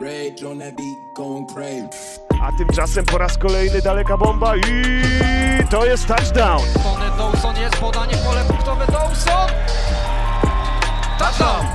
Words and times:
Rage 0.00 0.42
on 0.44 0.58
that 0.58 0.76
beat, 0.76 0.98
going 1.16 1.46
crazy. 1.54 1.88
A 2.42 2.52
tymczasem 2.58 3.04
po 3.04 3.18
raz 3.18 3.38
kolejny 3.38 3.82
daleka 3.82 4.16
bomba 4.16 4.56
i 4.56 4.62
to 5.70 5.86
jest 5.86 6.06
touchdown. 6.06 6.62
Tony 6.82 7.06
Dawson 7.18 7.56
jest 7.56 7.76
podanie 7.76 8.16
pole 8.16 8.44
punktowe 8.48 8.86
Dawson! 8.86 9.48
Touchdown! 11.18 11.66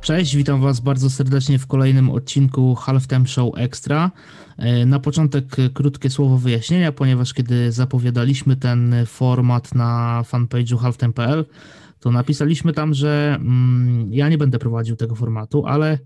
Cześć, 0.00 0.36
witam 0.36 0.60
Was 0.60 0.80
bardzo 0.80 1.10
serdecznie 1.10 1.58
w 1.58 1.66
kolejnym 1.66 2.10
odcinku 2.10 2.74
Halftime 2.74 3.26
Show 3.26 3.54
Extra. 3.58 4.10
E, 4.58 4.86
Na 4.86 4.98
początek 5.00 5.44
krótkie 5.74 6.10
słowo 6.10 6.36
wyjaśnienia, 6.38 6.92
ponieważ 6.92 7.34
kiedy 7.34 7.72
zapowiadaliśmy 7.72 8.56
ten 8.56 8.94
format 9.06 9.74
na 9.74 10.22
fanpage'u 10.32 10.78
halftime.pl, 10.78 11.44
to 12.02 12.10
napisaliśmy 12.10 12.72
tam, 12.72 12.94
że 12.94 13.36
mm, 13.40 14.14
ja 14.14 14.28
nie 14.28 14.38
będę 14.38 14.58
prowadził 14.58 14.96
tego 14.96 15.14
formatu, 15.14 15.66
ale 15.66 15.98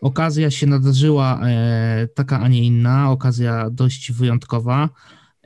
okazja 0.00 0.50
się 0.50 0.66
nadarzyła 0.66 1.40
e, 1.42 2.08
taka, 2.14 2.40
a 2.40 2.48
nie 2.48 2.64
inna, 2.64 3.10
okazja 3.10 3.70
dość 3.70 4.12
wyjątkowa. 4.12 4.88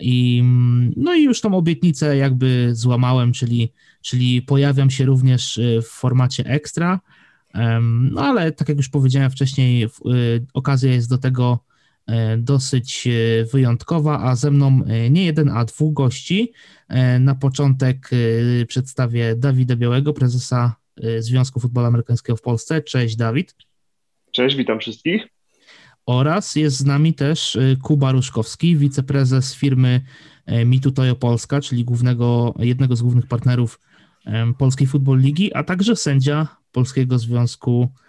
I, 0.01 0.41
mm, 0.43 0.93
no 0.97 1.15
i 1.15 1.23
już 1.23 1.41
tą 1.41 1.55
obietnicę 1.55 2.17
jakby 2.17 2.71
złamałem, 2.73 3.33
czyli, 3.33 3.73
czyli 4.01 4.43
pojawiam 4.43 4.91
się 4.91 5.05
również 5.05 5.59
e, 5.59 5.83
w 5.83 5.89
formacie 5.89 6.45
ekstra. 6.45 7.01
No 8.11 8.21
ale 8.21 8.53
tak 8.53 8.69
jak 8.69 8.77
już 8.77 8.89
powiedziałem 8.89 9.31
wcześniej, 9.31 9.85
y, 9.85 9.89
okazja 10.55 10.93
jest 10.93 11.11
do 11.11 11.19
tego 11.19 11.59
e, 11.69 11.72
dosyć 12.39 13.07
e, 13.07 13.45
wyjątkowa, 13.45 14.21
a 14.21 14.37
ze 14.37 14.51
mną 14.51 14.81
e, 14.87 15.11
nie 15.11 15.25
jeden, 15.25 15.49
a 15.49 15.65
dwóch 15.65 15.95
gości. 15.95 16.53
E, 16.89 17.19
Na 17.19 17.35
początek 17.35 18.11
e, 18.63 18.67
przedstawię 18.67 19.37
Dawida 19.37 19.77
Białego, 19.77 20.13
prezesa 20.13 20.77
e, 21.03 21.23
Związku 21.23 21.61
Futbolu 21.61 21.87
Amerykańskiego 21.87 22.37
w 22.37 22.43
Polsce. 22.43 22.83
Cześć 22.83 23.17
Dawid. 23.17 23.55
Cześć, 24.31 24.57
witam 24.57 24.81
wszystkich. 24.81 25.29
Oraz 26.07 26.57
jest 26.57 26.77
z 26.77 26.85
nami 26.85 27.15
też 27.15 27.57
e, 27.57 27.77
Kuba 27.83 28.13
Ruszkowski, 28.13 28.77
wiceprezes 28.77 29.55
firmy 29.55 30.01
e, 30.47 30.65
Mitutoyo 30.65 31.17
Polska, 31.17 31.61
czyli 31.61 31.85
głównego, 31.85 32.55
jednego 32.59 32.97
z 32.97 33.03
głównych 33.03 33.27
partnerów 33.27 33.81
Polskiej 34.59 34.87
Futbol 34.87 35.21
Ligi, 35.21 35.55
a 35.55 35.65
także 35.65 35.97
sędzia 35.97 36.47
Polskiego 36.73 37.19
Związku, 37.19 37.89
e, 37.89 38.02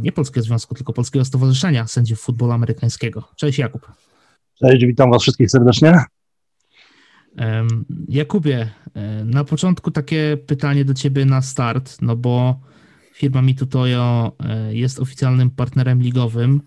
nie 0.00 0.12
Polskiego 0.12 0.44
Związku, 0.44 0.74
tylko 0.74 0.92
Polskiego 0.92 1.24
Stowarzyszenia 1.24 1.86
Sędziów 1.86 2.20
Futbolu 2.20 2.52
Amerykańskiego. 2.52 3.28
Cześć 3.36 3.58
Jakub. 3.58 3.92
Cześć, 4.54 4.86
witam 4.86 5.10
Was 5.10 5.22
wszystkich 5.22 5.50
serdecznie. 5.50 6.04
Jakubie, 8.08 8.70
e, 8.94 9.24
na 9.24 9.44
początku 9.44 9.90
takie 9.90 10.36
pytanie 10.46 10.84
do 10.84 10.94
Ciebie 10.94 11.24
na 11.24 11.42
start, 11.42 12.02
no 12.02 12.16
bo 12.16 12.60
firma 13.14 13.42
Mitutoyo 13.42 14.32
e, 14.40 14.74
jest 14.74 15.00
oficjalnym 15.00 15.50
partnerem 15.50 16.02
ligowym 16.02 16.60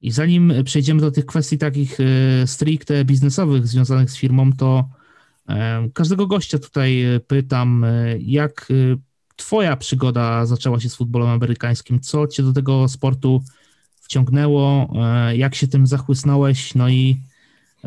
i 0.00 0.10
zanim 0.10 0.52
przejdziemy 0.64 1.00
do 1.00 1.10
tych 1.10 1.26
kwestii 1.26 1.58
takich 1.58 1.98
e, 2.00 2.46
stricte 2.46 3.04
biznesowych 3.04 3.66
związanych 3.66 4.10
z 4.10 4.16
firmą, 4.16 4.52
to 4.52 4.88
e, 5.48 5.88
każdego 5.94 6.26
gościa 6.26 6.58
tutaj 6.58 7.02
e, 7.02 7.20
pytam, 7.20 7.84
e, 7.84 8.18
jak 8.18 8.68
e, 8.70 8.96
Twoja 9.40 9.76
przygoda 9.76 10.46
zaczęła 10.46 10.80
się 10.80 10.88
z 10.88 10.94
futbolem 10.94 11.28
amerykańskim? 11.28 12.00
Co 12.00 12.26
Cię 12.26 12.42
do 12.42 12.52
tego 12.52 12.88
sportu 12.88 13.42
wciągnęło? 14.00 14.90
E, 15.02 15.36
Jak 15.36 15.54
się 15.54 15.68
tym 15.68 15.86
zachłysnąłeś? 15.86 16.74
No 16.74 16.88
i 16.88 17.20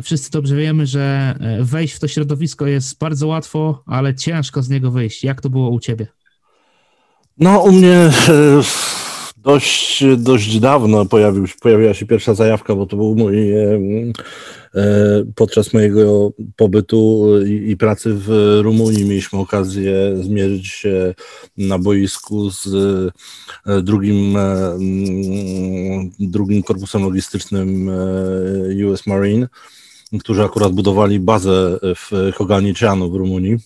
Wszyscy 0.04 0.32
dobrze 0.32 0.56
wiemy, 0.56 0.86
że 0.88 1.36
e, 1.40 1.64
wejść 1.64 1.94
w 1.94 2.00
to 2.00 2.08
środowisko 2.08 2.68
jest 2.68 3.00
bardzo 3.00 3.28
łatwo, 3.28 3.84
ale 3.86 4.16
ciężko 4.16 4.64
z 4.64 4.70
niego 4.70 4.92
wyjść. 4.92 5.24
Jak 5.24 5.42
to 5.42 5.50
było 5.50 5.70
u 5.70 5.80
ciebie? 5.80 6.08
No, 7.38 7.60
u 7.60 7.72
mnie 7.72 7.96
e, 7.96 8.12
dość, 9.44 10.04
dość 10.18 10.60
dawno 10.60 11.06
pojawił, 11.06 11.46
pojawiła 11.62 11.94
się 11.94 12.06
pierwsza 12.06 12.34
zajawka, 12.34 12.76
bo 12.76 12.86
to 12.86 12.98
był 12.98 13.16
mój 13.16 13.52
e, 13.52 13.80
podczas 15.36 15.74
mojego 15.74 16.32
pobytu 16.56 17.30
i, 17.46 17.72
i 17.72 17.78
pracy 17.78 18.14
w 18.14 18.60
Rumunii. 18.62 19.06
Mieliśmy 19.06 19.40
okazję 19.40 20.18
zmierzyć 20.22 20.68
się 20.68 21.14
na 21.58 21.80
boisku 21.80 22.50
z 22.50 22.68
e, 23.66 23.82
drugim, 23.82 24.38
e, 24.38 24.72
mm, 24.72 26.12
drugim 26.20 26.64
korpusem 26.64 27.02
logistycznym 27.02 27.90
e, 27.90 28.88
US 28.88 29.08
Marine, 29.08 29.48
którzy 30.20 30.44
akurat 30.44 30.74
budowali 30.74 31.20
bazę 31.20 31.80
w 31.84 32.32
Kogalnicianu 32.38 33.12
w 33.12 33.16
Rumunii 33.16 33.58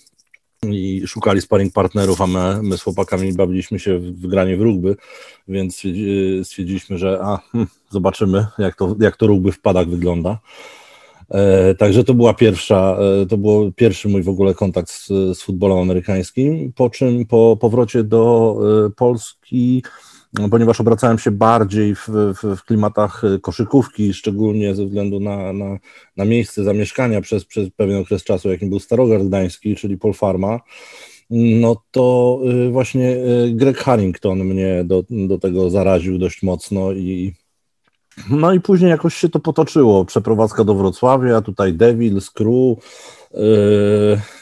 i 0.64 1.08
szukali 1.08 1.42
sparring 1.42 1.74
partnerów, 1.74 2.22
a 2.22 2.28
my, 2.28 2.60
my 2.64 2.78
z 2.78 2.82
chłopakami 2.82 3.34
bawiliśmy 3.34 3.80
się 3.80 4.00
w, 4.00 4.28
granie 4.28 4.58
w 4.58 4.62
rugby, 4.62 4.96
więc 5.48 5.76
stwierdzi- 5.76 6.44
stwierdziliśmy, 6.44 6.98
że 6.98 7.20
a, 7.22 7.38
hm, 7.52 7.68
zobaczymy, 7.90 8.48
jak 8.58 8.76
to, 8.76 8.96
jak 9.00 9.18
to 9.18 9.28
rugby 9.28 9.52
w 9.52 9.62
padach 9.62 9.88
wygląda. 9.88 10.40
E, 11.30 11.76
także 11.76 12.04
to 12.04 12.14
była 12.14 12.34
pierwsza, 12.34 12.98
e, 13.22 13.26
to 13.26 13.38
był 13.38 13.72
pierwszy 13.72 14.10
mój 14.10 14.24
w 14.24 14.30
ogóle 14.30 14.54
kontakt 14.54 14.90
z, 14.90 15.08
z 15.08 15.42
futbolem 15.42 15.78
amerykańskim, 15.78 16.74
po 16.76 16.90
czym 16.90 17.26
po 17.26 17.58
powrocie 17.62 18.04
do 18.04 18.56
e, 18.88 18.90
Polski, 18.90 19.84
ponieważ 20.52 20.82
obracałem 20.82 21.20
się 21.20 21.32
bardziej 21.32 21.96
w, 21.96 22.08
w, 22.10 22.58
w 22.58 22.64
klimatach 22.64 23.24
e, 23.24 23.40
koszykówki, 23.40 24.14
szczególnie 24.14 24.76
ze 24.76 24.86
względu 24.86 25.20
na, 25.20 25.54
na, 25.54 25.78
na 26.18 26.26
miejsce 26.26 26.64
zamieszkania 26.64 27.22
przez, 27.22 27.46
przez 27.46 27.70
pewien 27.70 28.02
okres 28.02 28.24
czasu, 28.24 28.50
jakim 28.50 28.70
był 28.70 28.80
Starogard 28.80 29.24
Gdański, 29.24 29.76
czyli 29.76 29.98
Polfarma, 29.98 30.60
no 31.30 31.84
to 31.92 32.40
y, 32.68 32.70
właśnie 32.70 33.18
y, 33.18 33.52
Greg 33.54 33.78
Harrington 33.78 34.44
mnie 34.44 34.84
do, 34.86 35.04
do 35.10 35.38
tego 35.40 35.70
zaraził 35.70 36.18
dość 36.18 36.44
mocno 36.44 36.92
i 36.92 37.34
no 38.30 38.54
i 38.54 38.60
później 38.62 38.90
jakoś 38.90 39.16
się 39.16 39.30
to 39.30 39.40
potoczyło. 39.40 40.06
Przeprowadzka 40.06 40.64
do 40.64 40.76
Wrocławia, 40.76 41.42
tutaj 41.42 41.74
Devil, 41.74 42.22
Screw, 42.22 42.78
y, 43.34 44.37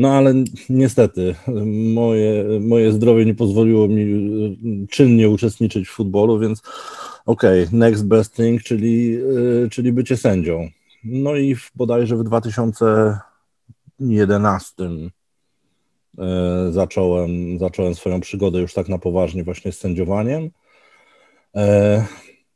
no 0.00 0.12
ale 0.12 0.34
niestety 0.70 1.34
moje, 1.94 2.44
moje 2.60 2.92
zdrowie 2.92 3.26
nie 3.26 3.34
pozwoliło 3.34 3.88
mi 3.88 4.02
y, 4.02 4.56
czynnie 4.90 5.28
uczestniczyć 5.28 5.88
w 5.88 5.92
futbolu, 5.92 6.38
więc 6.38 6.62
okej, 7.26 7.66
next 7.72 8.06
best 8.06 8.36
thing, 8.36 8.62
czyli, 8.62 9.18
y, 9.64 9.68
czyli 9.70 9.92
bycie 9.92 10.16
sędzią. 10.16 10.68
No 11.04 11.36
i 11.36 11.54
w, 11.54 11.70
bodajże 11.74 12.16
w 12.16 12.24
2011 12.24 14.84
e, 16.18 16.72
zacząłem, 16.72 17.58
zacząłem 17.58 17.94
swoją 17.94 18.20
przygodę 18.20 18.60
już 18.60 18.74
tak 18.74 18.88
na 18.88 18.98
poważnie 18.98 19.44
właśnie 19.44 19.72
z 19.72 19.78
sędziowaniem. 19.78 20.50
E, 21.56 22.04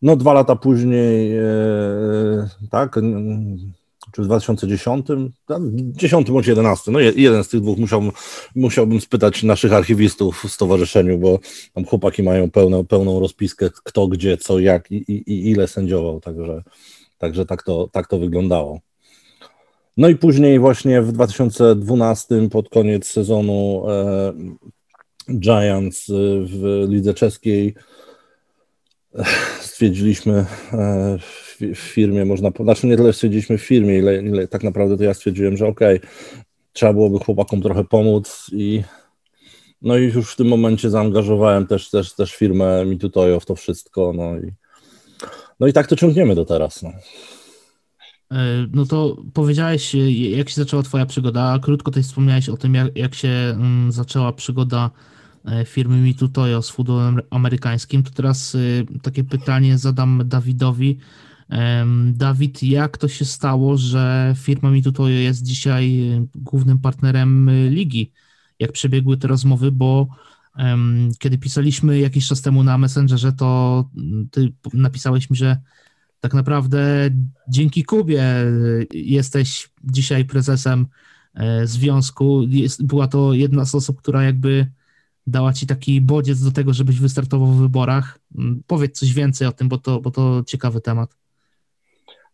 No 0.02 0.16
dwa 0.16 0.32
lata 0.32 0.56
później, 0.56 1.38
e, 1.38 1.44
tak, 2.70 2.98
czy 4.14 4.22
w 4.22 4.24
2010, 4.24 5.06
tak, 5.46 5.62
10 5.74 6.30
bądź 6.30 6.46
11, 6.46 6.90
no 6.90 7.00
je- 7.00 7.12
jeden 7.16 7.44
z 7.44 7.48
tych 7.48 7.60
dwóch 7.60 7.78
musiałbym, 7.78 8.10
musiałbym 8.54 9.00
spytać 9.00 9.42
naszych 9.42 9.72
archiwistów 9.72 10.42
w 10.44 10.52
stowarzyszeniu, 10.52 11.18
bo 11.18 11.38
tam 11.72 11.84
chłopaki 11.84 12.22
mają 12.22 12.50
pełną, 12.50 12.86
pełną 12.86 13.20
rozpiskę, 13.20 13.70
kto, 13.84 14.08
gdzie, 14.08 14.36
co, 14.36 14.58
jak 14.58 14.90
i, 14.90 14.96
i, 15.12 15.32
i 15.32 15.50
ile 15.50 15.68
sędziował, 15.68 16.20
także, 16.20 16.62
także 17.18 17.46
tak, 17.46 17.62
to, 17.62 17.88
tak 17.92 18.06
to 18.08 18.18
wyglądało. 18.18 18.80
No 19.96 20.08
i 20.08 20.16
później 20.16 20.58
właśnie 20.58 21.02
w 21.02 21.12
2012 21.12 22.48
pod 22.50 22.68
koniec 22.68 23.06
sezonu 23.06 23.84
e, 23.90 24.32
Giants 25.38 26.10
e, 26.10 26.12
w 26.44 26.86
lidze 26.88 27.14
czeskiej 27.14 27.74
e, 29.14 29.24
stwierdziliśmy 29.60 30.46
e, 30.72 31.18
w, 31.60 31.78
firmie, 31.78 32.24
można, 32.24 32.50
znaczy 32.60 32.86
nie 32.86 32.96
tyle 32.96 33.12
stwierdziliśmy 33.12 33.58
w 33.58 33.62
firmie, 33.62 33.98
ile, 33.98 34.22
ile 34.22 34.48
tak 34.48 34.62
naprawdę 34.62 34.96
to 34.96 35.04
ja 35.04 35.14
stwierdziłem, 35.14 35.56
że 35.56 35.66
okej, 35.66 36.00
trzeba 36.72 36.92
byłoby 36.92 37.18
chłopakom 37.18 37.62
trochę 37.62 37.84
pomóc 37.84 38.50
i 38.52 38.82
no 39.82 39.96
i 39.96 40.04
już 40.04 40.32
w 40.32 40.36
tym 40.36 40.48
momencie 40.48 40.90
zaangażowałem 40.90 41.66
też, 41.66 41.90
też, 41.90 42.14
też 42.14 42.36
firmę 42.36 42.84
Mitutoyo 42.86 43.40
w 43.40 43.46
to 43.46 43.54
wszystko, 43.54 44.12
no 44.16 44.38
i 44.38 44.52
no 45.60 45.66
i 45.66 45.72
tak 45.72 45.86
to 45.86 45.96
ciągniemy 45.96 46.34
do 46.34 46.44
teraz, 46.44 46.82
no. 46.82 46.92
E, 48.32 48.66
No 48.72 48.86
to 48.86 49.16
powiedziałeś, 49.34 49.94
e, 49.94 50.10
jak 50.12 50.48
się 50.48 50.54
zaczęła 50.54 50.82
Twoja 50.82 51.06
przygoda. 51.06 51.58
Krótko 51.62 51.90
też 51.90 52.06
wspomniałeś 52.06 52.48
o 52.48 52.56
tym, 52.56 52.74
jak, 52.74 52.96
jak 52.96 53.14
się 53.14 53.28
mm, 53.28 53.92
zaczęła 53.92 54.32
przygoda 54.32 54.90
e, 55.44 55.64
firmy 55.64 55.96
Mitutoyo 55.96 56.62
z 56.62 56.70
futbolem 56.70 57.20
amerykańskim. 57.30 58.02
To 58.02 58.10
teraz 58.10 58.56
takie 59.02 59.24
pytanie 59.24 59.78
zadam 59.78 60.22
Dawidowi. 60.24 60.98
Dawid, 62.12 62.62
jak 62.62 62.98
to 62.98 63.08
się 63.08 63.24
stało, 63.24 63.76
że 63.76 64.34
firma 64.38 64.70
Mitutoyo 64.70 65.18
jest 65.18 65.42
dzisiaj 65.42 66.10
głównym 66.34 66.78
partnerem 66.78 67.48
e, 67.48 67.70
ligi? 67.70 68.12
Jak 68.58 68.72
przebiegły 68.72 69.16
te 69.16 69.28
rozmowy, 69.28 69.72
bo 69.72 70.08
kiedy 71.18 71.38
pisaliśmy 71.38 71.98
jakiś 71.98 72.28
czas 72.28 72.42
temu 72.42 72.62
na 72.62 72.78
Messengerze, 72.78 73.32
to 73.32 73.84
mm, 73.96 74.28
ty 74.30 74.52
napisałeś 74.74 75.30
mi, 75.30 75.36
że 75.36 75.56
tak 76.20 76.34
naprawdę 76.34 77.10
dzięki 77.48 77.84
Kubie 77.84 78.22
y, 78.22 78.86
jesteś 78.92 79.70
dzisiaj 79.84 80.24
prezesem 80.24 80.86
e, 81.34 81.66
związku. 81.66 82.42
Jest, 82.48 82.86
była 82.86 83.08
to 83.08 83.32
jedna 83.32 83.64
z 83.64 83.74
osób, 83.74 83.98
która 83.98 84.22
jakby 84.22 84.66
dała 85.26 85.52
ci 85.52 85.66
taki 85.66 86.00
bodziec 86.00 86.40
do 86.40 86.52
tego, 86.52 86.74
żebyś 86.74 87.00
wystartował 87.00 87.52
w 87.52 87.60
wyborach. 87.60 88.18
Mm, 88.38 88.62
powiedz 88.66 88.98
coś 88.98 89.12
więcej 89.12 89.48
o 89.48 89.52
tym, 89.52 89.68
bo 89.68 89.78
to, 89.78 90.00
bo 90.00 90.10
to 90.10 90.44
ciekawy 90.46 90.80
temat. 90.80 91.16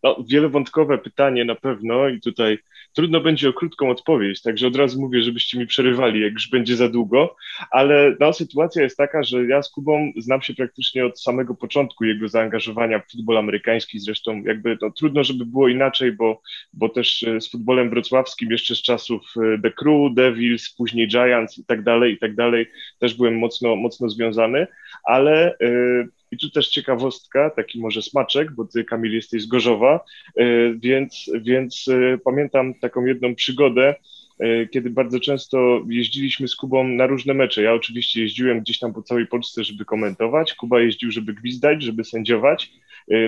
No, 0.03 0.25
wielowątkowe 0.29 0.99
pytanie 0.99 1.45
na 1.45 1.55
pewno 1.55 2.09
i 2.09 2.21
tutaj 2.21 2.59
trudno 2.93 3.21
będzie 3.21 3.49
o 3.49 3.53
krótką 3.53 3.91
odpowiedź, 3.91 4.43
także 4.43 4.67
od 4.67 4.77
razu 4.77 5.01
mówię, 5.01 5.23
żebyście 5.23 5.59
mi 5.59 5.67
przerywali, 5.67 6.21
jak 6.21 6.33
już 6.33 6.51
będzie 6.51 6.77
za 6.77 6.89
długo, 6.89 7.37
ale 7.71 8.17
no, 8.21 8.33
sytuacja 8.33 8.83
jest 8.83 8.97
taka, 8.97 9.23
że 9.23 9.47
ja 9.47 9.63
z 9.63 9.71
Kubą 9.71 10.13
znam 10.17 10.43
się 10.43 10.55
praktycznie 10.55 11.07
od 11.07 11.21
samego 11.21 11.55
początku 11.55 12.05
jego 12.05 12.29
zaangażowania 12.29 12.99
w 12.99 13.11
futbol 13.13 13.39
amerykański, 13.39 13.99
zresztą 13.99 14.43
jakby 14.43 14.79
no, 14.83 14.91
trudno, 14.91 15.25
żeby 15.25 15.47
było 15.47 15.69
inaczej, 15.69 16.13
bo, 16.13 16.43
bo 16.73 16.89
też 16.89 17.23
e, 17.23 17.41
z 17.41 17.51
futbolem 17.51 17.91
wrocławskim 17.91 18.51
jeszcze 18.51 18.75
z 18.75 18.83
czasów 18.83 19.23
e, 19.37 19.59
The 19.63 19.71
Crew, 19.71 20.15
Devils, 20.15 20.75
później 20.75 21.09
Giants 21.09 21.59
i 21.59 21.65
tak 21.65 21.83
dalej, 21.83 22.15
i 22.15 22.19
tak 22.19 22.35
dalej, 22.35 22.67
też 22.99 23.15
byłem 23.15 23.39
mocno, 23.39 23.77
mocno 23.77 24.09
związany, 24.09 24.67
ale 25.05 25.57
yy, 25.61 26.09
i 26.31 26.39
tu 26.39 26.51
też 26.51 26.69
ciekawostka, 26.69 27.51
taki 27.51 27.81
może 27.81 28.03
smaczek, 28.03 28.53
bo 28.53 28.65
ty, 28.65 28.85
Kamil, 28.85 29.13
jesteś 29.13 29.43
z 29.43 29.47
Gorzowa, 29.47 30.01
e, 30.37 30.45
więc, 30.75 31.31
więc 31.41 31.89
e, 31.89 32.19
pamiętam 32.19 32.75
taką 32.75 33.05
jedną 33.05 33.35
przygodę, 33.35 33.95
e, 34.39 34.67
kiedy 34.67 34.91
bardzo 34.91 35.21
często 35.21 35.83
jeździliśmy 35.89 36.49
z 36.49 36.57
Kubą 36.57 36.89
na 36.89 37.07
różne 37.07 37.35
mecze. 37.35 37.63
Ja 37.63 37.75
oczywiście 37.75 38.23
jeździłem 38.23 38.61
gdzieś 38.61 38.79
tam 38.79 38.93
po 38.93 39.03
całej 39.03 39.27
Polsce, 39.27 39.65
żeby 39.65 39.85
komentować. 39.85 40.55
Kuba 40.55 40.81
jeździł, 40.81 41.11
żeby 41.11 41.35
gwizdać, 41.35 41.83
żeby 41.83 42.05
sędziować. 42.05 42.71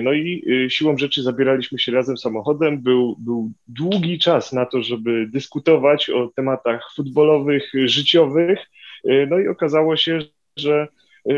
No 0.03 0.13
i 0.13 0.43
siłą 0.69 0.97
rzeczy 0.97 1.23
zabieraliśmy 1.23 1.79
się 1.79 1.91
razem 1.91 2.17
samochodem. 2.17 2.81
Był, 2.81 3.15
był 3.19 3.51
długi 3.67 4.19
czas 4.19 4.53
na 4.53 4.65
to, 4.65 4.83
żeby 4.83 5.27
dyskutować 5.27 6.09
o 6.09 6.27
tematach 6.35 6.93
futbolowych, 6.95 7.71
życiowych. 7.85 8.59
No 9.27 9.39
i 9.39 9.47
okazało 9.47 9.97
się, 9.97 10.19
że 10.57 10.87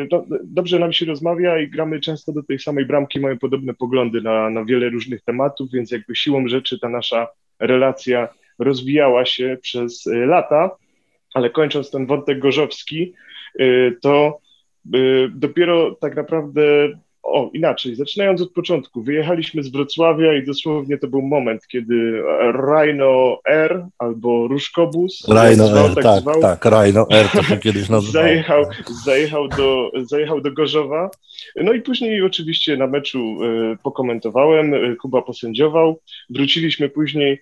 to 0.09 0.25
dobrze 0.43 0.79
nam 0.79 0.93
się 0.93 1.05
rozmawia 1.05 1.59
i 1.59 1.67
gramy 1.67 1.99
często 1.99 2.31
do 2.31 2.43
tej 2.43 2.59
samej 2.59 2.85
bramki, 2.85 3.19
mamy 3.19 3.37
podobne 3.37 3.73
poglądy 3.73 4.21
na, 4.21 4.49
na 4.49 4.65
wiele 4.65 4.89
różnych 4.89 5.21
tematów, 5.21 5.71
więc 5.71 5.91
jakby 5.91 6.15
siłą 6.15 6.47
rzeczy 6.47 6.79
ta 6.79 6.89
nasza 6.89 7.27
relacja 7.59 8.27
rozwijała 8.59 9.25
się 9.25 9.57
przez 9.61 10.07
y, 10.07 10.25
lata, 10.25 10.77
ale 11.33 11.49
kończąc 11.49 11.91
ten 11.91 12.05
wątek 12.05 12.39
gorzowski, 12.39 13.13
y, 13.59 13.97
to 14.01 14.39
dopiero 15.29 15.95
tak 15.95 16.15
naprawdę 16.15 16.61
o, 17.25 17.49
inaczej, 17.53 17.95
zaczynając 17.95 18.41
od 18.41 18.51
początku, 18.51 19.01
wyjechaliśmy 19.01 19.63
z 19.63 19.71
Wrocławia 19.71 20.33
i 20.33 20.45
dosłownie 20.45 20.97
to 20.97 21.07
był 21.07 21.21
moment, 21.21 21.67
kiedy 21.67 22.23
Rhino 22.53 23.39
R 23.45 23.85
albo 23.97 24.47
Różkobus, 24.47 25.27
Rhino 25.29 25.67
zwał, 25.67 25.85
R, 25.85 25.95
tak, 25.95 26.03
tak, 26.03 26.21
zwał, 26.21 26.41
tak, 26.41 26.65
Rhino 26.65 27.07
R 27.11 27.29
to 27.33 27.43
się 27.43 27.57
kiedyś 27.57 27.89
nazywało. 27.89 28.25
Zajechał, 28.25 28.65
zajechał, 29.05 29.47
do, 29.47 29.91
zajechał 30.03 30.41
do 30.41 30.51
Gorzowa, 30.51 31.09
no 31.55 31.73
i 31.73 31.81
później 31.81 32.21
oczywiście 32.21 32.77
na 32.77 32.87
meczu 32.87 33.43
y, 33.43 33.77
pokomentowałem, 33.83 34.73
y, 34.73 34.95
Kuba 34.95 35.21
posędziował, 35.21 35.99
wróciliśmy 36.29 36.89
później, 36.89 37.41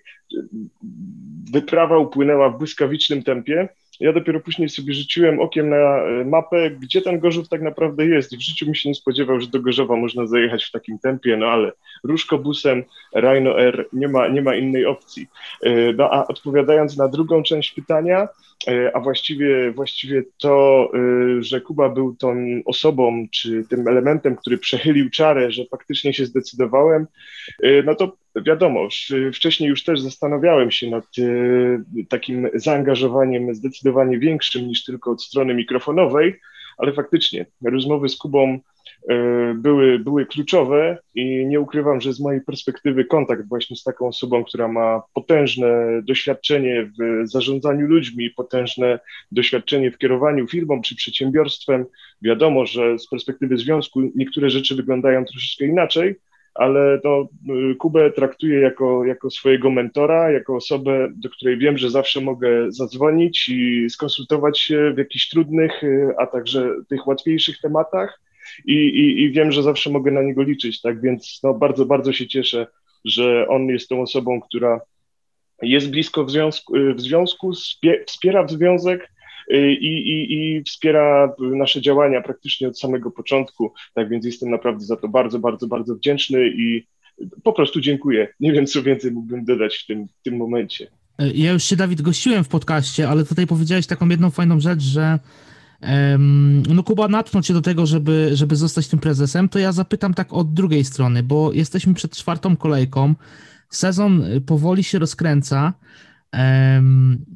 wyprawa 1.52 1.98
upłynęła 1.98 2.50
w 2.50 2.58
błyskawicznym 2.58 3.22
tempie, 3.22 3.68
ja 4.00 4.12
dopiero 4.12 4.40
później 4.40 4.68
sobie 4.68 4.94
rzuciłem 4.94 5.40
okiem 5.40 5.68
na 5.68 5.76
e, 5.76 6.24
mapę, 6.24 6.70
gdzie 6.70 7.02
ten 7.02 7.18
Gorzów 7.18 7.48
tak 7.48 7.62
naprawdę 7.62 8.06
jest 8.06 8.32
i 8.32 8.36
w 8.36 8.40
życiu 8.40 8.68
mi 8.68 8.76
się 8.76 8.88
nie 8.88 8.94
spodziewał, 8.94 9.40
że 9.40 9.46
do 9.46 9.60
Gorzowa 9.60 9.96
można 9.96 10.26
zajechać 10.26 10.64
w 10.64 10.70
takim 10.70 10.98
tempie, 10.98 11.36
no 11.36 11.46
ale 11.46 11.72
Różkobusem, 12.04 12.84
Rhino 13.16 13.60
R, 13.60 13.88
nie 13.92 14.08
ma, 14.08 14.28
nie 14.28 14.42
ma 14.42 14.56
innej 14.56 14.86
opcji. 14.86 15.26
E, 15.62 15.92
no 15.92 16.10
a 16.12 16.26
odpowiadając 16.26 16.96
na 16.96 17.08
drugą 17.08 17.42
część 17.42 17.70
pytania, 17.70 18.28
e, 18.68 18.96
a 18.96 19.00
właściwie, 19.00 19.70
właściwie 19.70 20.22
to, 20.38 20.90
że 21.40 21.60
Kuba 21.60 21.88
był 21.88 22.16
tą 22.16 22.36
osobą, 22.64 23.26
czy 23.32 23.64
tym 23.70 23.88
elementem, 23.88 24.36
który 24.36 24.58
przechylił 24.58 25.10
czarę, 25.10 25.52
że 25.52 25.64
faktycznie 25.70 26.14
się 26.14 26.26
zdecydowałem, 26.26 27.06
no 27.84 27.94
to 27.94 28.16
wiadomo, 28.36 28.88
wcześniej 29.34 29.70
już 29.70 29.84
też 29.84 30.00
zastanawiałem 30.00 30.70
się 30.70 30.90
nad 30.90 31.06
takim 32.08 32.48
zaangażowaniem 32.54 33.54
zdecydowanie 33.54 34.18
większym 34.18 34.68
niż 34.68 34.84
tylko 34.84 35.10
od 35.10 35.22
strony 35.22 35.54
mikrofonowej, 35.54 36.40
ale 36.78 36.92
faktycznie 36.92 37.46
rozmowy 37.64 38.08
z 38.08 38.16
Kubą 38.16 38.58
e, 39.08 39.54
były, 39.54 39.98
były 39.98 40.26
kluczowe 40.26 40.98
i 41.14 41.46
nie 41.46 41.60
ukrywam, 41.60 42.00
że 42.00 42.12
z 42.12 42.20
mojej 42.20 42.40
perspektywy 42.40 43.04
kontakt 43.04 43.48
właśnie 43.48 43.76
z 43.76 43.82
taką 43.82 44.08
osobą, 44.08 44.44
która 44.44 44.68
ma 44.68 45.02
potężne 45.14 46.02
doświadczenie 46.02 46.90
w 46.98 47.28
zarządzaniu 47.28 47.86
ludźmi, 47.86 48.30
potężne 48.30 48.98
doświadczenie 49.32 49.90
w 49.90 49.98
kierowaniu 49.98 50.48
firmą 50.48 50.82
czy 50.82 50.96
przedsiębiorstwem, 50.96 51.86
wiadomo, 52.22 52.66
że 52.66 52.98
z 52.98 53.08
perspektywy 53.08 53.58
związku 53.58 54.12
niektóre 54.14 54.50
rzeczy 54.50 54.74
wyglądają 54.74 55.24
troszeczkę 55.24 55.64
inaczej, 55.64 56.14
ale 56.54 57.00
no, 57.04 57.28
Kubę 57.78 58.10
traktuję 58.10 58.60
jako, 58.60 59.04
jako 59.04 59.30
swojego 59.30 59.70
mentora, 59.70 60.30
jako 60.30 60.56
osobę, 60.56 61.08
do 61.16 61.30
której 61.30 61.58
wiem, 61.58 61.78
że 61.78 61.90
zawsze 61.90 62.20
mogę 62.20 62.72
zadzwonić 62.72 63.48
i 63.48 63.90
skonsultować 63.90 64.58
się 64.58 64.92
w 64.94 64.98
jakichś 64.98 65.28
trudnych, 65.28 65.82
a 66.18 66.26
także 66.26 66.70
tych 66.88 67.06
łatwiejszych 67.06 67.60
tematach. 67.60 68.20
I, 68.66 68.74
i, 68.74 69.22
i 69.22 69.32
wiem, 69.32 69.52
że 69.52 69.62
zawsze 69.62 69.90
mogę 69.90 70.10
na 70.10 70.22
niego 70.22 70.42
liczyć, 70.42 70.80
tak 70.80 71.00
więc 71.00 71.40
no, 71.42 71.54
bardzo, 71.54 71.86
bardzo 71.86 72.12
się 72.12 72.26
cieszę, 72.26 72.66
że 73.04 73.48
on 73.48 73.66
jest 73.66 73.88
tą 73.88 74.02
osobą, 74.02 74.40
która 74.40 74.80
jest 75.62 75.90
blisko 75.90 76.24
w 76.24 76.30
związku, 76.30 76.74
w 76.94 77.00
związku 77.00 77.52
wspiera 78.06 78.44
w 78.44 78.50
związek, 78.50 79.00
Y, 79.00 79.13
i, 79.50 79.86
i, 79.86 80.34
i 80.34 80.62
wspiera 80.62 81.34
nasze 81.40 81.80
działania 81.80 82.22
praktycznie 82.22 82.68
od 82.68 82.80
samego 82.80 83.10
początku. 83.10 83.72
Tak 83.94 84.08
więc 84.08 84.26
jestem 84.26 84.50
naprawdę 84.50 84.84
za 84.84 84.96
to 84.96 85.08
bardzo, 85.08 85.38
bardzo, 85.38 85.66
bardzo 85.66 85.94
wdzięczny 85.94 86.48
i 86.48 86.86
po 87.42 87.52
prostu 87.52 87.80
dziękuję. 87.80 88.28
Nie 88.40 88.52
wiem, 88.52 88.66
co 88.66 88.82
więcej 88.82 89.10
mógłbym 89.10 89.44
dodać 89.44 89.76
w 89.76 89.86
tym, 89.86 90.06
w 90.06 90.22
tym 90.22 90.36
momencie. 90.36 90.86
Y, 91.22 91.32
ja 91.34 91.52
już 91.52 91.64
się, 91.64 91.76
Dawid, 91.76 92.02
gościłem 92.02 92.44
w 92.44 92.48
podcaście, 92.48 93.08
ale 93.08 93.24
tutaj 93.24 93.46
powiedziałeś 93.46 93.86
taką 93.86 94.08
jedną 94.08 94.30
fajną 94.30 94.60
rzecz, 94.60 94.82
że 94.82 95.18
no 96.68 96.82
Kuba 96.82 97.08
natknął 97.08 97.42
cię 97.42 97.54
do 97.54 97.62
tego, 97.62 97.86
żeby, 97.86 98.30
żeby 98.32 98.56
zostać 98.56 98.88
tym 98.88 98.98
prezesem, 98.98 99.48
to 99.48 99.58
ja 99.58 99.72
zapytam 99.72 100.14
tak 100.14 100.32
od 100.32 100.54
drugiej 100.54 100.84
strony, 100.84 101.22
bo 101.22 101.52
jesteśmy 101.52 101.94
przed 101.94 102.16
czwartą 102.16 102.56
kolejką, 102.56 103.14
sezon 103.70 104.24
powoli 104.46 104.84
się 104.84 104.98
rozkręca, 104.98 105.72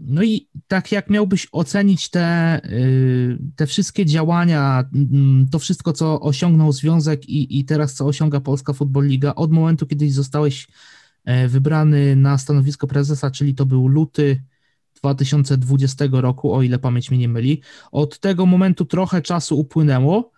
no 0.07 0.23
i 0.23 0.49
tak 0.69 0.93
jak 0.93 1.11
miałbyś 1.11 1.49
ocenić 1.53 2.11
te, 2.11 2.61
y, 2.65 3.39
te 3.57 3.67
wszystkie 3.67 4.07
działania, 4.07 4.85
mm, 4.95 5.49
to 5.51 5.59
wszystko, 5.59 5.93
co 5.93 6.21
osiągnął 6.21 6.73
związek 6.73 7.29
i, 7.29 7.59
i 7.59 7.65
teraz 7.65 7.95
co 7.95 8.07
osiąga 8.07 8.41
Polska 8.41 8.73
Football 8.73 9.07
Liga 9.07 9.35
od 9.35 9.53
momentu, 9.53 9.87
kiedy 9.87 10.11
zostałeś 10.11 10.69
e, 11.25 11.49
wybrany 11.49 12.17
na 12.17 12.39
stanowisko 12.39 12.87
prezesa, 12.87 13.31
czyli 13.31 13.55
to 13.55 13.67
był 13.67 13.89
luty 13.89 14.43
2020 14.95 16.05
roku, 16.13 16.55
o 16.55 16.63
ile 16.63 16.79
pamięć 16.79 17.11
mnie 17.11 17.21
nie 17.21 17.29
myli. 17.29 17.63
Od 17.93 18.21
tego 18.21 18.47
momentu 18.47 18.85
trochę 18.85 19.23
czasu 19.23 19.59
upłynęło, 19.61 20.33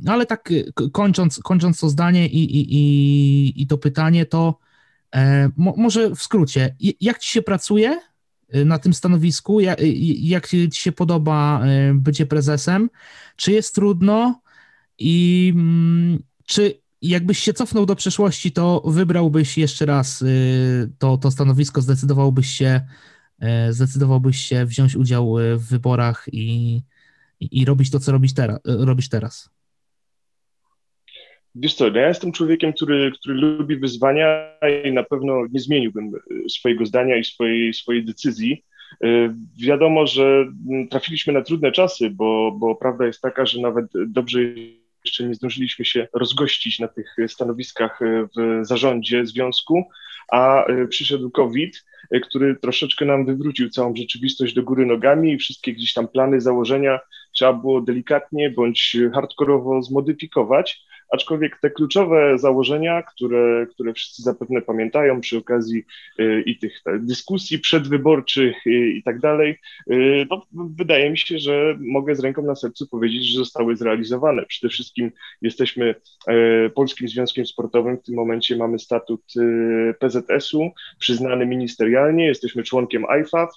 no 0.00 0.12
ale 0.12 0.26
tak 0.26 0.52
kończąc, 0.92 1.38
kończąc 1.38 1.80
to 1.80 1.88
zdanie 1.88 2.26
i, 2.26 2.56
i, 2.56 2.74
i, 2.74 3.62
i 3.62 3.66
to 3.66 3.78
pytanie, 3.78 4.26
to 4.26 4.58
mo, 5.56 5.74
może 5.76 6.10
w 6.10 6.22
skrócie, 6.22 6.76
jak 7.00 7.18
ci 7.18 7.32
się 7.32 7.42
pracuje 7.42 8.00
y, 8.54 8.64
na 8.64 8.78
tym 8.78 8.94
stanowisku? 8.94 9.60
Jak, 9.60 9.78
jak 10.20 10.48
ci 10.48 10.70
się 10.72 10.92
podoba 10.92 11.66
y, 11.66 11.94
bycie 11.94 12.26
prezesem? 12.26 12.90
Czy 13.36 13.52
jest 13.52 13.74
trudno? 13.74 14.42
I 14.98 15.52
mm, 15.54 16.22
czy 16.46 16.80
jakbyś 17.02 17.38
się 17.38 17.52
cofnął 17.52 17.86
do 17.86 17.96
przeszłości, 17.96 18.52
to 18.52 18.82
wybrałbyś 18.86 19.58
jeszcze 19.58 19.86
raz 19.86 20.24
to, 20.98 21.18
to 21.18 21.30
stanowisko, 21.30 21.82
zdecydowałbyś 21.82 22.50
się, 22.50 22.80
zdecydowałbyś 23.70 24.38
się 24.38 24.66
wziąć 24.66 24.96
udział 24.96 25.36
w 25.56 25.64
wyborach 25.68 26.26
i, 26.32 26.82
i 27.40 27.64
robić 27.64 27.90
to, 27.90 28.00
co 28.00 28.12
robisz 28.12 28.34
teraz, 28.34 28.58
robisz 28.64 29.08
teraz? 29.08 29.50
Wiesz 31.60 31.74
co, 31.74 31.90
no 31.90 31.98
ja 31.98 32.08
jestem 32.08 32.32
człowiekiem, 32.32 32.72
który, 32.72 33.12
który 33.12 33.34
lubi 33.34 33.76
wyzwania 33.76 34.58
i 34.84 34.92
na 34.92 35.02
pewno 35.02 35.46
nie 35.52 35.60
zmieniłbym 35.60 36.10
e, 36.14 36.48
swojego 36.48 36.86
zdania 36.86 37.16
i 37.16 37.24
swojej, 37.24 37.74
swojej 37.74 38.04
decyzji. 38.04 38.64
E, 39.04 39.34
wiadomo, 39.62 40.06
że 40.06 40.46
trafiliśmy 40.90 41.32
na 41.32 41.42
trudne 41.42 41.72
czasy, 41.72 42.10
bo, 42.10 42.52
bo 42.52 42.74
prawda 42.74 43.06
jest 43.06 43.20
taka, 43.20 43.46
że 43.46 43.60
nawet 43.60 43.86
dobrze 44.06 44.40
jeszcze 45.04 45.24
nie 45.24 45.34
zdążyliśmy 45.34 45.84
się 45.84 46.08
rozgościć 46.12 46.78
na 46.78 46.88
tych 46.88 47.16
stanowiskach 47.28 48.02
e, 48.02 48.28
w 48.36 48.66
zarządzie 48.66 49.26
związku, 49.26 49.84
a 50.32 50.64
przyszedł 50.88 51.30
COVID, 51.30 51.84
który 52.22 52.56
troszeczkę 52.56 53.04
nam 53.04 53.26
wywrócił 53.26 53.70
całą 53.70 53.96
rzeczywistość 53.96 54.54
do 54.54 54.62
góry 54.62 54.86
nogami 54.86 55.32
i 55.32 55.38
wszystkie 55.38 55.72
gdzieś 55.72 55.92
tam 55.92 56.08
plany, 56.08 56.40
założenia 56.40 57.00
trzeba 57.32 57.52
było 57.52 57.80
delikatnie 57.80 58.50
bądź 58.50 58.96
hardkorowo 59.14 59.82
zmodyfikować 59.82 60.88
aczkolwiek 61.12 61.58
te 61.60 61.70
kluczowe 61.70 62.38
założenia, 62.38 63.02
które, 63.02 63.66
które 63.70 63.94
wszyscy 63.94 64.22
zapewne 64.22 64.62
pamiętają 64.62 65.20
przy 65.20 65.38
okazji 65.38 65.84
y, 66.20 66.42
i 66.46 66.58
tych 66.58 66.82
dyskusji 66.98 67.58
przedwyborczych 67.58 68.56
i 68.66 69.02
tak 69.04 69.20
dalej, 69.20 69.58
no, 70.30 70.46
wydaje 70.52 71.10
mi 71.10 71.18
się, 71.18 71.38
że 71.38 71.76
mogę 71.80 72.14
z 72.14 72.20
ręką 72.20 72.42
na 72.42 72.54
sercu 72.54 72.86
powiedzieć, 72.86 73.26
że 73.26 73.38
zostały 73.38 73.76
zrealizowane. 73.76 74.46
Przede 74.46 74.70
wszystkim 74.70 75.12
jesteśmy 75.42 75.94
Polskim 76.74 77.08
Związkiem 77.08 77.46
Sportowym, 77.46 77.96
w 77.96 78.02
tym 78.02 78.14
momencie 78.14 78.56
mamy 78.56 78.78
statut 78.78 79.22
PZS-u 79.98 80.70
przyznany 80.98 81.46
ministerialnie, 81.46 82.26
jesteśmy 82.26 82.62
członkiem 82.62 83.04
IFAF, 83.22 83.50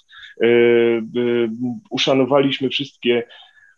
uszanowaliśmy 1.90 2.68
wszystkie 2.68 3.22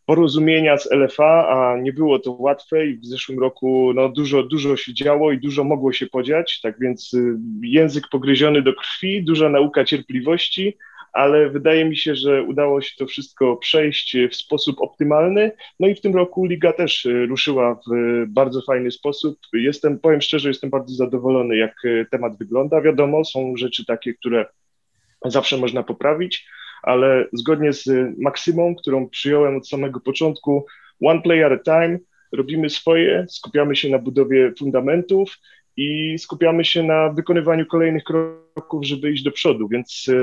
porozumienia 0.07 0.79
z 0.79 0.91
LFA, 0.93 1.49
a 1.49 1.79
nie 1.81 1.93
było 1.93 2.19
to 2.19 2.33
łatwe 2.33 2.87
i 2.87 2.97
w 2.97 3.07
zeszłym 3.07 3.39
roku 3.39 3.93
no, 3.95 4.09
dużo, 4.09 4.43
dużo 4.43 4.77
się 4.77 4.95
działo 4.95 5.33
i 5.33 5.39
dużo 5.39 5.65
mogło 5.65 5.93
się 5.93 6.07
podziać, 6.07 6.61
tak 6.61 6.79
więc 6.81 7.15
y, 7.15 7.37
język 7.63 8.09
pogryziony 8.11 8.63
do 8.63 8.75
krwi, 8.75 9.25
duża 9.25 9.49
nauka 9.49 9.85
cierpliwości, 9.85 10.77
ale 11.13 11.51
wydaje 11.51 11.85
mi 11.85 11.97
się, 11.97 12.15
że 12.17 12.43
udało 12.43 12.81
się 12.81 12.97
to 12.99 13.07
wszystko 13.07 13.57
przejść 13.57 14.17
w 14.31 14.37
sposób 14.37 14.81
optymalny. 14.81 15.53
No 15.81 15.89
i 15.89 15.95
w 15.95 16.01
tym 16.01 16.15
roku 16.15 16.45
liga 16.45 16.73
też 16.73 17.07
y, 17.07 17.27
ruszyła 17.27 17.75
w 17.75 18.25
bardzo 18.27 18.63
fajny 18.63 18.91
sposób. 18.91 19.39
Jestem, 19.53 19.99
powiem 19.99 20.21
szczerze, 20.21 20.49
jestem 20.49 20.71
bardzo 20.71 20.95
zadowolony, 20.95 21.57
jak 21.57 21.85
y, 21.85 22.07
temat 22.11 22.39
wygląda. 22.39 22.81
Wiadomo, 22.81 23.25
są 23.25 23.57
rzeczy 23.57 23.85
takie, 23.85 24.15
które 24.15 24.47
zawsze 25.25 25.57
można 25.57 25.83
poprawić, 25.83 26.47
ale 26.87 27.27
zgodnie 27.33 27.73
z 27.73 27.89
maksymą, 28.19 28.75
którą 28.75 29.09
przyjąłem 29.09 29.57
od 29.57 29.69
samego 29.69 30.01
początku, 30.01 30.67
one 31.01 31.23
play 31.23 31.45
at 31.45 31.53
a 31.53 31.59
time, 31.59 31.99
robimy 32.33 32.71
swoje, 32.71 33.27
skupiamy 33.29 33.77
się 33.77 33.91
na 33.91 33.99
budowie 33.99 34.53
fundamentów 34.59 35.39
i 35.77 36.19
skupiamy 36.19 36.65
się 36.65 36.83
na 36.83 37.13
wykonywaniu 37.13 37.67
kolejnych 37.67 38.05
kroków, 38.05 38.85
żeby 38.87 39.13
iść 39.13 39.23
do 39.23 39.31
przodu. 39.31 39.69
Więc 39.69 40.07
e, 40.09 40.15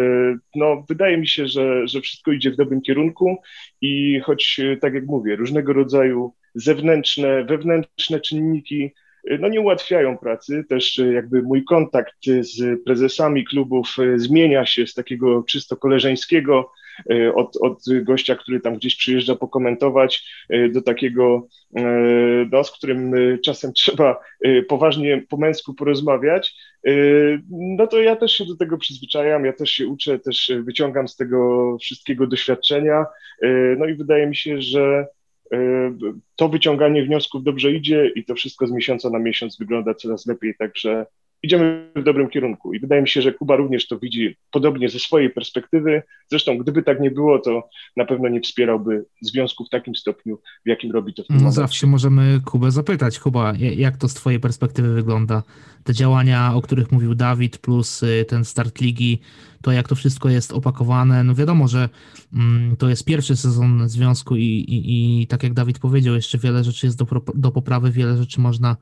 no, 0.56 0.86
wydaje 0.90 1.18
mi 1.18 1.28
się, 1.28 1.48
że, 1.48 1.88
że 1.88 2.02
wszystko 2.02 2.32
idzie 2.32 2.52
w 2.52 2.56
dobrym 2.56 2.82
kierunku 2.82 3.38
i 3.82 4.20
choć, 4.20 4.60
e, 4.60 4.78
tak 4.78 4.94
jak 4.94 5.06
mówię, 5.06 5.36
różnego 5.36 5.74
rodzaju 5.74 6.34
zewnętrzne, 6.56 7.46
wewnętrzne 7.46 8.20
czynniki 8.20 8.92
no 9.40 9.48
nie 9.48 9.62
ułatwiają 9.62 10.18
pracy. 10.18 10.64
Też 10.70 11.00
e, 11.00 11.14
jakby 11.14 11.42
mój 11.42 11.64
kontakt 11.64 12.16
z 12.40 12.84
prezesami 12.84 13.46
klubów 13.46 13.96
e, 14.00 14.20
zmienia 14.20 14.66
się 14.66 14.88
z 14.88 14.94
takiego 14.94 15.44
czysto 15.44 15.78
koleżeńskiego, 15.78 16.72
od, 17.36 17.58
od 17.62 17.84
gościa, 18.04 18.36
który 18.36 18.60
tam 18.60 18.76
gdzieś 18.76 18.96
przyjeżdża 18.96 19.36
pokomentować, 19.36 20.28
do 20.72 20.82
takiego, 20.82 21.48
no, 22.52 22.64
z 22.64 22.72
którym 22.72 23.14
czasem 23.46 23.74
trzeba 23.80 24.20
poważnie 24.68 25.24
po 25.30 25.38
męsku 25.38 25.74
porozmawiać, 25.74 26.56
no 27.50 27.88
to 27.88 28.02
ja 28.02 28.16
też 28.16 28.32
się 28.32 28.46
do 28.46 28.56
tego 28.56 28.78
przyzwyczajam, 28.78 29.46
ja 29.46 29.54
też 29.54 29.72
się 29.72 29.88
uczę, 29.88 30.20
też 30.20 30.52
wyciągam 30.64 31.08
z 31.08 31.16
tego 31.16 31.78
wszystkiego 31.82 32.28
doświadczenia, 32.28 33.06
no 33.78 33.86
i 33.86 33.94
wydaje 33.94 34.28
mi 34.28 34.36
się, 34.36 34.62
że 34.62 35.08
to 36.36 36.50
wyciąganie 36.50 37.04
wniosków 37.04 37.44
dobrze 37.44 37.72
idzie 37.72 38.12
i 38.16 38.26
to 38.26 38.36
wszystko 38.36 38.68
z 38.68 38.72
miesiąca 38.72 39.10
na 39.10 39.20
miesiąc 39.20 39.58
wygląda 39.58 39.94
coraz 39.94 40.26
lepiej, 40.26 40.56
także 40.56 41.06
idziemy 41.44 41.92
w 41.96 42.04
dobrym 42.04 42.30
kierunku 42.30 42.74
i 42.74 42.80
wydaje 42.80 43.02
mi 43.02 43.08
się, 43.10 43.22
że 43.22 43.34
Kuba 43.34 43.56
również 43.56 43.88
to 43.88 44.00
widzi 44.00 44.36
podobnie 44.52 44.90
ze 44.90 45.00
swojej 45.00 45.30
perspektywy. 45.30 46.04
Zresztą 46.30 46.58
gdyby 46.58 46.84
tak 46.84 47.00
nie 47.00 47.12
było, 47.12 47.40
to 47.40 47.70
na 47.98 48.06
pewno 48.06 48.30
nie 48.30 48.42
wspierałby 48.42 49.06
związku 49.22 49.66
w 49.66 49.70
takim 49.70 49.96
stopniu, 49.96 50.40
w 50.66 50.70
jakim 50.70 50.92
robi 50.92 51.14
to 51.14 51.24
w 51.24 51.28
tym 51.28 51.36
No 51.36 51.40
momencie. 51.42 51.56
zawsze 51.56 51.88
możemy 51.88 52.40
Kubę 52.46 52.72
zapytać. 52.72 53.20
Kuba, 53.20 53.54
jak 53.76 53.98
to 53.98 54.10
z 54.10 54.14
twojej 54.14 54.40
perspektywy 54.40 54.94
wygląda? 54.94 55.44
Te 55.84 55.94
działania, 55.94 56.52
o 56.56 56.62
których 56.62 56.92
mówił 56.92 57.16
Dawid, 57.16 57.58
plus 57.58 58.04
y, 58.04 58.26
ten 58.28 58.46
start 58.46 58.82
ligi, 58.82 59.20
to 59.62 59.72
jak 59.72 59.88
to 59.88 59.96
wszystko 59.96 60.30
jest 60.30 60.54
opakowane. 60.54 61.24
No 61.24 61.36
wiadomo, 61.36 61.68
że 61.68 61.90
mm, 62.34 62.76
to 62.76 62.90
jest 62.90 63.06
pierwszy 63.06 63.36
sezon 63.36 63.90
związku 63.90 64.36
i, 64.36 64.44
i, 64.46 65.22
i 65.22 65.28
tak 65.28 65.44
jak 65.44 65.54
Dawid 65.54 65.80
powiedział, 65.80 66.16
jeszcze 66.16 66.38
wiele 66.38 66.64
rzeczy 66.64 66.86
jest 66.86 66.98
do, 66.98 67.06
do 67.36 67.52
poprawy, 67.52 67.92
wiele 67.92 68.18
rzeczy 68.18 68.42
można 68.42 68.76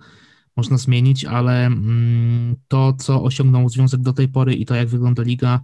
można 0.59 0.77
zmienić, 0.77 1.25
ale 1.25 1.65
mm, 1.65 2.55
to, 2.67 2.93
co 2.93 3.23
osiągnął 3.23 3.69
związek 3.69 4.01
do 4.01 4.13
tej 4.13 4.27
pory 4.27 4.53
i 4.53 4.65
to, 4.65 4.75
jak 4.75 4.87
wygląda 4.87 5.23
liga, 5.23 5.59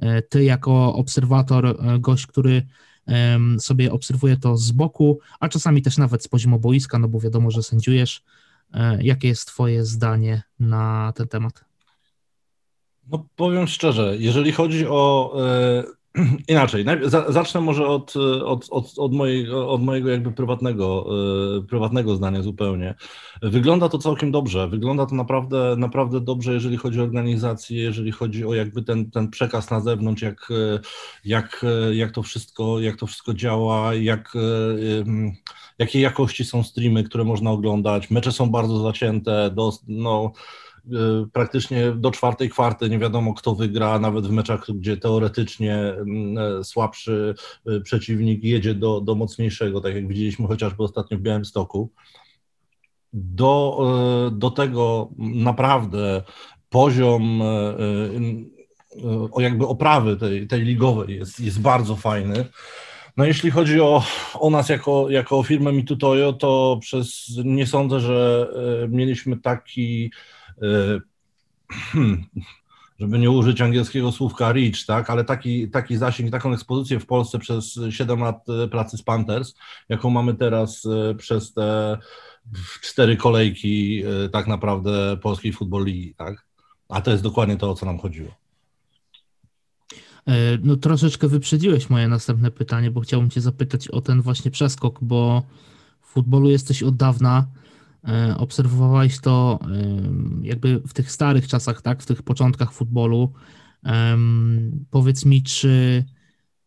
e, 0.00 0.22
ty 0.22 0.44
jako 0.44 0.94
obserwator, 0.94 1.66
e, 1.66 1.98
gość, 1.98 2.26
który 2.26 2.66
sobie 3.58 3.92
obserwuje 3.92 4.36
to 4.36 4.56
z 4.56 4.72
boku, 4.72 5.18
a 5.40 5.48
czasami 5.48 5.82
też 5.82 5.98
nawet 5.98 6.22
z 6.22 6.28
poziomu 6.28 6.58
boiska, 6.58 6.98
no 6.98 7.08
bo 7.08 7.20
wiadomo, 7.20 7.50
że 7.50 7.62
sędziujesz. 7.62 8.22
E, 8.74 9.02
jakie 9.02 9.28
jest 9.28 9.48
Twoje 9.48 9.84
zdanie 9.84 10.42
na 10.60 11.12
ten 11.16 11.28
temat? 11.28 11.64
No 13.06 13.26
powiem 13.36 13.66
szczerze, 13.66 14.16
jeżeli 14.18 14.52
chodzi 14.52 14.86
o 14.86 15.34
Inaczej, 16.48 16.84
zacznę 17.28 17.60
może 17.60 17.86
od, 17.86 18.14
od, 18.44 18.66
od, 18.70 18.98
od, 18.98 19.12
mojego, 19.12 19.70
od 19.70 19.82
mojego 19.82 20.10
jakby 20.10 20.32
prywatnego, 20.32 21.06
e, 21.58 21.62
prywatnego 21.62 22.16
zdania 22.16 22.42
zupełnie. 22.42 22.94
Wygląda 23.42 23.88
to 23.88 23.98
całkiem 23.98 24.32
dobrze, 24.32 24.68
wygląda 24.68 25.06
to 25.06 25.14
naprawdę, 25.14 25.74
naprawdę 25.78 26.20
dobrze, 26.20 26.54
jeżeli 26.54 26.76
chodzi 26.76 27.00
o 27.00 27.02
organizację, 27.02 27.82
jeżeli 27.82 28.12
chodzi 28.12 28.44
o 28.44 28.54
jakby 28.54 28.82
ten, 28.82 29.10
ten 29.10 29.30
przekaz 29.30 29.70
na 29.70 29.80
zewnątrz, 29.80 30.22
jak, 30.22 30.48
jak, 31.24 31.66
jak, 31.92 32.12
to, 32.12 32.22
wszystko, 32.22 32.80
jak 32.80 32.96
to 32.96 33.06
wszystko 33.06 33.34
działa, 33.34 33.94
jak, 33.94 34.32
jakiej 35.78 36.02
jakości 36.02 36.44
są 36.44 36.62
streamy, 36.62 37.04
które 37.04 37.24
można 37.24 37.50
oglądać. 37.50 38.10
Mecze 38.10 38.32
są 38.32 38.50
bardzo 38.50 38.82
zacięte, 38.82 39.50
do, 39.50 39.72
no, 39.88 40.32
E, 40.32 40.67
praktycznie 41.32 41.92
do 41.92 42.10
czwartej 42.10 42.50
kwarty 42.50 42.90
nie 42.90 42.98
wiadomo, 42.98 43.34
kto 43.34 43.54
wygra, 43.54 43.98
nawet 43.98 44.26
w 44.26 44.30
meczach, 44.30 44.66
gdzie 44.74 44.96
teoretycznie 44.96 45.76
mm, 45.76 46.38
e, 46.38 46.64
słabszy 46.64 47.34
e, 47.66 47.80
przeciwnik 47.80 48.44
jedzie 48.44 48.74
do, 48.74 49.00
do 49.00 49.14
mocniejszego, 49.14 49.80
tak 49.80 49.94
jak 49.94 50.08
widzieliśmy 50.08 50.46
chociażby 50.46 50.82
ostatnio 50.82 51.18
w 51.18 51.20
Białymstoku. 51.20 51.90
Do, 53.12 54.30
do 54.32 54.50
tego 54.50 55.10
naprawdę 55.18 56.22
poziom 56.68 57.42
o 59.32 59.40
jakby 59.40 59.66
oprawy 59.66 60.16
tej, 60.16 60.46
tej 60.46 60.62
ligowej 60.62 61.16
jest, 61.16 61.40
jest 61.40 61.60
bardzo 61.60 61.96
fajny. 61.96 62.44
No 63.16 63.24
jeśli 63.24 63.50
chodzi 63.50 63.80
o, 63.80 64.02
o 64.34 64.50
nas 64.50 64.68
jako, 64.68 65.10
jako 65.10 65.42
firmę 65.42 65.72
Mitutoyo, 65.72 66.32
to 66.32 66.78
przez 66.80 67.30
nie 67.44 67.66
sądzę, 67.66 68.00
że 68.00 68.48
mieliśmy 68.88 69.36
taki 69.36 70.10
E, 70.10 70.37
żeby 73.00 73.18
nie 73.18 73.30
użyć 73.30 73.60
angielskiego 73.60 74.12
słówka 74.12 74.52
reach, 74.52 74.84
tak, 74.86 75.10
ale 75.10 75.24
taki, 75.24 75.70
taki 75.70 75.96
zasięg, 75.96 76.30
taką 76.30 76.52
ekspozycję 76.52 77.00
w 77.00 77.06
Polsce 77.06 77.38
przez 77.38 77.80
7 77.90 78.20
lat 78.20 78.44
e, 78.48 78.68
pracy 78.68 78.96
z 78.96 79.02
Panthers, 79.02 79.54
jaką 79.88 80.10
mamy 80.10 80.34
teraz 80.34 80.86
e, 80.86 81.14
przez 81.14 81.52
te 81.52 81.98
cztery 82.82 83.16
kolejki 83.16 84.02
tak 84.32 84.46
naprawdę 84.46 85.16
polskiej 85.16 85.52
futbol 85.52 85.84
ligi, 85.84 86.14
tak? 86.14 86.46
A 86.88 87.00
to 87.00 87.10
jest 87.10 87.22
dokładnie 87.22 87.56
to, 87.56 87.70
o 87.70 87.74
co 87.74 87.86
nam 87.86 87.98
chodziło. 87.98 88.34
No 90.62 90.76
troszeczkę 90.76 91.28
wyprzedziłeś 91.28 91.90
moje 91.90 92.08
następne 92.08 92.50
pytanie, 92.50 92.90
bo 92.90 93.00
chciałbym 93.00 93.30
cię 93.30 93.40
zapytać 93.40 93.88
o 93.88 94.00
ten 94.00 94.22
właśnie 94.22 94.50
przeskok, 94.50 94.98
bo 95.02 95.42
w 96.02 96.06
futbolu 96.06 96.50
jesteś 96.50 96.82
od 96.82 96.96
dawna, 96.96 97.46
E, 97.46 97.67
obserwowałeś 98.36 99.20
to 99.20 99.58
jakby 100.42 100.80
w 100.80 100.92
tych 100.92 101.12
starych 101.12 101.48
czasach, 101.48 101.82
tak, 101.82 102.02
w 102.02 102.06
tych 102.06 102.22
początkach 102.22 102.72
futbolu. 102.72 103.32
Powiedz 104.90 105.24
mi, 105.24 105.42
czy 105.42 106.04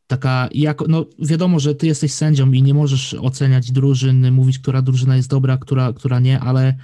taka, 0.08 0.50
jak, 0.54 0.82
no 0.88 1.06
wiadomo, 1.20 1.60
że 1.60 1.76
ty 1.76 1.88
jesteś 1.88 2.14
sędzią 2.14 2.52
i 2.52 2.62
nie 2.62 2.74
możesz 2.74 3.14
oceniać 3.14 3.72
drużyn, 3.72 4.32
mówić, 4.32 4.60
która 4.60 4.82
drużyna 4.82 5.16
jest 5.16 5.30
dobra, 5.30 5.58
która, 5.58 5.94
która 5.94 6.20
nie, 6.20 6.40
ale 6.40 6.76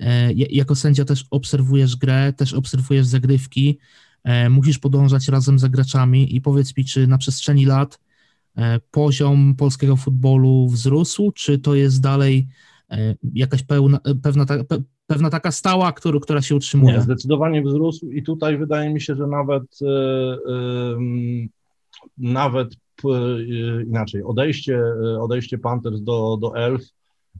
e, 0.00 0.32
jako 0.32 0.74
sędzia 0.74 1.04
też 1.04 1.24
obserwujesz 1.30 1.96
grę, 1.96 2.32
też 2.32 2.54
obserwujesz 2.54 3.06
zagrywki, 3.06 3.78
e, 4.24 4.50
musisz 4.50 4.78
podążać 4.78 5.28
razem 5.28 5.58
z 5.58 5.66
graczami 5.66 6.36
i 6.36 6.40
powiedz 6.40 6.76
mi, 6.76 6.84
czy 6.84 7.06
na 7.06 7.18
przestrzeni 7.18 7.64
lat 7.66 8.00
poziom 8.90 9.54
polskiego 9.54 9.96
futbolu 9.96 10.68
wzrósł, 10.68 11.32
czy 11.32 11.58
to 11.58 11.74
jest 11.74 12.00
dalej 12.00 12.48
E, 12.48 12.75
jakaś 13.34 13.62
pełna, 13.62 13.98
e, 14.04 14.14
pewna, 14.14 14.46
ta, 14.46 14.64
pe, 14.64 14.82
pewna 15.06 15.30
taka 15.30 15.50
stała, 15.50 15.92
który, 15.92 16.20
która 16.20 16.42
się 16.42 16.56
utrzymuje. 16.56 16.94
Nie, 16.94 17.00
zdecydowanie 17.00 17.62
wzrósł 17.62 18.10
i 18.10 18.22
tutaj 18.22 18.58
wydaje 18.58 18.94
mi 18.94 19.00
się, 19.00 19.14
że 19.14 19.26
nawet 19.26 19.62
e, 19.82 20.36
nawet 22.18 22.76
inaczej, 23.86 24.22
odejście, 24.22 24.82
odejście 25.20 25.58
Panthers 25.58 26.00
do, 26.00 26.36
do 26.40 26.56
Elf 26.56 26.82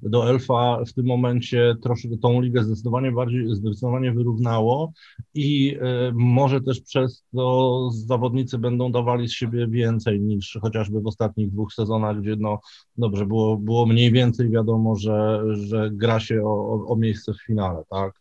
do 0.03 0.31
Elfa 0.31 0.85
w 0.87 0.93
tym 0.93 1.07
momencie 1.07 1.75
troszkę 1.83 2.09
tą 2.23 2.41
ligę 2.41 2.65
zdecydowanie 2.65 3.13
bardziej, 3.13 3.55
zdecydowanie 3.55 4.13
wyrównało 4.13 4.93
i 5.35 5.77
y, 5.77 6.13
może 6.15 6.61
też 6.61 6.81
przez 6.81 7.25
to 7.35 7.89
zawodnicy 7.93 8.59
będą 8.59 8.93
dawali 8.93 9.29
z 9.29 9.33
siebie 9.33 9.69
więcej 9.69 10.21
niż 10.21 10.59
chociażby 10.63 11.01
w 11.01 11.07
ostatnich 11.07 11.51
dwóch 11.51 11.73
sezonach, 11.73 12.21
gdzie 12.21 12.37
no 12.39 12.61
dobrze, 12.99 13.27
było, 13.27 13.57
było 13.57 13.87
mniej 13.87 14.13
więcej 14.13 14.51
wiadomo, 14.51 14.97
że, 14.97 15.43
że 15.53 15.91
gra 15.93 16.21
się 16.21 16.43
o, 16.45 16.87
o 16.87 16.97
miejsce 16.97 17.33
w 17.33 17.47
finale, 17.47 17.83
tak? 17.91 18.13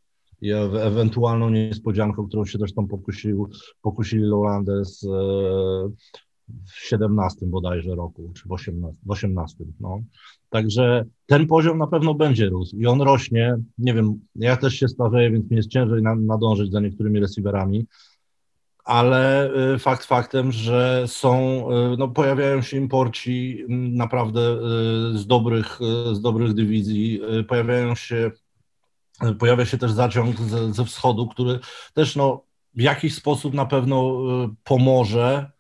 I 0.42 0.52
ewentualną 0.82 1.50
niespodzianką, 1.50 2.28
którą 2.28 2.46
się 2.46 2.58
zresztą 2.58 2.88
pokusił, 2.88 3.50
pokusili 3.82 4.24
Lowlandes 4.24 5.04
e, 5.04 5.10
w 6.48 6.76
17 6.76 7.46
bodajże 7.46 7.96
roku, 7.96 8.32
czy 8.36 8.48
w 8.48 8.52
18, 8.52 8.98
w 9.06 9.12
18 9.12 9.66
no. 9.80 10.00
Także 10.56 11.06
ten 11.26 11.48
poziom 11.48 11.78
na 11.78 11.88
pewno 11.88 12.14
będzie 12.14 12.50
rósł 12.50 12.78
i 12.78 12.88
on 12.88 13.02
rośnie. 13.02 13.58
Nie 13.78 13.94
wiem, 13.94 14.20
ja 14.36 14.58
też 14.58 14.74
się 14.74 14.88
starzeję, 14.88 15.32
więc 15.32 15.52
mi 15.52 15.58
jest 15.58 15.70
ciężej 15.70 16.02
nadążyć 16.02 16.72
za 16.72 16.80
niektórymi 16.80 17.20
receiverami, 17.20 17.86
ale 18.86 19.52
y, 19.74 19.80
fakt 19.80 20.06
faktem, 20.06 20.52
że 20.52 21.04
są, 21.08 21.66
y, 21.94 21.98
no 21.98 22.08
pojawiają 22.08 22.62
się 22.62 22.78
imporci 22.78 23.66
naprawdę 23.70 24.42
y, 24.42 25.18
z 25.18 25.28
dobrych, 25.28 25.80
z 26.14 26.22
dobrych 26.22 26.54
dywizji, 26.54 27.22
pojawiają 27.48 27.96
się, 27.96 28.32
pojawia 29.40 29.66
się 29.66 29.78
też 29.78 29.92
zaciąg 29.92 30.40
ze, 30.42 30.74
ze 30.74 30.86
wschodu, 30.86 31.28
który 31.28 31.60
też 31.94 32.16
no, 32.16 32.42
w 32.74 32.82
jakiś 32.82 33.16
sposób 33.16 33.54
na 33.54 33.66
pewno 33.66 34.18
pomoże 34.64 35.52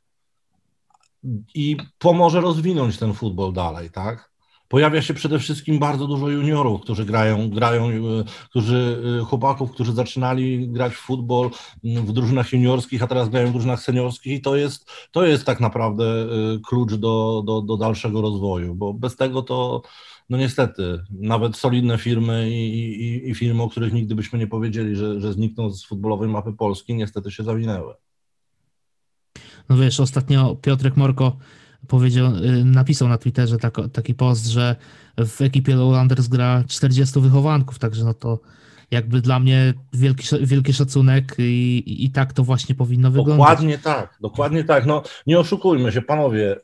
i 1.55 1.77
pomoże 1.99 2.41
rozwinąć 2.41 2.97
ten 2.97 3.13
futbol 3.13 3.53
dalej, 3.53 3.91
tak? 3.91 4.34
Pojawia 4.67 5.01
się 5.01 5.13
przede 5.13 5.39
wszystkim 5.39 5.79
bardzo 5.79 6.07
dużo 6.07 6.29
juniorów, 6.29 6.81
którzy 6.81 7.05
grają, 7.05 7.49
grają, 7.49 7.89
e, 7.89 7.93
którzy, 8.49 9.01
e, 9.21 9.25
chłopaków, 9.25 9.71
którzy 9.71 9.93
zaczynali 9.93 10.69
grać 10.69 10.93
w 10.93 10.99
futbol 10.99 11.49
w 11.83 12.11
drużynach 12.11 12.53
juniorskich, 12.53 13.03
a 13.03 13.07
teraz 13.07 13.29
grają 13.29 13.47
w 13.47 13.51
drużynach 13.51 13.81
seniorskich 13.81 14.33
i 14.33 14.41
to 14.41 14.55
jest, 14.55 14.91
to 15.11 15.25
jest 15.25 15.45
tak 15.45 15.59
naprawdę 15.59 16.05
e, 16.05 16.27
klucz 16.67 16.93
do, 16.93 17.43
do, 17.45 17.61
do 17.61 17.77
dalszego 17.77 18.21
rozwoju, 18.21 18.75
bo 18.75 18.93
bez 18.93 19.15
tego 19.15 19.41
to, 19.41 19.81
no 20.29 20.37
niestety, 20.37 20.99
nawet 21.11 21.57
solidne 21.57 21.97
firmy 21.97 22.51
i, 22.51 23.01
i, 23.01 23.29
i 23.29 23.35
firmy, 23.35 23.63
o 23.63 23.69
których 23.69 23.93
nigdy 23.93 24.15
byśmy 24.15 24.39
nie 24.39 24.47
powiedzieli, 24.47 24.95
że, 24.95 25.21
że 25.21 25.33
znikną 25.33 25.69
z 25.69 25.85
futbolowej 25.85 26.29
mapy 26.29 26.53
Polski, 26.53 26.95
niestety 26.95 27.31
się 27.31 27.43
zawinęły. 27.43 27.93
No 29.69 29.77
wiesz, 29.77 29.99
ostatnio 29.99 30.55
Piotrek 30.55 30.97
Morko 30.97 31.37
powiedział, 31.87 32.35
y, 32.35 32.65
napisał 32.65 33.07
na 33.07 33.17
Twitterze 33.17 33.57
tak, 33.57 33.77
taki 33.93 34.13
post, 34.13 34.45
że 34.45 34.75
w 35.17 35.41
ekipie 35.41 35.75
Lowlanders 35.75 36.27
gra 36.27 36.63
40 36.67 37.19
wychowanków, 37.19 37.79
także 37.79 38.05
no 38.05 38.13
to 38.13 38.39
jakby 38.91 39.21
dla 39.21 39.39
mnie 39.39 39.73
wielki, 39.93 40.27
wielki 40.41 40.73
szacunek 40.73 41.35
i, 41.39 41.83
i 42.05 42.11
tak 42.11 42.33
to 42.33 42.43
właśnie 42.43 42.75
powinno 42.75 43.11
wyglądać. 43.11 43.37
Dokładnie 43.37 43.77
tak, 43.77 44.17
dokładnie 44.21 44.63
tak. 44.63 44.85
No 44.85 45.03
nie 45.27 45.39
oszukujmy 45.39 45.91
się, 45.91 46.01
panowie. 46.01 46.55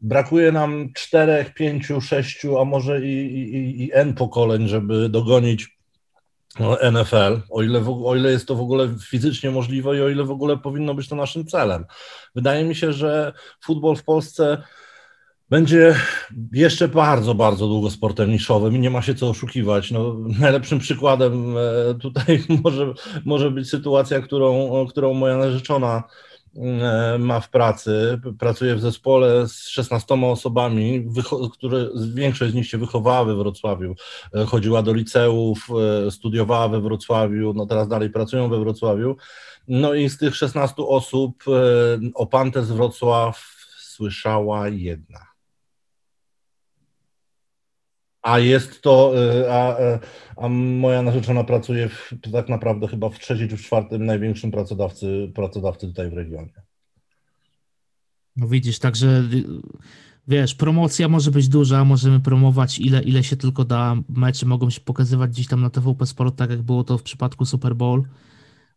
Brakuje 0.00 0.52
nam 0.52 0.88
czterech, 0.94 1.54
pięciu, 1.54 2.00
sześciu, 2.00 2.58
a 2.58 2.64
może 2.64 3.06
i, 3.06 3.34
i, 3.34 3.82
i 3.84 3.90
N 3.92 4.14
pokoleń, 4.14 4.68
żeby 4.68 5.08
dogonić 5.08 5.71
NFL, 6.92 7.40
o 7.50 7.62
ile, 7.62 7.80
w, 7.80 8.06
o 8.06 8.16
ile 8.16 8.30
jest 8.30 8.48
to 8.48 8.54
w 8.54 8.60
ogóle 8.60 8.88
fizycznie 9.08 9.50
możliwe 9.50 9.96
i 9.96 10.02
o 10.02 10.08
ile 10.08 10.24
w 10.24 10.30
ogóle 10.30 10.58
powinno 10.58 10.94
być 10.94 11.08
to 11.08 11.16
naszym 11.16 11.46
celem. 11.46 11.84
Wydaje 12.34 12.64
mi 12.64 12.74
się, 12.74 12.92
że 12.92 13.32
futbol 13.64 13.96
w 13.96 14.04
Polsce 14.04 14.62
będzie 15.50 15.94
jeszcze 16.52 16.88
bardzo, 16.88 17.34
bardzo 17.34 17.66
długo 17.66 17.90
sportem 17.90 18.30
niszowym 18.30 18.76
i 18.76 18.80
nie 18.80 18.90
ma 18.90 19.02
się 19.02 19.14
co 19.14 19.30
oszukiwać. 19.30 19.90
No, 19.90 20.16
najlepszym 20.40 20.78
przykładem 20.78 21.54
e, 21.56 21.94
tutaj 21.94 22.44
może, 22.64 22.94
może 23.24 23.50
być 23.50 23.70
sytuacja, 23.70 24.20
którą, 24.20 24.86
którą 24.86 25.14
moja 25.14 25.36
narzeczona 25.36 26.02
ma 27.18 27.40
w 27.40 27.50
pracy, 27.50 28.20
pracuje 28.38 28.74
w 28.74 28.80
zespole 28.80 29.48
z 29.48 29.68
16 29.68 30.14
osobami, 30.14 31.06
które 31.52 31.88
większość 32.14 32.52
z 32.52 32.54
nich 32.54 32.68
się 32.68 32.78
wychowała 32.78 33.24
we 33.24 33.36
Wrocławiu, 33.36 33.94
e, 34.34 34.46
chodziła 34.46 34.82
do 34.82 34.94
liceów, 34.94 35.68
e, 36.06 36.10
studiowała 36.10 36.68
we 36.68 36.80
Wrocławiu, 36.80 37.52
no 37.54 37.66
teraz 37.66 37.88
dalej 37.88 38.10
pracują 38.10 38.48
we 38.48 38.58
Wrocławiu. 38.58 39.16
No 39.68 39.94
i 39.94 40.08
z 40.08 40.18
tych 40.18 40.36
16 40.36 40.86
osób 40.86 41.44
o 42.14 42.26
Pantes 42.26 42.70
Wrocław 42.70 43.56
słyszała 43.78 44.68
jedna 44.68 45.31
a 48.22 48.38
jest 48.38 48.82
to, 48.82 49.12
y, 49.16 49.52
a, 49.52 49.80
y, 49.80 49.98
a 50.36 50.48
moja 50.48 51.02
narzeczona 51.02 51.44
pracuje 51.44 51.88
w, 51.88 52.14
tak 52.32 52.48
naprawdę 52.48 52.88
chyba 52.88 53.08
w 53.08 53.18
trzecim 53.18 53.48
czy 53.48 53.56
w 53.56 53.62
czwartym 53.62 54.06
największym 54.06 54.50
pracodawcy, 54.50 55.32
pracodawcy 55.34 55.86
tutaj 55.86 56.10
w 56.10 56.14
regionie. 56.14 56.52
No 58.36 58.48
widzisz, 58.48 58.78
także 58.78 59.06
y, 59.06 59.44
wiesz, 60.28 60.54
promocja 60.54 61.08
może 61.08 61.30
być 61.30 61.48
duża, 61.48 61.84
możemy 61.84 62.20
promować 62.20 62.78
ile, 62.78 63.02
ile 63.02 63.24
się 63.24 63.36
tylko 63.36 63.64
da, 63.64 63.96
mecze 64.08 64.46
mogą 64.46 64.70
się 64.70 64.80
pokazywać 64.80 65.30
gdzieś 65.30 65.46
tam 65.46 65.60
na 65.60 65.70
TVP 65.70 66.06
Sport, 66.06 66.36
tak 66.36 66.50
jak 66.50 66.62
było 66.62 66.84
to 66.84 66.98
w 66.98 67.02
przypadku 67.02 67.44
Super 67.44 67.76
Bowl, 67.76 68.04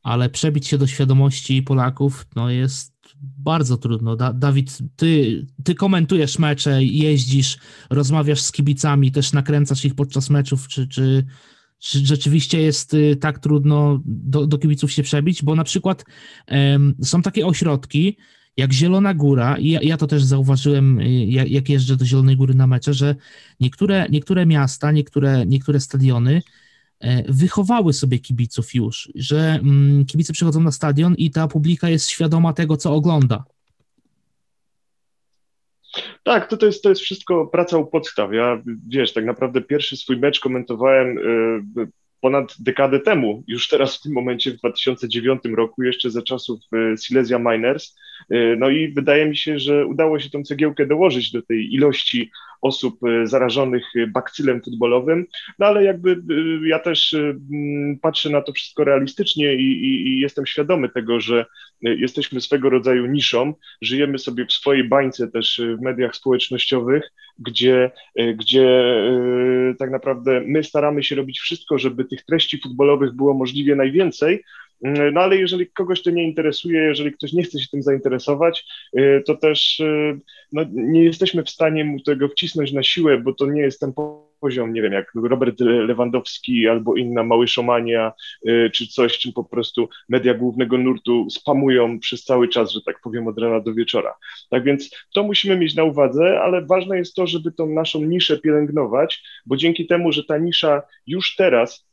ale 0.03 0.29
przebić 0.29 0.67
się 0.67 0.77
do 0.77 0.87
świadomości 0.87 1.63
Polaków, 1.63 2.25
no 2.35 2.49
jest 2.49 2.94
bardzo 3.21 3.77
trudno. 3.77 4.15
Da 4.15 4.33
Dawid, 4.33 4.77
ty, 4.95 5.45
ty 5.63 5.75
komentujesz 5.75 6.39
mecze, 6.39 6.83
jeździsz, 6.83 7.57
rozmawiasz 7.89 8.41
z 8.41 8.51
kibicami, 8.51 9.11
też 9.11 9.33
nakręcasz 9.33 9.85
ich 9.85 9.95
podczas 9.95 10.29
meczów, 10.29 10.67
czy, 10.67 10.87
czy, 10.87 11.25
czy 11.79 12.05
rzeczywiście 12.05 12.61
jest 12.61 12.93
y, 12.93 13.15
tak 13.15 13.39
trudno 13.39 14.01
do, 14.05 14.47
do 14.47 14.57
kibiców 14.57 14.91
się 14.91 15.03
przebić? 15.03 15.43
Bo 15.43 15.55
na 15.55 15.63
przykład 15.63 16.05
um, 16.47 16.95
są 17.03 17.21
takie 17.21 17.47
ośrodki, 17.47 18.17
jak 18.57 18.73
Zielona 18.73 19.13
Góra, 19.13 19.57
i 19.57 19.69
ja, 19.69 19.79
ja, 19.81 19.97
to 19.97 20.07
też 20.07 20.23
zauważyłem, 20.23 20.99
y, 20.99 21.25
jak, 21.25 21.49
jak 21.49 21.69
jeżdżę 21.69 21.95
do 21.97 22.05
Zielonej 22.05 22.37
Góry 22.37 22.53
na 22.53 22.67
mecze, 22.67 22.93
że 22.93 23.15
niektóre, 23.59 24.07
niektóre 24.09 24.45
miasta, 24.45 24.91
niektóre, 24.91 25.45
niektóre 25.45 25.79
stadiony 25.79 26.41
wychowały 27.27 27.93
sobie 27.93 28.19
kibiców 28.19 28.75
już, 28.75 29.11
że 29.15 29.37
mm, 29.37 30.05
kibice 30.05 30.33
przychodzą 30.33 30.61
na 30.61 30.71
stadion 30.71 31.15
i 31.17 31.31
ta 31.31 31.47
publika 31.47 31.89
jest 31.89 32.09
świadoma 32.09 32.53
tego, 32.53 32.77
co 32.77 32.93
ogląda. 32.93 33.43
Tak, 36.23 36.49
to, 36.49 36.57
to, 36.57 36.65
jest, 36.65 36.83
to 36.83 36.89
jest 36.89 37.01
wszystko 37.01 37.47
praca 37.47 37.77
u 37.77 37.85
podstaw. 37.85 38.33
Ja, 38.33 38.61
wiesz, 38.87 39.13
tak 39.13 39.25
naprawdę 39.25 39.61
pierwszy 39.61 39.97
swój 39.97 40.17
mecz 40.17 40.39
komentowałem 40.39 41.17
y, 41.77 41.87
ponad 42.21 42.55
dekadę 42.59 42.99
temu, 42.99 43.43
już 43.47 43.67
teraz 43.67 43.97
w 43.97 44.01
tym 44.01 44.13
momencie, 44.13 44.51
w 44.51 44.57
2009 44.57 45.41
roku, 45.55 45.83
jeszcze 45.83 46.09
za 46.09 46.21
czasów 46.21 46.59
y, 46.93 46.97
Silesia 46.97 47.39
Miners. 47.39 47.95
No 48.57 48.69
i 48.69 48.93
wydaje 48.93 49.25
mi 49.25 49.37
się, 49.37 49.59
że 49.59 49.85
udało 49.85 50.19
się 50.19 50.29
tą 50.29 50.43
cegiełkę 50.43 50.85
dołożyć 50.85 51.31
do 51.31 51.41
tej 51.41 51.73
ilości 51.73 52.31
osób 52.65 52.99
e, 53.03 53.27
zarażonych 53.27 53.83
bakcylem 54.07 54.61
futbolowym, 54.61 55.25
no 55.59 55.65
ale 55.65 55.83
jakby 55.83 56.11
e, 56.11 56.67
ja 56.67 56.79
też 56.79 57.13
e, 57.13 57.35
patrzę 58.01 58.29
na 58.29 58.41
to 58.41 58.53
wszystko 58.53 58.83
realistycznie 58.83 59.55
i, 59.55 59.71
i, 59.71 60.07
i 60.07 60.19
jestem 60.19 60.45
świadomy 60.45 60.89
tego, 60.89 61.19
że 61.19 61.45
jesteśmy 61.81 62.41
swego 62.41 62.69
rodzaju 62.69 63.05
niszą, 63.05 63.53
żyjemy 63.81 64.19
sobie 64.19 64.45
w 64.45 64.53
swojej 64.53 64.83
bańce 64.83 65.27
też 65.31 65.61
w 65.79 65.81
mediach 65.81 66.15
społecznościowych, 66.15 67.03
gdzie, 67.39 67.91
gdzie 68.35 68.95
tak 69.79 69.91
naprawdę 69.91 70.41
my 70.45 70.63
staramy 70.63 71.03
się 71.03 71.15
robić 71.15 71.39
wszystko, 71.39 71.77
żeby 71.77 72.05
tych 72.05 72.25
treści 72.25 72.61
futbolowych 72.61 73.13
było 73.13 73.33
możliwie 73.33 73.75
najwięcej, 73.75 74.43
Mm, 74.43 74.43
no 74.81 75.21
ale 75.21 75.37
jeżeli 75.37 75.67
kogoś 75.67 76.03
to 76.03 76.11
nie 76.11 76.23
interesuje, 76.23 76.81
jeżeli 76.81 77.11
ktoś 77.11 77.33
nie 77.33 77.43
chce 77.43 77.59
się 77.59 77.67
tym 77.67 77.83
zainteresować, 77.83 78.65
y, 78.97 79.23
to 79.25 79.35
też 79.35 79.79
y, 79.79 80.19
no, 80.51 80.65
nie 80.71 81.03
jesteśmy 81.03 81.43
w 81.43 81.49
stanie 81.49 81.85
mu 81.85 81.99
tego 81.99 82.27
wcisnąć 82.27 82.71
na 82.71 82.83
siłę, 82.83 83.17
bo 83.17 83.33
to 83.33 83.45
nie 83.45 83.61
jest 83.61 83.79
ten 83.79 83.93
poziom, 84.39 84.73
nie 84.73 84.81
wiem, 84.81 84.93
jak 84.93 85.11
Robert 85.15 85.59
Lewandowski 85.59 86.67
albo 86.67 86.95
inna 86.95 87.23
Mały 87.23 87.47
Szomania, 87.47 88.11
y, 88.47 88.69
czy 88.73 88.87
coś, 88.87 89.17
czym 89.17 89.33
po 89.33 89.43
prostu 89.43 89.89
media 90.09 90.33
głównego 90.33 90.77
nurtu 90.77 91.29
spamują 91.29 91.99
przez 91.99 92.23
cały 92.23 92.47
czas, 92.47 92.71
że 92.71 92.81
tak 92.81 93.01
powiem, 93.01 93.27
od 93.27 93.39
rana 93.39 93.59
do 93.59 93.73
wieczora. 93.73 94.15
Tak 94.49 94.63
więc 94.63 94.89
to 95.13 95.23
musimy 95.23 95.57
mieć 95.57 95.75
na 95.75 95.83
uwadze, 95.83 96.41
ale 96.41 96.65
ważne 96.65 96.97
jest 96.97 97.15
to, 97.15 97.27
żeby 97.27 97.51
tą 97.51 97.67
naszą 97.67 98.01
niszę 98.01 98.37
pielęgnować, 98.37 99.23
bo 99.45 99.57
dzięki 99.57 99.87
temu, 99.87 100.11
że 100.11 100.23
ta 100.23 100.37
nisza 100.37 100.81
już 101.07 101.35
teraz 101.35 101.85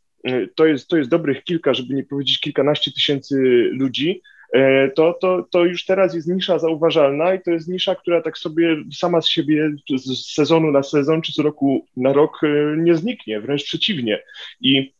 to 0.54 0.66
jest, 0.66 0.88
to 0.88 0.96
jest 0.96 1.10
dobrych 1.10 1.44
kilka, 1.44 1.74
żeby 1.74 1.94
nie 1.94 2.04
powiedzieć 2.04 2.40
kilkanaście 2.40 2.92
tysięcy 2.92 3.36
ludzi, 3.72 4.22
e, 4.52 4.90
to, 4.90 5.18
to, 5.20 5.46
to 5.50 5.64
już 5.64 5.84
teraz 5.84 6.14
jest 6.14 6.28
nisza 6.28 6.58
zauważalna 6.58 7.34
i 7.34 7.42
to 7.42 7.50
jest 7.50 7.68
nisza, 7.68 7.94
która 7.94 8.22
tak 8.22 8.38
sobie 8.38 8.76
sama 8.92 9.20
z 9.20 9.28
siebie 9.28 9.70
z 9.96 10.34
sezonu 10.34 10.70
na 10.70 10.82
sezon 10.82 11.22
czy 11.22 11.32
z 11.32 11.38
roku 11.38 11.86
na 11.96 12.12
rok 12.12 12.40
e, 12.44 12.76
nie 12.76 12.94
zniknie, 12.94 13.40
wręcz 13.40 13.64
przeciwnie. 13.64 14.22
I 14.60 14.92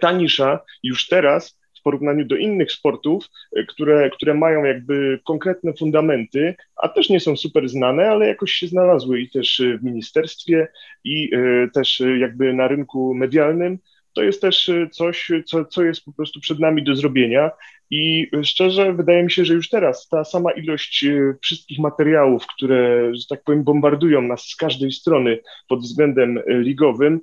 ta 0.00 0.12
nisza 0.12 0.60
już 0.82 1.08
teraz 1.08 1.58
porównaniu 1.84 2.24
do 2.24 2.36
innych 2.36 2.72
sportów, 2.72 3.28
które, 3.68 4.10
które 4.10 4.34
mają 4.34 4.64
jakby 4.64 5.20
konkretne 5.24 5.72
fundamenty, 5.72 6.54
a 6.76 6.88
też 6.88 7.08
nie 7.08 7.20
są 7.20 7.36
super 7.36 7.68
znane, 7.68 8.10
ale 8.10 8.28
jakoś 8.28 8.52
się 8.52 8.66
znalazły 8.66 9.20
i 9.20 9.30
też 9.30 9.62
w 9.80 9.84
ministerstwie, 9.84 10.68
i 11.04 11.30
też 11.74 12.02
jakby 12.18 12.52
na 12.52 12.68
rynku 12.68 13.14
medialnym 13.14 13.78
to 14.14 14.22
jest 14.22 14.40
też 14.40 14.68
y, 14.68 14.88
coś, 14.92 15.32
co, 15.46 15.64
co 15.64 15.84
jest 15.84 16.04
po 16.04 16.12
prostu 16.12 16.40
przed 16.40 16.58
nami 16.58 16.84
do 16.84 16.96
zrobienia. 16.96 17.50
I 17.90 18.26
szczerze, 18.42 18.92
wydaje 18.92 19.22
mi 19.22 19.30
się, 19.30 19.44
że 19.44 19.54
już 19.54 19.68
teraz 19.68 20.08
ta 20.08 20.24
sama 20.24 20.52
ilość 20.52 21.04
y, 21.04 21.36
wszystkich 21.42 21.78
materiałów, 21.78 22.46
które, 22.46 23.10
że 23.14 23.26
tak 23.28 23.42
powiem, 23.44 23.64
bombardują 23.64 24.22
nas 24.22 24.42
z 24.42 24.56
każdej 24.56 24.92
strony 24.92 25.38
pod 25.68 25.80
względem 25.80 26.38
y, 26.38 26.42
ligowym, 26.48 27.20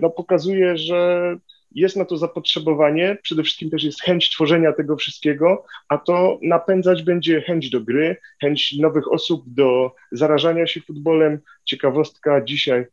no, 0.00 0.10
pokazuje, 0.10 0.76
że 0.76 1.36
jest 1.74 1.96
na 1.96 2.04
to 2.04 2.16
zapotrzebowanie, 2.16 3.18
przede 3.22 3.42
wszystkim 3.42 3.70
też 3.70 3.84
jest 3.84 4.02
chęć 4.02 4.30
tworzenia 4.30 4.72
tego 4.72 4.96
wszystkiego, 4.96 5.64
a 5.88 5.98
to 5.98 6.38
napędzać 6.42 7.02
będzie 7.02 7.40
chęć 7.40 7.70
do 7.70 7.80
gry, 7.80 8.16
chęć 8.40 8.78
nowych 8.78 9.12
osób 9.12 9.44
do 9.46 9.94
zarażania 10.12 10.66
się 10.66 10.80
futbolem. 10.80 11.38
Ciekawostka 11.64 12.44
dzisiaj 12.44 12.86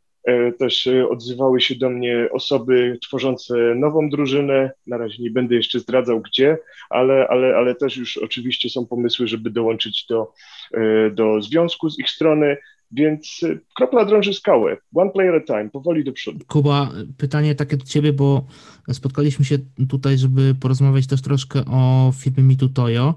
też 0.58 0.86
e, 0.86 1.08
odzywały 1.08 1.60
się 1.60 1.74
do 1.74 1.90
mnie 1.90 2.28
osoby 2.32 2.98
tworzące 3.02 3.54
nową 3.74 4.10
drużynę. 4.10 4.70
Na 4.86 4.96
razie 4.96 5.22
nie 5.22 5.30
będę 5.30 5.54
jeszcze 5.54 5.80
zdradzał 5.80 6.20
gdzie, 6.20 6.58
ale, 6.90 7.28
ale, 7.28 7.56
ale 7.56 7.74
też 7.74 7.96
już 7.96 8.16
oczywiście 8.16 8.70
są 8.70 8.86
pomysły, 8.86 9.28
żeby 9.28 9.50
dołączyć 9.50 10.06
do, 10.08 10.32
e, 10.74 11.10
do 11.10 11.42
związku 11.42 11.90
z 11.90 11.98
ich 11.98 12.10
strony. 12.10 12.56
Więc 12.90 13.40
kropla 13.76 14.04
drąży 14.04 14.34
skałę. 14.34 14.76
One 14.94 15.10
player 15.10 15.34
at 15.34 15.50
a 15.50 15.58
time, 15.58 15.70
powoli 15.70 16.04
do 16.04 16.12
przodu. 16.12 16.38
Kuba, 16.48 16.90
pytanie 17.18 17.54
takie 17.54 17.76
do 17.76 17.84
ciebie, 17.84 18.12
bo 18.12 18.46
spotkaliśmy 18.92 19.44
się 19.44 19.58
tutaj, 19.88 20.18
żeby 20.18 20.54
porozmawiać 20.60 21.06
też 21.06 21.22
troszkę 21.22 21.64
o 21.64 22.12
firmie 22.20 22.44
Mitutoyo. 22.44 23.14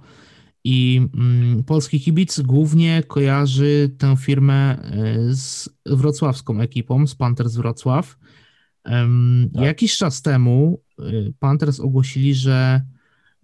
I 0.63 1.07
mm, 1.13 1.63
polski 1.63 1.99
kibic 1.99 2.39
głównie 2.39 3.03
kojarzy 3.07 3.95
tę 3.97 4.17
firmę 4.17 4.53
e, 4.53 5.33
z 5.33 5.69
wrocławską 5.85 6.61
ekipą, 6.61 7.07
z 7.07 7.15
Panthers 7.15 7.55
Wrocław. 7.55 8.17
Tak. 8.83 9.63
Jakiś 9.63 9.97
czas 9.97 10.21
temu 10.21 10.81
e, 10.99 11.03
Panthers 11.39 11.79
ogłosili, 11.79 12.35
że 12.35 12.81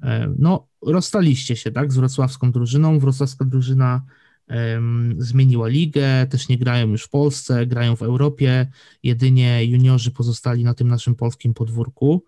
e, 0.03 0.33
no, 0.39 0.67
rozstaliście 0.81 1.55
się 1.55 1.71
tak, 1.71 1.93
z 1.93 1.97
wrocławską 1.97 2.51
drużyną. 2.51 2.99
Wrocławska 2.99 3.45
drużyna 3.45 4.01
um, 4.49 5.15
zmieniła 5.17 5.67
ligę, 5.67 6.27
też 6.27 6.49
nie 6.49 6.57
grają 6.57 6.87
już 6.87 7.03
w 7.03 7.09
Polsce, 7.09 7.67
grają 7.67 7.95
w 7.95 8.01
Europie. 8.01 8.67
Jedynie 9.03 9.65
juniorzy 9.65 10.11
pozostali 10.11 10.63
na 10.63 10.73
tym 10.73 10.87
naszym 10.87 11.15
polskim 11.15 11.53
podwórku. 11.53 12.23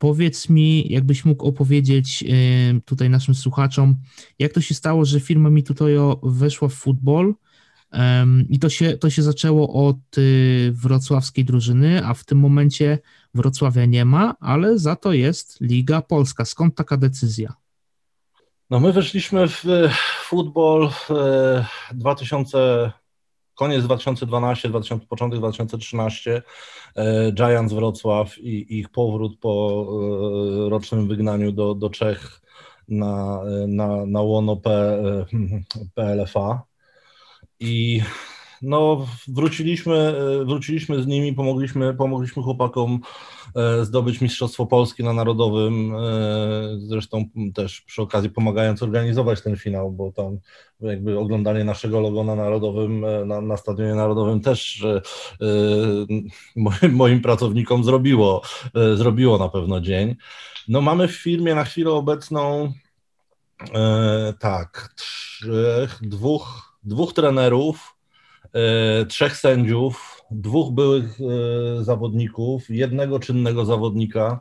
Powiedz 0.00 0.48
mi, 0.48 0.92
jakbyś 0.92 1.24
mógł 1.24 1.46
opowiedzieć 1.46 2.24
y, 2.28 2.80
tutaj 2.84 3.10
naszym 3.10 3.34
słuchaczom, 3.34 3.96
jak 4.38 4.52
to 4.52 4.60
się 4.60 4.74
stało, 4.74 5.04
że 5.04 5.20
firma 5.20 5.50
Mitutoyo 5.50 6.20
weszła 6.22 6.68
w 6.68 6.72
futbol 6.74 7.34
i 8.48 8.58
to 8.58 8.68
się, 8.68 8.98
to 8.98 9.10
się 9.10 9.22
zaczęło 9.22 9.88
od 9.88 10.18
y, 10.18 10.72
wrocławskiej 10.74 11.44
drużyny, 11.44 12.06
a 12.06 12.14
w 12.14 12.24
tym 12.24 12.38
momencie 12.38 12.98
Wrocławia 13.34 13.84
nie 13.84 14.04
ma, 14.04 14.34
ale 14.40 14.78
za 14.78 14.96
to 14.96 15.12
jest 15.12 15.60
Liga 15.60 16.02
Polska. 16.02 16.44
Skąd 16.44 16.74
taka 16.74 16.96
decyzja? 16.96 17.54
No 18.70 18.80
my 18.80 18.92
weszliśmy 18.92 19.48
w 19.48 19.64
futbol 20.24 20.90
w 20.90 21.08
2000 21.94 22.92
koniec 23.60 23.84
2012, 23.84 24.68
2000, 24.68 25.06
początek 25.06 25.38
2013, 25.38 26.42
e, 26.96 27.32
Giants 27.32 27.72
Wrocław 27.72 28.38
i 28.38 28.78
ich 28.78 28.88
powrót 28.88 29.38
po 29.40 29.86
e, 30.66 30.70
rocznym 30.70 31.08
wygnaniu 31.08 31.52
do, 31.52 31.74
do 31.74 31.90
Czech 31.90 32.40
na, 32.88 33.40
na, 33.68 34.06
na 34.06 34.22
łono 34.22 34.56
P, 34.56 34.70
e, 34.70 35.24
PLFA. 35.94 36.62
I 37.60 38.02
no, 38.62 39.06
wróciliśmy, 39.28 40.14
wróciliśmy 40.44 41.02
z 41.02 41.06
nimi, 41.06 41.32
pomogliśmy, 41.32 41.94
pomogliśmy 41.94 42.42
chłopakom 42.42 42.94
e, 42.94 43.29
zdobyć 43.82 44.20
Mistrzostwo 44.20 44.66
Polski 44.66 45.04
na 45.04 45.12
Narodowym, 45.12 45.94
e, 45.94 45.98
zresztą 46.78 47.24
też 47.54 47.80
przy 47.80 48.02
okazji 48.02 48.30
pomagając 48.30 48.82
organizować 48.82 49.42
ten 49.42 49.56
finał, 49.56 49.92
bo 49.92 50.12
tam 50.12 50.38
jakby 50.80 51.18
oglądanie 51.18 51.64
naszego 51.64 52.00
logo 52.00 52.24
na 52.24 52.34
Narodowym, 52.34 53.04
e, 53.04 53.24
na, 53.24 53.40
na 53.40 53.56
Stadionie 53.56 53.94
Narodowym 53.94 54.40
też 54.40 54.86
moim, 56.56 56.92
moim 56.92 57.22
pracownikom 57.22 57.84
zrobiło, 57.84 58.42
zrobiło 58.94 59.38
na 59.38 59.48
pewno 59.48 59.80
dzień. 59.80 60.16
No 60.68 60.80
mamy 60.80 61.08
w 61.08 61.12
firmie 61.12 61.54
na 61.54 61.64
chwilę 61.64 61.90
obecną 61.90 62.72
tak, 64.38 64.94
trzech, 64.96 65.98
dwóch, 66.02 66.78
dwóch 66.82 67.12
trenerów, 67.12 68.00
E, 68.54 69.06
trzech 69.06 69.36
sędziów, 69.36 70.19
dwóch 70.30 70.72
byłych 70.74 71.18
e, 71.20 71.84
zawodników, 71.84 72.70
jednego 72.70 73.18
czynnego 73.18 73.64
zawodnika. 73.64 74.40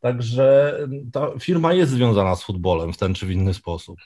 Także 0.00 0.78
ta 1.12 1.30
firma 1.38 1.72
jest 1.72 1.92
związana 1.92 2.36
z 2.36 2.44
futbolem 2.44 2.92
w 2.92 2.96
ten 2.96 3.14
czy 3.14 3.26
w 3.26 3.30
inny 3.30 3.54
sposób. 3.54 3.98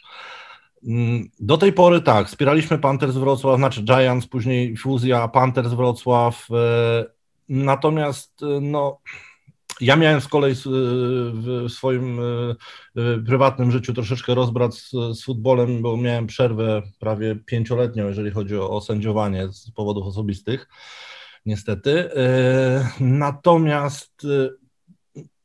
Do 1.40 1.58
tej 1.58 1.72
pory 1.72 2.00
tak, 2.00 2.28
wspieraliśmy 2.28 2.78
Panthers 2.78 3.14
Wrocław, 3.14 3.56
znaczy 3.56 3.82
Giants, 3.82 4.26
później 4.26 4.76
fuzja 4.76 5.28
Panthers 5.28 5.72
Wrocław. 5.72 6.48
E, 6.50 7.04
natomiast 7.48 8.40
no, 8.60 9.00
ja 9.80 9.96
miałem 9.96 10.20
z 10.20 10.28
kolei 10.28 10.54
w 10.54 11.66
swoim 11.68 12.20
prywatnym 13.26 13.70
życiu 13.70 13.94
troszeczkę 13.94 14.34
rozbrat 14.34 14.74
z, 14.74 14.90
z 14.90 15.24
futbolem, 15.24 15.82
bo 15.82 15.96
miałem 15.96 16.26
przerwę 16.26 16.82
prawie 16.98 17.36
pięcioletnią, 17.36 18.08
jeżeli 18.08 18.30
chodzi 18.30 18.56
o, 18.56 18.80
sędziowanie 18.80 19.48
z 19.52 19.70
powodów 19.70 20.06
osobistych, 20.06 20.68
niestety. 21.46 22.10
Natomiast 23.00 24.26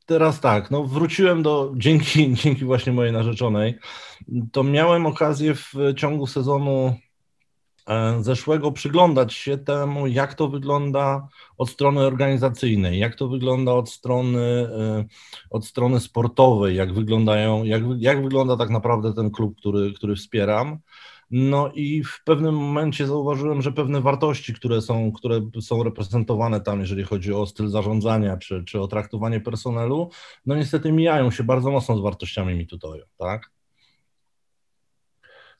teraz 0.05 0.39
tak, 0.39 0.71
no 0.71 0.83
wróciłem 0.83 1.43
do, 1.43 1.73
dzięki, 1.77 2.33
dzięki 2.43 2.65
właśnie 2.65 2.93
mojej 2.93 3.13
narzeczonej, 3.13 3.79
to 4.51 4.63
miałem 4.63 5.05
okazję 5.05 5.55
w 5.55 5.73
ciągu 5.97 6.27
sezonu 6.27 6.95
zeszłego 8.21 8.71
przyglądać 8.71 9.33
się 9.33 9.57
temu, 9.57 10.07
jak 10.07 10.33
to 10.33 10.47
wygląda 10.47 11.27
od 11.57 11.69
strony 11.69 12.01
organizacyjnej, 12.01 12.99
jak 12.99 13.15
to 13.15 13.27
wygląda 13.27 13.73
od 13.73 13.89
strony, 13.89 14.39
e, 14.39 15.05
od 15.49 15.65
strony 15.65 15.99
sportowej, 15.99 16.75
jak, 16.75 16.93
wyglądają, 16.93 17.63
jak, 17.63 17.83
jak 17.97 18.23
wygląda 18.23 18.57
tak 18.57 18.69
naprawdę 18.69 19.13
ten 19.13 19.31
klub, 19.31 19.57
który, 19.57 19.93
który 19.93 20.15
wspieram. 20.15 20.79
No 21.31 21.71
i 21.73 22.03
w 22.03 22.23
pewnym 22.23 22.55
momencie 22.55 23.07
zauważyłem, 23.07 23.61
że 23.61 23.71
pewne 23.71 24.01
wartości, 24.01 24.53
które 24.53 24.81
są, 24.81 25.11
które 25.11 25.41
są 25.61 25.83
reprezentowane 25.83 26.61
tam, 26.61 26.79
jeżeli 26.79 27.03
chodzi 27.03 27.33
o 27.33 27.45
styl 27.45 27.67
zarządzania 27.67 28.37
czy, 28.37 28.63
czy 28.63 28.81
o 28.81 28.87
traktowanie 28.87 29.39
personelu, 29.39 30.09
no 30.45 30.55
niestety 30.55 30.91
mijają 30.91 31.31
się 31.31 31.43
bardzo 31.43 31.71
mocno 31.71 31.97
z 31.97 32.01
wartościami 32.01 32.55
Mitutoyo, 32.55 33.05
tak? 33.17 33.51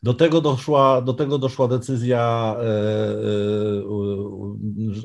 Do 0.03 0.13
tego 0.13 0.41
doszła, 0.41 1.01
do 1.01 1.13
tego 1.13 1.37
doszła 1.37 1.67
decyzja 1.67 2.55
e, 2.57 2.63
e, 2.63 2.65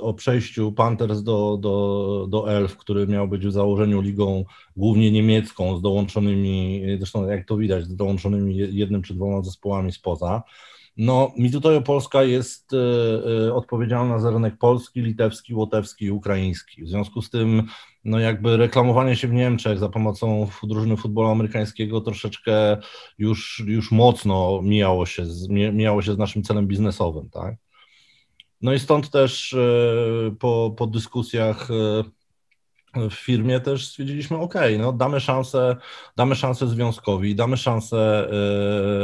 o 0.00 0.14
przejściu 0.14 0.72
Panthers 0.72 1.22
do, 1.22 1.58
do, 1.60 2.26
do 2.28 2.52
Elf, 2.52 2.76
który 2.76 3.06
miał 3.06 3.28
być 3.28 3.46
w 3.46 3.52
założeniu 3.52 4.00
ligą 4.00 4.44
głównie 4.76 5.10
niemiecką, 5.10 5.76
z 5.76 5.82
dołączonymi, 5.82 6.82
zresztą 6.98 7.28
jak 7.28 7.46
to 7.46 7.56
widać, 7.56 7.84
z 7.84 7.96
dołączonymi 7.96 8.56
jednym 8.56 9.02
czy 9.02 9.14
dwoma 9.14 9.42
zespołami 9.42 9.92
spoza. 9.92 10.42
No, 10.96 11.32
Mitutoyo 11.36 11.82
Polska 11.82 12.22
jest 12.22 12.72
e, 12.72 12.76
e, 13.46 13.54
odpowiedzialna 13.54 14.18
za 14.18 14.30
rynek 14.30 14.58
polski, 14.58 15.00
litewski, 15.00 15.54
łotewski 15.54 16.04
i 16.04 16.10
ukraiński. 16.10 16.84
W 16.84 16.88
związku 16.88 17.22
z 17.22 17.30
tym, 17.30 17.62
no 18.04 18.18
jakby 18.18 18.56
reklamowanie 18.56 19.16
się 19.16 19.28
w 19.28 19.32
Niemczech 19.32 19.78
za 19.78 19.88
pomocą 19.88 20.48
drużyny 20.62 20.96
futbolu 20.96 21.28
amerykańskiego 21.28 22.00
troszeczkę 22.00 22.76
już, 23.18 23.62
już 23.66 23.92
mocno 23.92 24.62
mijało 24.62 25.06
się, 25.06 25.26
z, 25.26 25.48
mijało 25.48 26.02
się 26.02 26.14
z 26.14 26.18
naszym 26.18 26.42
celem 26.42 26.66
biznesowym, 26.66 27.30
tak? 27.30 27.54
No 28.62 28.72
i 28.72 28.78
stąd 28.78 29.10
też 29.10 29.52
e, 29.52 30.36
po, 30.38 30.74
po 30.78 30.86
dyskusjach 30.86 31.68
w 33.10 33.14
firmie 33.14 33.60
też 33.60 33.88
stwierdziliśmy, 33.88 34.36
ok, 34.36 34.54
no 34.78 34.92
damy 34.92 35.20
szansę, 35.20 35.76
damy 36.16 36.34
szansę 36.34 36.68
związkowi, 36.68 37.34
damy 37.34 37.56
szansę 37.56 38.28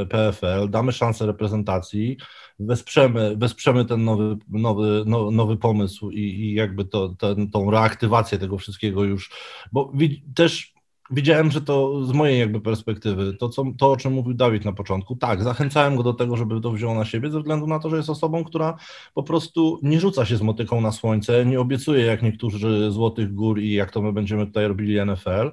e, 0.02 0.06
PFL, 0.06 0.70
damy 0.70 0.92
szansę 0.92 1.26
reprezentacji, 1.26 2.16
wesprzemy, 2.58 3.36
wesprzemy 3.36 3.84
ten 3.84 4.04
nowy, 4.04 4.36
nowy, 4.48 5.02
no, 5.06 5.30
nowy 5.30 5.56
pomysł 5.56 6.10
i, 6.10 6.20
i 6.20 6.54
jakby 6.54 6.84
to, 6.84 7.08
ten, 7.08 7.50
tą 7.50 7.70
reaktywację 7.70 8.38
tego 8.38 8.58
wszystkiego 8.58 9.04
już, 9.04 9.30
bo 9.72 9.92
też 10.34 10.74
widziałem, 11.10 11.50
że 11.50 11.60
to 11.60 12.04
z 12.04 12.12
mojej 12.12 12.38
jakby 12.38 12.60
perspektywy, 12.60 13.36
to, 13.36 13.48
co, 13.48 13.64
to 13.78 13.90
o 13.90 13.96
czym 13.96 14.12
mówił 14.12 14.34
Dawid 14.34 14.64
na 14.64 14.72
początku, 14.72 15.16
tak, 15.16 15.42
zachęcałem 15.42 15.96
go 15.96 16.02
do 16.02 16.12
tego, 16.12 16.36
żeby 16.36 16.60
to 16.60 16.70
wziął 16.72 16.94
na 16.94 17.04
siebie, 17.04 17.30
ze 17.30 17.38
względu 17.38 17.66
na 17.66 17.78
to, 17.78 17.90
że 17.90 17.96
jest 17.96 18.10
osobą, 18.10 18.44
która 18.44 18.76
po 19.14 19.22
prostu 19.22 19.80
nie 19.82 20.00
rzuca 20.00 20.24
się 20.24 20.36
z 20.36 20.42
motyką 20.42 20.80
na 20.80 20.92
słońce, 20.92 21.46
nie 21.46 21.60
obiecuje 21.60 22.04
jak 22.04 22.22
niektórzy 22.22 22.90
złotych 22.90 23.34
gór 23.34 23.58
i 23.58 23.72
jak 23.72 23.90
to 23.90 24.02
my 24.02 24.12
będziemy 24.12 24.46
tutaj 24.46 24.68
robili 24.68 25.06
NFL, 25.06 25.50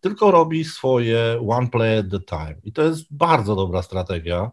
tylko 0.00 0.30
robi 0.30 0.64
swoje 0.64 1.40
one 1.48 1.68
play 1.68 1.98
at 1.98 2.10
the 2.10 2.20
time. 2.20 2.56
I 2.64 2.72
to 2.72 2.82
jest 2.82 3.14
bardzo 3.14 3.56
dobra 3.56 3.82
strategia. 3.82 4.50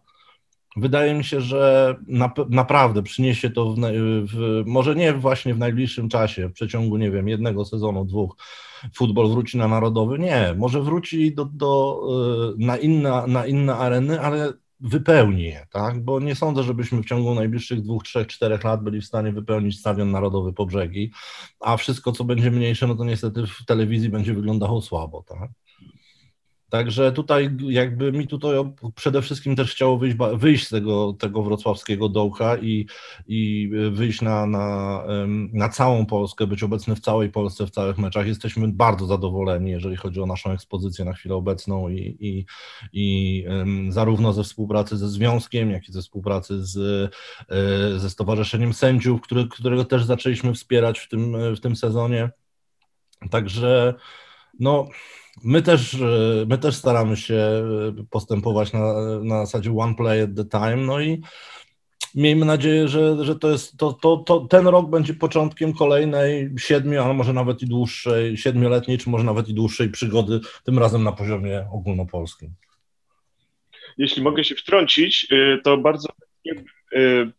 Wydaje 0.77 1.13
mi 1.13 1.23
się, 1.23 1.41
że 1.41 1.95
na, 2.07 2.31
naprawdę 2.49 3.03
przyniesie 3.03 3.49
to, 3.49 3.73
w, 3.73 3.77
w, 4.33 4.63
może 4.65 4.95
nie 4.95 5.13
właśnie 5.13 5.53
w 5.53 5.59
najbliższym 5.59 6.09
czasie, 6.09 6.49
w 6.49 6.53
przeciągu, 6.53 6.97
nie 6.97 7.11
wiem, 7.11 7.27
jednego 7.27 7.65
sezonu, 7.65 8.05
dwóch, 8.05 8.35
futbol 8.93 9.29
wróci 9.29 9.57
na 9.57 9.67
narodowy. 9.67 10.19
Nie, 10.19 10.55
może 10.57 10.81
wróci 10.81 11.35
do, 11.35 11.45
do, 11.45 12.01
y, 12.59 12.65
na, 12.65 12.77
inne, 12.77 13.27
na 13.27 13.45
inne 13.45 13.75
areny, 13.75 14.21
ale 14.21 14.53
wypełni 14.79 15.43
je, 15.43 15.67
tak? 15.71 16.03
Bo 16.03 16.19
nie 16.19 16.35
sądzę, 16.35 16.63
żebyśmy 16.63 17.03
w 17.03 17.05
ciągu 17.05 17.35
najbliższych 17.35 17.81
dwóch, 17.81 18.03
trzech, 18.03 18.27
czterech 18.27 18.63
lat 18.63 18.83
byli 18.83 19.01
w 19.01 19.05
stanie 19.05 19.31
wypełnić 19.31 19.79
stadion 19.79 20.11
narodowy 20.11 20.53
po 20.53 20.65
brzegi, 20.65 21.11
a 21.59 21.77
wszystko, 21.77 22.11
co 22.11 22.23
będzie 22.23 22.51
mniejsze, 22.51 22.87
no 22.87 22.95
to 22.95 23.03
niestety 23.03 23.47
w 23.47 23.65
telewizji 23.65 24.09
będzie 24.09 24.33
wyglądało 24.33 24.81
słabo, 24.81 25.23
tak? 25.27 25.49
Także 26.69 27.11
tutaj 27.11 27.49
jakby 27.69 28.11
mi 28.11 28.27
tutaj 28.27 28.55
przede 28.95 29.21
wszystkim 29.21 29.55
też 29.55 29.71
chciało 29.71 29.97
wyjść, 29.97 30.17
wyjść 30.33 30.67
z 30.67 30.69
tego, 30.69 31.13
tego 31.13 31.43
wrocławskiego 31.43 32.09
dołka 32.09 32.57
i, 32.57 32.87
i 33.27 33.69
wyjść 33.91 34.21
na, 34.21 34.45
na, 34.45 35.03
na 35.53 35.69
całą 35.69 36.05
Polskę, 36.05 36.47
być 36.47 36.63
obecny 36.63 36.95
w 36.95 36.99
całej 36.99 37.31
Polsce, 37.31 37.67
w 37.67 37.71
całych 37.71 37.97
meczach. 37.97 38.27
Jesteśmy 38.27 38.67
bardzo 38.67 39.05
zadowoleni, 39.05 39.71
jeżeli 39.71 39.95
chodzi 39.95 40.21
o 40.21 40.25
naszą 40.25 40.51
ekspozycję 40.51 41.05
na 41.05 41.13
chwilę 41.13 41.35
obecną 41.35 41.89
i, 41.89 42.17
i, 42.19 42.45
i 42.93 43.45
zarówno 43.89 44.33
ze 44.33 44.43
współpracy 44.43 44.97
ze 44.97 45.09
Związkiem, 45.09 45.71
jak 45.71 45.89
i 45.89 45.91
ze 45.91 46.01
współpracy 46.01 46.65
z, 46.65 46.77
e, 47.49 47.99
ze 47.99 48.09
Stowarzyszeniem 48.09 48.73
Sędziów, 48.73 49.21
który, 49.21 49.47
którego 49.47 49.85
też 49.85 50.03
zaczęliśmy 50.03 50.53
wspierać 50.53 50.99
w 50.99 51.09
tym, 51.09 51.55
w 51.55 51.59
tym 51.59 51.75
sezonie. 51.75 52.29
Także 53.31 53.93
no 54.59 54.87
My 55.43 55.61
też, 55.61 55.93
e, 55.93 56.45
my 56.47 56.57
też 56.57 56.75
staramy 56.75 57.17
się 57.17 57.35
e, 57.35 57.63
postępować 58.09 58.73
na, 58.73 58.93
na 59.23 59.45
zasadzie 59.45 59.77
one 59.77 59.95
play 59.95 60.21
at 60.21 60.29
the 60.35 60.45
time, 60.45 60.77
no 60.77 61.01
i 61.01 61.21
miejmy 62.15 62.45
nadzieję, 62.45 62.87
że, 62.87 63.25
że 63.25 63.35
to 63.35 63.51
jest, 63.51 63.77
to, 63.77 63.93
to, 63.93 64.17
to 64.17 64.39
ten 64.39 64.67
rok 64.67 64.89
będzie 64.89 65.13
początkiem 65.13 65.73
kolejnej 65.73 66.49
siedmiu, 66.57 67.01
a 67.01 67.13
może 67.13 67.33
nawet 67.33 67.61
i 67.61 67.65
dłuższej, 67.65 68.37
siedmioletniej, 68.37 68.97
czy 68.97 69.09
może 69.09 69.23
nawet 69.23 69.49
i 69.49 69.53
dłuższej 69.53 69.89
przygody, 69.89 70.39
tym 70.63 70.79
razem 70.79 71.03
na 71.03 71.11
poziomie 71.11 71.65
ogólnopolskim. 71.73 72.49
Jeśli 73.97 74.21
mogę 74.21 74.43
się 74.43 74.55
wtrącić, 74.55 75.27
e, 75.31 75.57
to 75.63 75.77
bardzo 75.77 76.07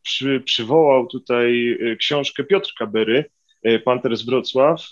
przy, 0.02 0.40
przywołał 0.44 1.06
tutaj 1.06 1.78
książkę 1.98 2.44
Piotrka 2.44 2.86
Bery, 2.86 3.24
Panter 3.84 4.16
z 4.16 4.26
Wrocław. 4.26 4.88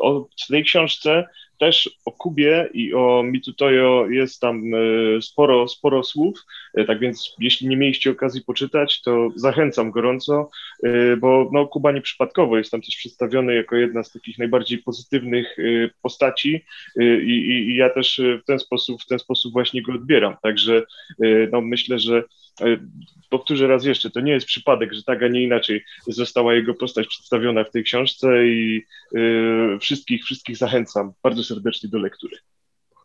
O 0.00 0.28
tej 0.48 0.64
książce 0.64 1.26
też 1.58 1.98
o 2.04 2.12
Kubie 2.12 2.68
i 2.72 2.94
o 2.94 3.22
Mitutoyo 3.22 4.06
jest 4.08 4.40
tam 4.40 4.62
e, 4.74 5.22
sporo, 5.22 5.68
sporo 5.68 6.04
słów, 6.04 6.44
e, 6.74 6.84
tak 6.84 6.98
więc 6.98 7.34
jeśli 7.38 7.68
nie 7.68 7.76
mieliście 7.76 8.10
okazji 8.10 8.42
poczytać, 8.42 9.02
to 9.02 9.28
zachęcam 9.34 9.90
gorąco, 9.90 10.50
e, 10.82 11.16
bo 11.16 11.50
no, 11.52 11.66
Kuba 11.66 11.92
nieprzypadkowo 11.92 12.58
jest 12.58 12.70
tam 12.70 12.82
też 12.82 12.96
przedstawiony 12.96 13.54
jako 13.54 13.76
jedna 13.76 14.02
z 14.02 14.12
takich 14.12 14.38
najbardziej 14.38 14.78
pozytywnych 14.78 15.56
postaci 16.02 16.64
i, 17.00 17.04
i, 17.04 17.70
i 17.70 17.76
ja 17.76 17.90
też 17.90 18.20
w 18.42 18.44
ten 18.46 18.58
sposób, 18.58 19.02
w 19.02 19.06
ten 19.06 19.18
sposób 19.18 19.52
właśnie 19.52 19.82
go 19.82 19.92
odbieram, 19.92 20.36
także 20.42 20.82
no, 21.52 21.60
myślę, 21.60 21.98
że 21.98 22.22
powtórzę 23.30 23.66
raz 23.66 23.84
jeszcze, 23.84 24.10
to 24.10 24.20
nie 24.20 24.32
jest 24.32 24.46
przypadek, 24.46 24.92
że 24.92 25.02
tak, 25.02 25.22
a 25.22 25.28
nie 25.28 25.42
inaczej 25.42 25.84
została 26.06 26.54
jego 26.54 26.74
postać 26.74 27.06
przedstawiona 27.06 27.64
w 27.64 27.70
tej 27.70 27.84
książce 27.84 28.46
i 28.46 28.82
wszystkich, 29.80 30.24
wszystkich 30.24 30.56
zachęcam 30.56 31.12
bardzo 31.22 31.44
serdecznie 31.44 31.88
do 31.88 31.98
lektury. 31.98 32.36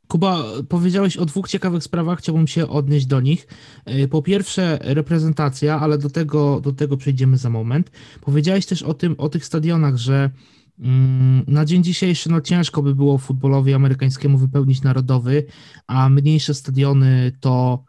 Kuba, 0.10 0.44
powiedziałeś 0.70 1.18
o 1.18 1.26
dwóch 1.26 1.48
ciekawych 1.48 1.84
sprawach, 1.84 2.20
chciałbym 2.20 2.48
się 2.48 2.68
odnieść 2.68 3.06
do 3.06 3.22
nich. 3.22 3.48
E, 3.86 4.08
po 4.08 4.22
pierwsze, 4.22 4.80
reprezentacja, 4.82 5.80
ale 5.80 5.98
do 5.98 6.10
tego, 6.10 6.62
do 6.62 6.72
tego 6.72 6.98
przejdziemy 6.98 7.38
za 7.38 7.50
moment. 7.50 7.92
Powiedziałeś 8.22 8.66
też 8.66 8.84
o 8.84 8.94
tym, 8.94 9.16
o 9.18 9.30
tych 9.30 9.46
stadionach, 9.46 9.98
że 9.98 10.30
mm, 10.80 11.44
na 11.48 11.66
dzień 11.66 11.84
dzisiejszy 11.84 12.32
no, 12.32 12.42
ciężko 12.42 12.82
by 12.82 12.96
było 12.96 13.18
futbolowi 13.18 13.74
amerykańskiemu 13.74 14.38
wypełnić 14.38 14.82
narodowy, 14.82 15.46
a 15.88 16.10
mniejsze 16.10 16.54
stadiony 16.54 17.32
to, 17.40 17.84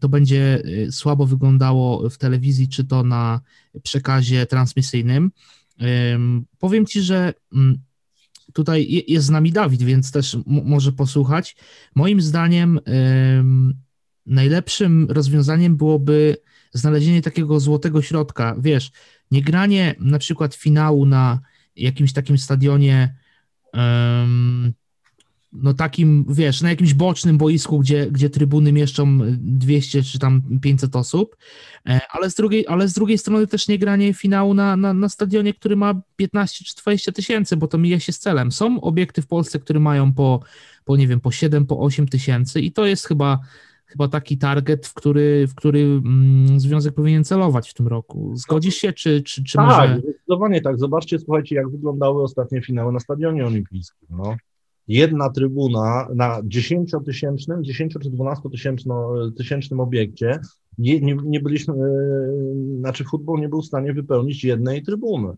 to 0.00 0.08
będzie 0.08 0.62
e, 0.64 0.92
słabo 0.92 1.26
wyglądało 1.26 2.10
w 2.10 2.18
telewizji, 2.18 2.68
czy 2.68 2.84
to 2.84 3.02
na 3.02 3.40
przekazie 3.82 4.46
transmisyjnym. 4.46 5.30
Powiem 6.58 6.86
Ci, 6.86 7.00
że 7.00 7.34
mm, 7.52 7.78
tutaj 8.52 9.04
jest 9.08 9.26
z 9.26 9.30
nami 9.30 9.52
Dawid, 9.52 9.82
więc 9.82 10.12
też 10.12 10.36
może 10.46 10.92
posłuchać. 10.92 11.56
Moim 11.94 12.20
zdaniem 12.20 12.80
najlepszym 14.26 15.06
rozwiązaniem 15.10 15.76
byłoby 15.76 16.36
znalezienie 16.72 17.22
takiego 17.22 17.60
złotego 17.60 18.02
środka. 18.02 18.56
Wiesz, 18.58 18.90
nie 19.30 19.42
granie 19.42 19.94
na 19.98 20.18
przykład 20.18 20.54
finału 20.54 21.06
na 21.06 21.40
jakimś 21.76 22.12
takim 22.12 22.38
stadionie 22.38 23.16
no 25.52 25.74
takim, 25.74 26.24
wiesz, 26.28 26.62
na 26.62 26.70
jakimś 26.70 26.94
bocznym 26.94 27.38
boisku, 27.38 27.78
gdzie, 27.78 28.10
gdzie 28.10 28.30
trybuny 28.30 28.72
mieszczą 28.72 29.18
200 29.38 30.02
czy 30.02 30.18
tam 30.18 30.42
500 30.62 30.96
osób, 30.96 31.36
e, 31.88 32.00
ale 32.10 32.30
z 32.30 32.34
drugiej, 32.34 32.66
ale 32.66 32.88
z 32.88 32.92
drugiej 32.92 33.18
strony 33.18 33.46
też 33.46 33.68
nie 33.68 33.78
granie 33.78 34.14
finału 34.14 34.54
na, 34.54 34.76
na, 34.76 34.94
na 34.94 35.08
stadionie, 35.08 35.54
który 35.54 35.76
ma 35.76 36.00
15 36.16 36.64
czy 36.64 36.74
20 36.82 37.12
tysięcy, 37.12 37.56
bo 37.56 37.68
to 37.68 37.78
mija 37.78 38.00
się 38.00 38.12
z 38.12 38.18
celem. 38.18 38.52
Są 38.52 38.80
obiekty 38.80 39.22
w 39.22 39.26
Polsce, 39.26 39.58
które 39.58 39.80
mają 39.80 40.12
po, 40.12 40.40
po 40.84 40.96
nie 40.96 41.08
wiem, 41.08 41.20
po 41.20 41.30
7, 41.30 41.66
po 41.66 41.78
8 41.80 42.08
tysięcy 42.08 42.60
i 42.60 42.72
to 42.72 42.86
jest 42.86 43.06
chyba 43.06 43.38
chyba 43.86 44.08
taki 44.08 44.38
target, 44.38 44.86
w 44.86 44.94
który, 44.94 45.46
w 45.46 45.54
który 45.54 45.80
mm, 45.80 46.60
związek 46.60 46.94
powinien 46.94 47.24
celować 47.24 47.70
w 47.70 47.74
tym 47.74 47.88
roku. 47.88 48.32
Zgodzisz 48.36 48.74
się, 48.74 48.92
czy, 48.92 49.22
czy, 49.22 49.44
czy 49.44 49.56
tak, 49.56 49.66
może... 49.66 50.00
zdecydowanie 50.00 50.60
tak. 50.60 50.78
Zobaczcie, 50.78 51.18
słuchajcie, 51.18 51.54
jak 51.54 51.70
wyglądały 51.70 52.22
ostatnie 52.22 52.62
finały 52.62 52.92
na 52.92 53.00
Stadionie 53.00 53.46
Olimpijskim. 53.46 54.08
No 54.10 54.36
jedna 54.88 55.30
trybuna 55.30 56.08
na 56.14 56.42
10-tysięcznym, 56.42 57.62
10 57.62 57.92
czy 58.02 58.10
12-tysięcznym 58.10 59.80
obiekcie, 59.80 60.40
nie, 60.78 61.00
nie, 61.00 61.16
nie 61.24 61.40
byliśmy, 61.40 61.74
e, 61.74 62.78
znaczy 62.78 63.04
futbol 63.04 63.40
nie 63.40 63.48
był 63.48 63.62
w 63.62 63.66
stanie 63.66 63.92
wypełnić 63.92 64.44
jednej 64.44 64.82
trybuny. 64.82 65.34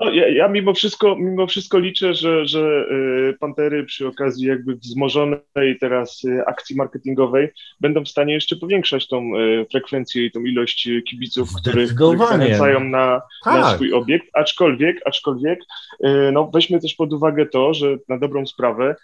No, 0.00 0.10
ja, 0.12 0.28
ja, 0.28 0.48
mimo, 0.48 0.74
wszystko, 0.74 1.16
mimo 1.16 1.46
wszystko 1.46 1.78
liczę, 1.78 2.14
że, 2.14 2.46
że 2.46 2.86
y, 3.30 3.36
Pantery 3.40 3.84
przy 3.84 4.06
okazji 4.06 4.46
jakby 4.46 4.76
wzmożonej 4.76 5.78
teraz 5.80 6.24
y, 6.24 6.46
akcji 6.46 6.76
marketingowej 6.76 7.48
będą 7.80 8.04
w 8.04 8.08
stanie 8.08 8.34
jeszcze 8.34 8.56
powiększać 8.56 9.08
tą 9.08 9.36
y, 9.36 9.66
frekwencję 9.70 10.24
i 10.24 10.30
tą 10.30 10.40
ilość 10.40 10.88
kibiców, 11.10 11.48
których, 11.60 11.94
których 11.94 12.18
zachęcają 12.18 12.84
na, 12.84 13.22
tak. 13.44 13.54
na 13.54 13.74
swój 13.74 13.92
obiekt, 13.92 14.26
aczkolwiek, 14.32 15.00
aczkolwiek 15.04 15.60
no, 16.32 16.50
weźmy 16.54 16.80
też 16.80 16.94
pod 16.94 17.12
uwagę 17.12 17.46
to, 17.46 17.74
że 17.74 17.96
na 18.08 18.18
dobrą 18.18 18.46
sprawę 18.46 18.96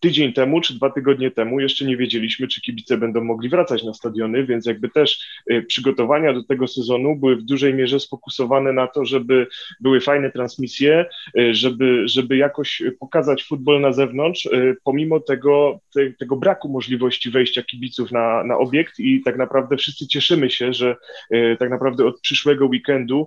tydzień 0.00 0.32
temu 0.32 0.60
czy 0.60 0.74
dwa 0.74 0.90
tygodnie 0.90 1.30
temu 1.30 1.60
jeszcze 1.60 1.84
nie 1.84 1.96
wiedzieliśmy, 1.96 2.48
czy 2.48 2.60
kibice 2.60 2.98
będą 2.98 3.24
mogli 3.24 3.48
wracać 3.48 3.84
na 3.84 3.94
stadiony, 3.94 4.46
więc 4.46 4.66
jakby 4.66 4.88
też 4.88 5.26
przygotowania 5.66 6.32
do 6.32 6.44
tego 6.44 6.66
sezonu 6.66 7.16
były 7.16 7.36
w 7.36 7.42
dużej 7.42 7.74
mierze 7.74 8.00
sfokusowane 8.00 8.72
na 8.72 8.86
to, 8.86 9.04
żeby 9.04 9.46
były 9.80 10.00
fajne 10.00 10.30
transmisje, 10.30 11.06
y, 11.38 11.54
żeby, 11.54 12.08
żeby 12.08 12.36
jakoś 12.36 12.82
pokazać 13.00 13.44
futbol 13.44 13.80
na 13.80 13.92
zewnątrz, 13.92 14.46
y, 14.46 14.76
pomimo 14.84 15.20
tego, 15.20 15.80
te, 15.94 16.12
tego 16.12 16.36
braku 16.36 16.68
możliwości 16.68 17.30
wejścia 17.30 17.62
kibiców 17.62 18.12
na, 18.12 18.44
na 18.44 18.58
obiekt 18.58 18.98
i 18.98 19.22
tak 19.22 19.36
naprawdę 19.36 19.76
wszyscy 19.76 20.06
cieszymy 20.06 20.50
się, 20.50 20.72
że 20.72 20.96
y, 21.34 21.56
tak 21.58 21.70
naprawdę 21.70 22.06
od 22.06 22.20
przyszłego 22.20 22.66
weekendu, 22.66 23.26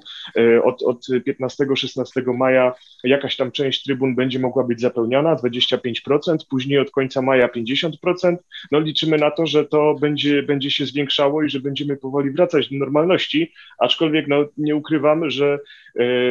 od, 0.64 0.84
od 0.84 1.08
15-16 1.10 2.38
maja 2.38 2.74
jakaś 3.04 3.36
tam 3.36 3.52
część 3.52 3.84
trybun 3.84 4.16
będzie 4.16 4.40
mogła 4.40 4.64
być 4.64 4.82
zapełniona, 4.82 5.36
25%, 5.36 6.38
później 6.50 6.80
od 6.80 6.92
końca 6.92 7.22
maja 7.22 7.48
50%. 7.48 8.36
No 8.72 8.80
liczymy 8.80 9.18
na 9.18 9.32
to, 9.32 9.48
że 9.48 9.66
to 9.66 9.96
będzie, 10.02 10.44
będzie 10.44 10.72
się 10.72 10.86
zwiększało 10.86 11.44
i 11.44 11.50
że 11.50 11.60
będziemy 11.60 11.98
powoli 11.98 12.32
wracać 12.32 12.70
do 12.70 12.78
normalności, 12.78 13.54
aczkolwiek 13.80 14.28
no, 14.28 14.46
nie 14.58 14.76
ukrywamy, 14.76 15.32
że 15.32 15.60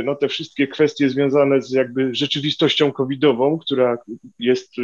no, 0.05 0.15
te 0.15 0.29
wszystkie 0.29 0.69
kwestie 0.69 1.09
związane 1.09 1.63
z 1.63 1.71
jakby 1.71 2.15
rzeczywistością 2.15 2.93
covidową, 2.93 3.59
która 3.59 3.99
jest, 4.39 4.75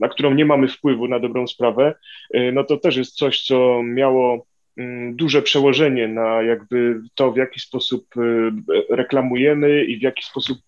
na 0.00 0.08
którą 0.08 0.34
nie 0.34 0.44
mamy 0.44 0.68
wpływu 0.68 1.08
na 1.08 1.20
dobrą 1.20 1.46
sprawę, 1.46 1.94
no 2.52 2.64
to 2.64 2.76
też 2.76 2.96
jest 2.96 3.14
coś, 3.14 3.42
co 3.42 3.82
miało 3.82 4.46
mm, 4.76 5.16
duże 5.16 5.42
przełożenie 5.42 6.08
na 6.08 6.42
jakby 6.42 7.00
to, 7.14 7.32
w 7.32 7.36
jaki 7.36 7.60
sposób 7.60 8.06
reklamujemy 8.90 9.84
i 9.84 9.98
w 9.98 10.02
jaki 10.02 10.24
sposób 10.24 10.58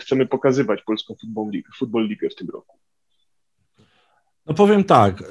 chcemy 0.00 0.26
pokazywać 0.26 0.82
polską 0.82 1.14
Football 1.20 1.50
League, 1.52 1.72
Football 1.78 2.08
League 2.08 2.30
w 2.30 2.34
tym 2.34 2.48
roku. 2.48 2.78
No 4.48 4.54
powiem 4.54 4.84
tak, 4.84 5.20
y, 5.20 5.24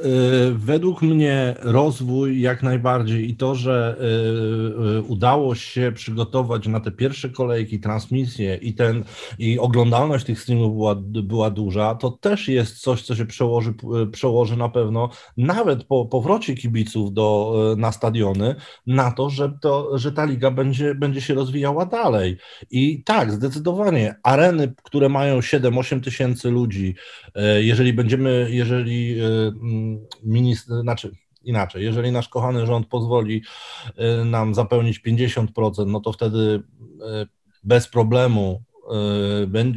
według 0.53 1.01
mnie 1.01 1.55
rozwój 1.61 2.41
jak 2.41 2.63
najbardziej 2.63 3.29
i 3.29 3.35
to, 3.35 3.55
że 3.55 3.97
y, 3.99 4.97
y, 4.97 5.01
udało 5.01 5.55
się 5.55 5.91
przygotować 5.95 6.67
na 6.67 6.79
te 6.79 6.91
pierwsze 6.91 7.29
kolejki, 7.29 7.79
transmisje 7.79 8.55
i 8.55 8.73
ten 8.73 9.03
i 9.39 9.59
oglądalność 9.59 10.25
tych 10.25 10.41
streamów 10.41 10.73
była, 10.73 10.95
była 11.23 11.49
duża, 11.49 11.95
to 11.95 12.11
też 12.11 12.47
jest 12.47 12.79
coś, 12.79 13.01
co 13.01 13.15
się 13.15 13.25
przełoży, 13.25 13.73
przełoży 14.11 14.57
na 14.57 14.69
pewno 14.69 15.09
nawet 15.37 15.83
po 15.83 16.05
powrocie 16.05 16.55
kibiców 16.55 17.13
do, 17.13 17.55
na 17.77 17.91
stadiony, 17.91 18.55
na 18.87 19.11
to, 19.11 19.29
że, 19.29 19.51
to, 19.61 19.97
że 19.97 20.11
ta 20.11 20.25
liga 20.25 20.51
będzie, 20.51 20.95
będzie 20.95 21.21
się 21.21 21.33
rozwijała 21.33 21.85
dalej. 21.85 22.37
I 22.71 23.03
tak, 23.03 23.31
zdecydowanie 23.31 24.15
areny, 24.23 24.73
które 24.83 25.09
mają 25.09 25.39
7-8 25.39 26.01
tysięcy 26.01 26.51
ludzi, 26.51 26.95
jeżeli 27.61 27.93
będziemy, 27.93 28.47
jeżeli 28.51 29.06
Y, 29.11 29.23
mm, 29.47 30.05
minister, 30.23 30.81
znaczy 30.81 31.11
inaczej, 31.43 31.83
jeżeli 31.83 32.11
nasz 32.11 32.29
kochany 32.29 32.65
rząd 32.65 32.87
pozwoli 32.87 33.41
y, 34.21 34.25
nam 34.25 34.55
zapełnić 34.55 34.99
50%, 34.99 35.87
no 35.87 35.99
to 35.99 36.13
wtedy 36.13 36.37
y, 36.37 37.27
bez 37.63 37.87
problemu 37.87 38.63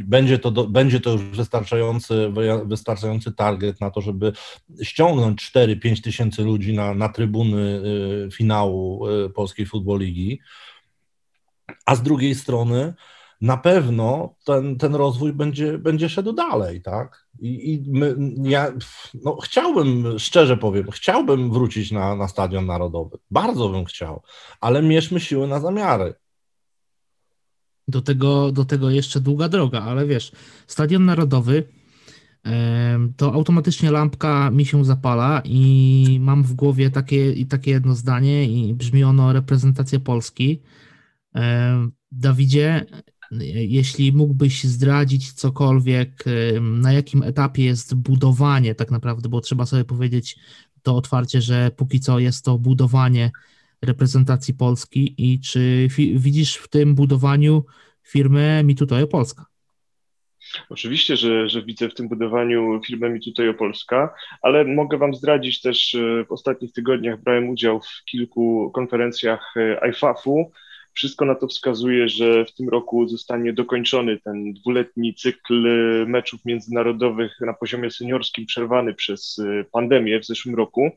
będzie 0.03 0.39
to, 0.39 0.51
będzie 0.51 0.99
to 0.99 1.11
już 1.11 1.23
wystarczający, 1.23 2.31
wystarczający 2.65 3.31
target 3.31 3.81
na 3.81 3.91
to, 3.91 4.01
żeby 4.01 4.33
ściągnąć 4.83 5.51
4-5 5.55 6.01
tysięcy 6.03 6.43
ludzi 6.43 6.73
na, 6.73 6.93
na 6.93 7.09
trybuny 7.09 7.81
finału 8.33 9.05
Polskiej 9.35 9.65
Football 9.65 9.99
Ligi. 9.99 10.39
A 11.85 11.95
z 11.95 12.03
drugiej 12.03 12.35
strony, 12.35 12.93
na 13.41 13.57
pewno 13.57 14.35
ten, 14.45 14.77
ten 14.77 14.95
rozwój 14.95 15.33
będzie, 15.33 15.77
będzie 15.77 16.09
szedł 16.09 16.33
dalej, 16.33 16.81
tak? 16.81 17.27
I, 17.39 17.73
i 17.73 17.91
my, 17.91 18.15
ja 18.43 18.73
no, 19.25 19.37
chciałbym, 19.43 20.19
szczerze 20.19 20.57
powiem, 20.57 20.91
chciałbym 20.91 21.51
wrócić 21.51 21.91
na, 21.91 22.15
na 22.15 22.27
Stadion 22.27 22.65
Narodowy. 22.65 23.17
Bardzo 23.31 23.69
bym 23.69 23.85
chciał, 23.85 24.21
ale 24.61 24.81
mierzmy 24.81 25.19
siły 25.19 25.47
na 25.47 25.59
zamiary. 25.59 26.13
Do 27.87 28.01
tego, 28.01 28.51
do 28.51 28.65
tego 28.65 28.89
jeszcze 28.89 29.19
długa 29.19 29.49
droga, 29.49 29.81
ale 29.81 30.07
wiesz, 30.07 30.31
Stadion 30.67 31.05
Narodowy 31.05 31.63
to 33.17 33.33
automatycznie 33.33 33.91
lampka 33.91 34.51
mi 34.51 34.65
się 34.65 34.85
zapala 34.85 35.41
i 35.45 36.17
mam 36.21 36.43
w 36.43 36.53
głowie 36.53 36.89
takie, 36.89 37.45
takie 37.45 37.71
jedno 37.71 37.95
zdanie 37.95 38.45
i 38.45 38.73
brzmi 38.73 39.03
ono 39.03 39.33
reprezentacja 39.33 39.99
Polski. 39.99 40.61
Dawidzie, 42.11 42.85
jeśli 43.51 44.13
mógłbyś 44.13 44.63
zdradzić 44.63 45.33
cokolwiek, 45.33 46.23
na 46.61 46.93
jakim 46.93 47.23
etapie 47.23 47.63
jest 47.63 47.95
budowanie 47.95 48.75
tak 48.75 48.91
naprawdę, 48.91 49.29
bo 49.29 49.41
trzeba 49.41 49.65
sobie 49.65 49.85
powiedzieć 49.85 50.37
to 50.83 50.95
otwarcie, 50.95 51.41
że 51.41 51.71
póki 51.77 51.99
co 51.99 52.19
jest 52.19 52.45
to 52.45 52.57
budowanie 52.57 53.31
reprezentacji 53.81 54.53
Polski 54.53 55.15
i 55.17 55.39
czy 55.39 55.87
widzisz 56.15 56.55
w 56.55 56.67
tym 56.67 56.95
budowaniu 56.95 57.65
firmę 58.03 58.63
Mitutoyo 58.63 59.07
Polska? 59.07 59.45
Oczywiście, 60.69 61.17
że, 61.17 61.49
że 61.49 61.63
widzę 61.63 61.89
w 61.89 61.93
tym 61.93 62.09
budowaniu 62.09 62.81
firmę 62.85 63.09
Mitutoyo 63.09 63.53
Polska, 63.53 64.13
ale 64.41 64.65
mogę 64.65 64.97
Wam 64.97 65.15
zdradzić 65.15 65.61
też, 65.61 65.97
w 66.27 66.31
ostatnich 66.31 66.73
tygodniach 66.73 67.21
brałem 67.21 67.49
udział 67.49 67.81
w 67.81 68.05
kilku 68.05 68.71
konferencjach 68.73 69.53
e, 69.57 69.89
IFAF-u, 69.89 70.51
wszystko 70.93 71.25
na 71.25 71.35
to 71.35 71.47
wskazuje, 71.47 72.09
że 72.09 72.45
w 72.45 72.53
tym 72.53 72.69
roku 72.69 73.07
zostanie 73.07 73.53
dokończony 73.53 74.19
ten 74.19 74.53
dwuletni 74.53 75.15
cykl 75.15 75.67
meczów 76.07 76.45
międzynarodowych 76.45 77.37
na 77.41 77.53
poziomie 77.53 77.91
seniorskim 77.91 78.45
przerwany 78.45 78.93
przez 78.93 79.37
y, 79.37 79.65
pandemię 79.71 80.19
w 80.19 80.25
zeszłym 80.25 80.55
roku. 80.55 80.91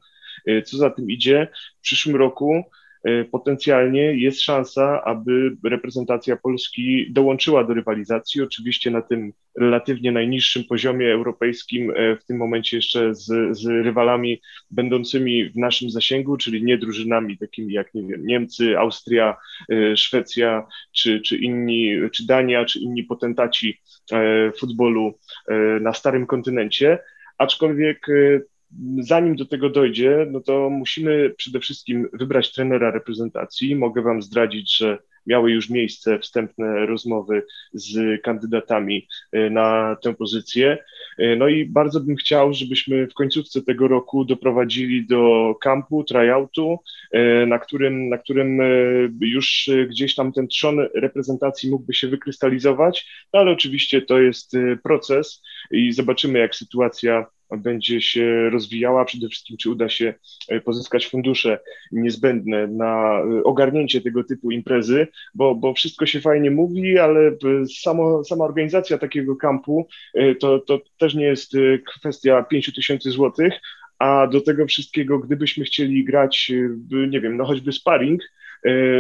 Y, 0.49 0.63
co 0.63 0.77
za 0.77 0.91
tym 0.91 1.11
idzie, 1.11 1.49
w 1.79 1.81
przyszłym 1.81 2.17
roku 2.17 2.65
E, 2.65 2.84
potencjalnie 3.31 4.03
jest 4.03 4.41
szansa, 4.41 5.05
aby 5.05 5.57
reprezentacja 5.65 6.37
Polski 6.37 7.07
dołączyła 7.13 7.65
do 7.65 7.75
rywalizacji, 7.75 8.43
oczywiście 8.43 8.91
na 8.91 9.03
tym 9.03 9.33
relatywnie 9.59 10.13
najniższym 10.13 10.65
poziomie 10.65 11.13
europejskim, 11.13 11.91
e, 11.91 12.17
w 12.17 12.25
tym 12.25 12.37
momencie 12.37 12.77
jeszcze 12.77 13.15
z, 13.15 13.57
z 13.59 13.67
rywalami 13.67 14.41
będącymi 14.71 15.51
w 15.51 15.57
naszym 15.57 15.91
zasięgu, 15.91 16.37
czyli 16.37 16.65
nie 16.65 16.79
drużynami 16.79 17.39
takimi 17.39 17.73
jak 17.73 17.95
nie 17.95 18.03
wiem, 18.03 18.27
Niemcy, 18.27 18.79
Austria, 18.79 19.37
e, 19.73 19.97
Szwecja, 19.97 20.67
czy, 20.93 21.21
czy 21.21 21.37
inni, 21.37 21.93
czy 22.13 22.27
Dania, 22.27 22.65
czy 22.65 22.79
inni 22.79 23.05
potentaci 23.05 23.81
futbolu 24.59 25.19
na 25.81 25.93
starym 25.93 26.27
kontynencie. 26.27 26.99
Aczkolwiek 27.39 28.07
zanim 28.99 29.37
do 29.37 29.45
tego 29.45 29.71
dojdzie, 29.71 30.27
no 30.31 30.41
to 30.41 30.71
musimy 30.71 31.31
przede 31.37 31.61
wszystkim 31.61 32.09
wybrać 32.13 32.53
trenera 32.53 32.91
reprezentacji. 32.91 33.77
Mogę 33.77 34.03
Wam 34.03 34.23
zdradzić, 34.23 34.77
że 34.77 34.99
miały 35.27 35.51
już 35.53 35.71
miejsce 35.71 36.19
wstępne 36.19 36.87
rozmowy 36.87 37.43
z 37.73 38.23
kandydatami 38.23 39.09
e, 39.33 39.51
na 39.51 39.97
tę 40.03 40.15
pozycję. 40.15 40.79
E, 41.19 41.37
no 41.37 41.49
i 41.49 41.65
bardzo 41.65 42.01
bym 42.01 42.17
chciał, 42.17 42.55
żebyśmy 42.55 43.07
w 43.07 43.15
końcówce 43.15 43.63
tego 43.63 43.89
roku 43.89 44.25
doprowadzili 44.25 45.07
do 45.07 45.55
kampu, 45.61 46.05
tryoutu, 46.05 46.79
e, 47.13 47.47
na 47.47 47.59
którym, 47.59 48.09
na 48.09 48.19
którym 48.19 48.59
już 49.21 49.71
gdzieś 49.89 50.15
tam 50.15 50.33
ten 50.33 50.49
trzon 50.49 50.79
reprezentacji 50.95 51.71
mógłby 51.71 51.95
się 51.95 52.09
wykrystalizować, 52.09 53.27
no 53.33 53.41
ale 53.41 53.51
oczywiście 53.51 54.03
to 54.03 54.21
jest 54.21 54.53
proces 54.83 55.43
i 55.71 55.93
zobaczymy, 55.93 56.39
jak 56.39 56.55
sytuacja 56.55 57.27
będzie 57.51 58.01
się 58.01 58.51
rozwijała, 58.51 59.05
przede 59.05 59.29
wszystkim 59.29 59.57
czy 59.57 59.71
uda 59.71 59.89
się 59.89 60.15
e, 60.49 60.61
pozyskać 60.61 61.07
fundusze 61.07 61.59
niezbędne 61.93 62.67
na 62.67 63.21
e, 63.21 63.45
ogarnięcie 63.45 64.01
tego 64.01 64.25
typu 64.25 64.51
imprezy, 64.51 65.07
bo, 65.35 65.55
bo 65.55 65.75
wszystko 65.75 66.07
się 66.07 66.21
fajnie 66.21 66.51
mówi, 66.51 66.99
ale 66.99 67.21
e, 67.21 67.37
samo, 67.83 68.25
sama 68.25 68.45
organizacja 68.45 68.99
takiego 68.99 69.37
kampu 69.37 69.89
to, 70.41 70.59
to 70.59 70.81
też 70.99 71.15
nie 71.15 71.25
jest 71.25 71.53
kwestia 71.99 72.43
5 72.43 72.75
tysięcy 72.75 73.11
złotych, 73.11 73.55
a 73.99 74.27
do 74.27 74.41
tego 74.41 74.67
wszystkiego, 74.67 75.19
gdybyśmy 75.19 75.65
chcieli 75.65 76.05
grać, 76.05 76.53
nie 77.09 77.21
wiem, 77.21 77.37
no 77.37 77.45
choćby 77.45 77.73
sparring, 77.73 78.23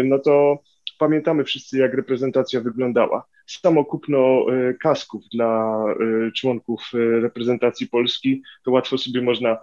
no 0.05 0.19
to 0.19 0.59
pamiętamy 0.99 1.45
wszyscy, 1.45 1.79
jak 1.79 1.95
reprezentacja 1.95 2.61
wyglądała. 2.61 3.27
Samo 3.47 3.85
kupno 3.85 4.47
e, 4.49 4.75
kasków 4.75 5.23
dla 5.33 5.85
e, 6.29 6.33
członków 6.33 6.91
e, 6.95 7.21
reprezentacji 7.21 7.89
Polski, 7.89 8.43
to 8.65 8.71
łatwo 8.71 8.99
sobie 8.99 9.23
można 9.23 9.57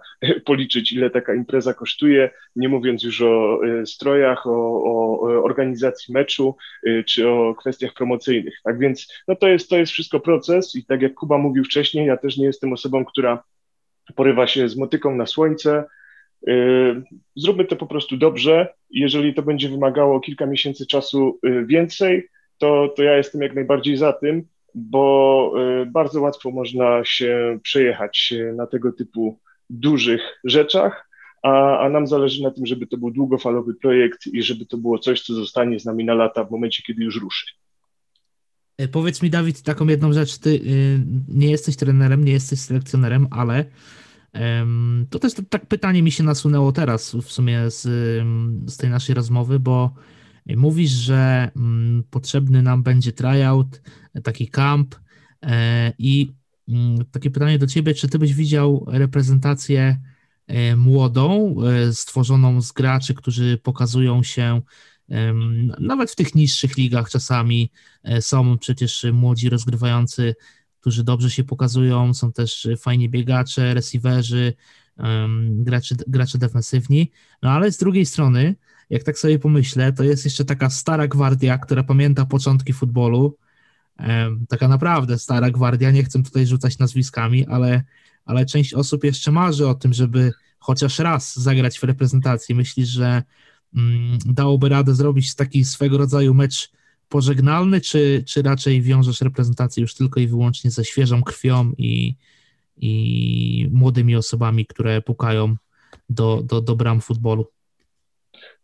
policzyć, 0.44 0.92
ile 0.92 1.10
taka 1.10 1.34
impreza 1.34 1.74
kosztuje, 1.74 2.30
nie 2.56 2.68
mówiąc 2.68 3.02
już 3.02 3.22
o 3.22 3.60
strojach, 3.84 4.46
o, 4.46 4.82
o 4.84 5.20
organizacji 5.44 6.14
meczu, 6.14 6.56
czy 7.06 7.28
o 7.28 7.54
kwestiach 7.54 7.94
promocyjnych. 7.94 8.54
Tak 8.64 8.78
więc 8.78 9.12
no 9.28 9.36
to, 9.36 9.48
jest, 9.48 9.70
to 9.70 9.76
jest 9.76 9.92
wszystko 9.92 10.20
proces 10.20 10.74
i 10.76 10.84
tak 10.84 11.02
jak 11.02 11.14
Kuba 11.14 11.38
mówił 11.38 11.64
wcześniej, 11.64 12.06
ja 12.06 12.16
też 12.16 12.36
nie 12.36 12.46
jestem 12.46 12.72
osobą, 12.72 13.04
która 13.04 13.42
porywa 14.16 14.46
się 14.46 14.68
z 14.68 14.76
motyką 14.76 15.16
na 15.16 15.26
słońce, 15.26 15.84
zróbmy 17.36 17.64
to 17.64 17.76
po 17.76 17.86
prostu 17.86 18.16
dobrze. 18.16 18.74
Jeżeli 18.90 19.34
to 19.34 19.42
będzie 19.42 19.68
wymagało 19.68 20.20
kilka 20.20 20.46
miesięcy 20.46 20.86
czasu 20.86 21.40
więcej, 21.66 22.28
to, 22.62 22.94
to 22.96 23.02
ja 23.02 23.16
jestem 23.16 23.42
jak 23.42 23.54
najbardziej 23.54 23.96
za 23.96 24.12
tym, 24.12 24.42
bo 24.74 25.54
y, 25.82 25.86
bardzo 25.86 26.20
łatwo 26.20 26.50
można 26.50 27.04
się 27.04 27.58
przejechać 27.62 28.34
na 28.56 28.66
tego 28.66 28.92
typu 28.92 29.38
dużych 29.70 30.20
rzeczach, 30.44 31.08
a, 31.42 31.78
a 31.78 31.88
nam 31.88 32.06
zależy 32.06 32.42
na 32.42 32.50
tym, 32.50 32.66
żeby 32.66 32.86
to 32.86 32.96
był 32.96 33.10
długofalowy 33.10 33.74
projekt 33.74 34.26
i 34.26 34.42
żeby 34.42 34.66
to 34.66 34.76
było 34.76 34.98
coś, 34.98 35.22
co 35.22 35.34
zostanie 35.34 35.80
z 35.80 35.84
nami 35.84 36.04
na 36.04 36.14
lata 36.14 36.44
w 36.44 36.50
momencie, 36.50 36.82
kiedy 36.86 37.04
już 37.04 37.20
ruszy. 37.20 37.46
E, 38.78 38.88
powiedz 38.88 39.22
mi, 39.22 39.30
Dawid, 39.30 39.62
taką 39.62 39.86
jedną 39.86 40.12
rzecz. 40.12 40.38
Ty 40.38 40.60
nie 41.28 41.50
jesteś 41.50 41.76
trenerem, 41.76 42.24
nie 42.24 42.32
jesteś 42.32 42.60
selekcjonerem, 42.60 43.26
ale 43.30 43.64
to 45.10 45.18
też 45.18 45.32
tak 45.50 45.66
pytanie 45.66 46.02
mi 46.02 46.10
się 46.10 46.22
nasunęło 46.22 46.72
teraz 46.72 47.14
w 47.14 47.32
sumie 47.32 47.70
z, 47.70 47.82
z 48.66 48.76
tej 48.76 48.90
naszej 48.90 49.14
rozmowy, 49.14 49.60
bo 49.60 49.94
mówisz, 50.46 50.90
że 50.90 51.50
mm, 51.56 52.04
potrzebny 52.10 52.62
nam 52.62 52.82
będzie 52.82 53.12
tryout, 53.12 53.82
taki 54.22 54.48
camp 54.48 54.94
e, 55.42 55.92
i 55.98 56.32
mm, 56.68 57.04
takie 57.04 57.30
pytanie 57.30 57.58
do 57.58 57.66
ciebie, 57.66 57.94
czy 57.94 58.08
ty 58.08 58.18
byś 58.18 58.34
widział 58.34 58.86
reprezentację 58.88 60.00
e, 60.46 60.76
młodą, 60.76 61.56
e, 61.62 61.92
stworzoną 61.92 62.62
z 62.62 62.72
graczy, 62.72 63.14
którzy 63.14 63.58
pokazują 63.62 64.22
się 64.22 64.62
nawet 65.80 66.10
w 66.10 66.16
tych 66.16 66.34
niższych 66.34 66.76
ligach 66.76 67.10
czasami 67.10 67.70
są 68.20 68.58
przecież 68.58 69.06
młodzi 69.12 69.48
rozgrywający 69.48 70.34
którzy 70.80 71.04
dobrze 71.04 71.30
się 71.30 71.44
pokazują, 71.44 72.14
są 72.14 72.32
też 72.32 72.68
fajni 72.78 73.08
biegacze, 73.08 73.74
receiverzy, 73.74 74.52
gracze, 75.50 75.94
gracze 76.06 76.38
defensywni, 76.38 77.10
no 77.42 77.50
ale 77.50 77.72
z 77.72 77.78
drugiej 77.78 78.06
strony 78.06 78.56
jak 78.92 79.02
tak 79.02 79.18
sobie 79.18 79.38
pomyślę, 79.38 79.92
to 79.92 80.04
jest 80.04 80.24
jeszcze 80.24 80.44
taka 80.44 80.70
stara 80.70 81.08
gwardia, 81.08 81.58
która 81.58 81.82
pamięta 81.82 82.26
początki 82.26 82.72
futbolu. 82.72 83.36
Taka 84.48 84.68
naprawdę 84.68 85.18
stara 85.18 85.50
gwardia, 85.50 85.90
nie 85.90 86.04
chcę 86.04 86.22
tutaj 86.22 86.46
rzucać 86.46 86.78
nazwiskami, 86.78 87.46
ale, 87.46 87.82
ale 88.24 88.46
część 88.46 88.74
osób 88.74 89.04
jeszcze 89.04 89.32
marzy 89.32 89.68
o 89.68 89.74
tym, 89.74 89.92
żeby 89.92 90.32
chociaż 90.58 90.98
raz 90.98 91.36
zagrać 91.36 91.78
w 91.78 91.82
reprezentacji. 91.82 92.54
Myślisz, 92.54 92.88
że 92.88 93.22
mm, 93.76 94.18
dałoby 94.26 94.68
radę 94.68 94.94
zrobić 94.94 95.34
taki 95.34 95.64
swego 95.64 95.98
rodzaju 95.98 96.34
mecz 96.34 96.72
pożegnalny, 97.08 97.80
czy, 97.80 98.24
czy 98.26 98.42
raczej 98.42 98.82
wiążesz 98.82 99.20
reprezentację 99.20 99.80
już 99.80 99.94
tylko 99.94 100.20
i 100.20 100.26
wyłącznie 100.26 100.70
ze 100.70 100.84
świeżą 100.84 101.22
krwią 101.22 101.72
i, 101.78 102.16
i 102.76 103.68
młodymi 103.72 104.16
osobami, 104.16 104.66
które 104.66 105.02
pukają 105.02 105.56
do, 106.08 106.42
do, 106.42 106.60
do 106.60 106.76
bram 106.76 107.00
futbolu? 107.00 107.46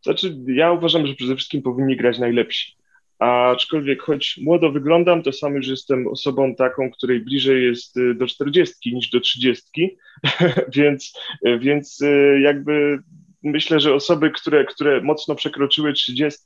Znaczy, 0.02 0.36
ja 0.46 0.72
uważam, 0.72 1.06
że 1.06 1.14
przede 1.14 1.36
wszystkim 1.36 1.62
powinni 1.62 1.96
grać 1.96 2.18
najlepsi. 2.18 2.78
Aczkolwiek, 3.18 4.02
choć 4.02 4.38
młodo 4.42 4.72
wyglądam, 4.72 5.22
to 5.22 5.32
sam 5.32 5.54
już 5.54 5.68
jestem 5.68 6.06
osobą 6.06 6.54
taką, 6.54 6.90
której 6.90 7.20
bliżej 7.20 7.64
jest 7.64 7.96
y, 7.96 8.14
do 8.14 8.26
40 8.26 8.94
niż 8.94 9.10
do 9.10 9.20
30, 9.20 9.96
więc, 10.76 11.12
więc 11.60 12.00
y, 12.00 12.40
jakby 12.42 12.98
myślę, 13.42 13.80
że 13.80 13.94
osoby, 13.94 14.30
które, 14.30 14.64
które 14.64 15.00
mocno 15.00 15.34
przekroczyły 15.34 15.92
30, 15.92 16.40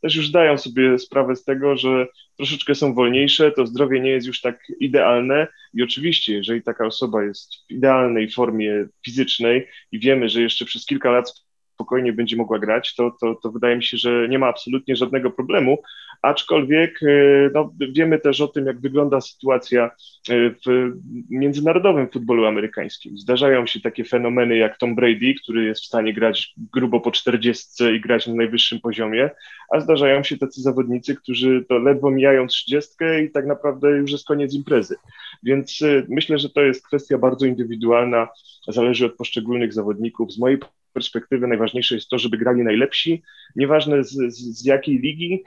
też 0.00 0.16
już 0.16 0.30
dają 0.30 0.58
sobie 0.58 0.98
sprawę 0.98 1.36
z 1.36 1.44
tego, 1.44 1.76
że 1.76 2.06
troszeczkę 2.36 2.74
są 2.74 2.94
wolniejsze, 2.94 3.52
to 3.52 3.66
zdrowie 3.66 4.00
nie 4.00 4.10
jest 4.10 4.26
już 4.26 4.40
tak 4.40 4.58
idealne. 4.80 5.46
I 5.74 5.82
oczywiście, 5.82 6.34
jeżeli 6.34 6.62
taka 6.62 6.86
osoba 6.86 7.24
jest 7.24 7.54
w 7.54 7.70
idealnej 7.70 8.30
formie 8.30 8.86
fizycznej 9.04 9.68
i 9.92 9.98
wiemy, 9.98 10.28
że 10.28 10.42
jeszcze 10.42 10.64
przez 10.64 10.86
kilka 10.86 11.10
lat 11.10 11.32
spokojnie 11.74 12.12
będzie 12.12 12.36
mogła 12.36 12.58
grać, 12.58 12.94
to, 12.94 13.10
to, 13.20 13.34
to 13.34 13.50
wydaje 13.50 13.76
mi 13.76 13.84
się, 13.84 13.96
że 13.96 14.28
nie 14.28 14.38
ma 14.38 14.46
absolutnie 14.46 14.96
żadnego 14.96 15.30
problemu, 15.30 15.78
aczkolwiek 16.22 17.02
y, 17.02 17.50
no, 17.54 17.72
wiemy 17.92 18.18
też 18.18 18.40
o 18.40 18.48
tym, 18.48 18.66
jak 18.66 18.80
wygląda 18.80 19.20
sytuacja 19.20 19.90
y, 20.30 20.54
w 20.66 20.92
międzynarodowym 21.30 22.08
futbolu 22.08 22.46
amerykańskim. 22.46 23.18
Zdarzają 23.18 23.66
się 23.66 23.80
takie 23.80 24.04
fenomeny 24.04 24.56
jak 24.56 24.78
Tom 24.78 24.94
Brady, 24.94 25.34
który 25.42 25.64
jest 25.64 25.82
w 25.82 25.86
stanie 25.86 26.14
grać 26.14 26.54
grubo 26.72 27.00
po 27.00 27.10
40 27.10 27.84
i 27.84 28.00
grać 28.00 28.26
na 28.26 28.34
najwyższym 28.34 28.80
poziomie, 28.80 29.30
a 29.74 29.80
zdarzają 29.80 30.22
się 30.22 30.38
tacy 30.38 30.62
zawodnicy, 30.62 31.16
którzy 31.16 31.64
to 31.68 31.78
ledwo 31.78 32.10
mijają 32.10 32.46
30 32.46 32.94
i 33.24 33.30
tak 33.30 33.46
naprawdę 33.46 33.90
już 33.90 34.12
jest 34.12 34.26
koniec 34.26 34.54
imprezy. 34.54 34.96
Więc 35.42 35.82
y, 35.82 36.06
myślę, 36.08 36.38
że 36.38 36.50
to 36.50 36.62
jest 36.62 36.86
kwestia 36.86 37.18
bardzo 37.18 37.46
indywidualna, 37.46 38.28
zależy 38.68 39.06
od 39.06 39.16
poszczególnych 39.16 39.72
zawodników. 39.72 40.32
Z 40.32 40.38
mojej 40.38 40.58
perspektywy 40.92 41.46
najważniejsze 41.46 41.94
jest 41.94 42.08
to, 42.08 42.18
żeby 42.18 42.38
grali 42.38 42.62
najlepsi, 42.62 43.22
nieważne 43.56 44.04
z, 44.04 44.10
z, 44.10 44.58
z 44.58 44.64
jakiej 44.64 44.98
ligi, 44.98 45.42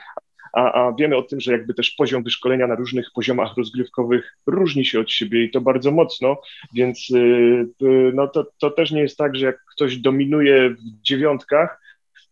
a, 0.54 0.88
a, 0.88 0.94
wiemy 0.94 1.16
o 1.16 1.22
tym, 1.22 1.40
że 1.40 1.52
jakby 1.52 1.74
też 1.74 1.92
poziom 1.92 2.24
wyszkolenia 2.24 2.68
na 2.68 2.76
różnych 2.76 3.12
poziomach 3.16 3.58
rozgrywkowych 3.58 4.38
różni 4.48 4.86
się 4.86 5.00
od 5.00 5.12
siebie 5.12 5.44
i 5.44 5.52
to 5.52 5.62
bardzo 5.62 5.92
mocno, 5.92 6.42
więc 6.74 7.10
y, 7.10 7.16
y, 7.82 8.12
no 8.14 8.28
to, 8.28 8.48
to 8.60 8.72
też 8.72 8.92
nie 8.92 9.02
jest 9.02 9.18
tak, 9.18 9.36
że 9.36 9.46
jak 9.46 9.66
ktoś 9.66 9.98
dominuje 9.98 10.70
w 10.70 11.02
dziewiątkach, 11.02 11.82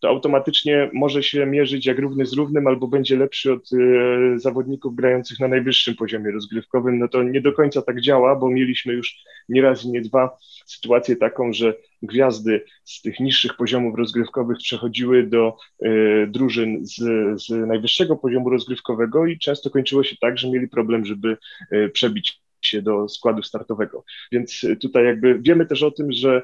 to 0.04 0.10
automatycznie 0.10 0.90
może 0.94 1.24
się 1.24 1.46
mierzyć 1.46 1.86
jak 1.86 2.00
równy 2.00 2.26
z 2.26 2.34
równym, 2.34 2.68
albo 2.68 2.88
będzie 2.88 3.18
lepszy 3.18 3.54
od 3.54 3.74
y, 3.74 4.40
zawodników 4.40 4.96
grających 4.96 5.40
na 5.40 5.48
najwyższym 5.48 5.96
poziomie 5.96 6.32
rozgrywkowym. 6.32 7.00
No 7.00 7.08
to 7.08 7.24
nie 7.24 7.42
do 7.42 7.54
końca 7.54 7.82
tak 7.82 8.02
działa, 8.02 8.36
bo 8.36 8.50
mieliśmy 8.50 8.94
już 8.94 9.24
nie 9.50 9.62
raz 9.62 9.86
i 9.86 9.92
nie 9.92 10.02
dwa 10.02 10.38
sytuację 10.66 11.16
taką, 11.16 11.54
że 11.54 11.74
gwiazdy 12.02 12.66
z 12.84 13.02
tych 13.02 13.20
niższych 13.20 13.58
poziomów 13.58 13.98
rozgrywkowych 13.98 14.58
przechodziły 14.58 15.24
do 15.24 15.58
y, 15.86 16.28
drużyn 16.28 16.86
z, 16.86 16.96
z 17.44 17.50
najwyższego 17.68 18.16
poziomu 18.16 18.50
rozgrywkowego 18.50 19.26
i 19.26 19.40
często 19.40 19.70
kończyło 19.70 20.04
się 20.04 20.16
tak, 20.22 20.38
że 20.38 20.50
mieli 20.50 20.68
problem, 20.68 21.06
żeby 21.06 21.38
y, 21.74 21.90
przebić 21.90 22.42
się 22.62 22.82
do 22.82 23.10
składu 23.10 23.44
startowego. 23.44 24.04
Więc 24.32 24.66
tutaj 24.82 25.06
jakby 25.06 25.40
wiemy 25.40 25.66
też 25.66 25.84
o 25.84 25.92
tym, 25.92 26.12
że 26.12 26.42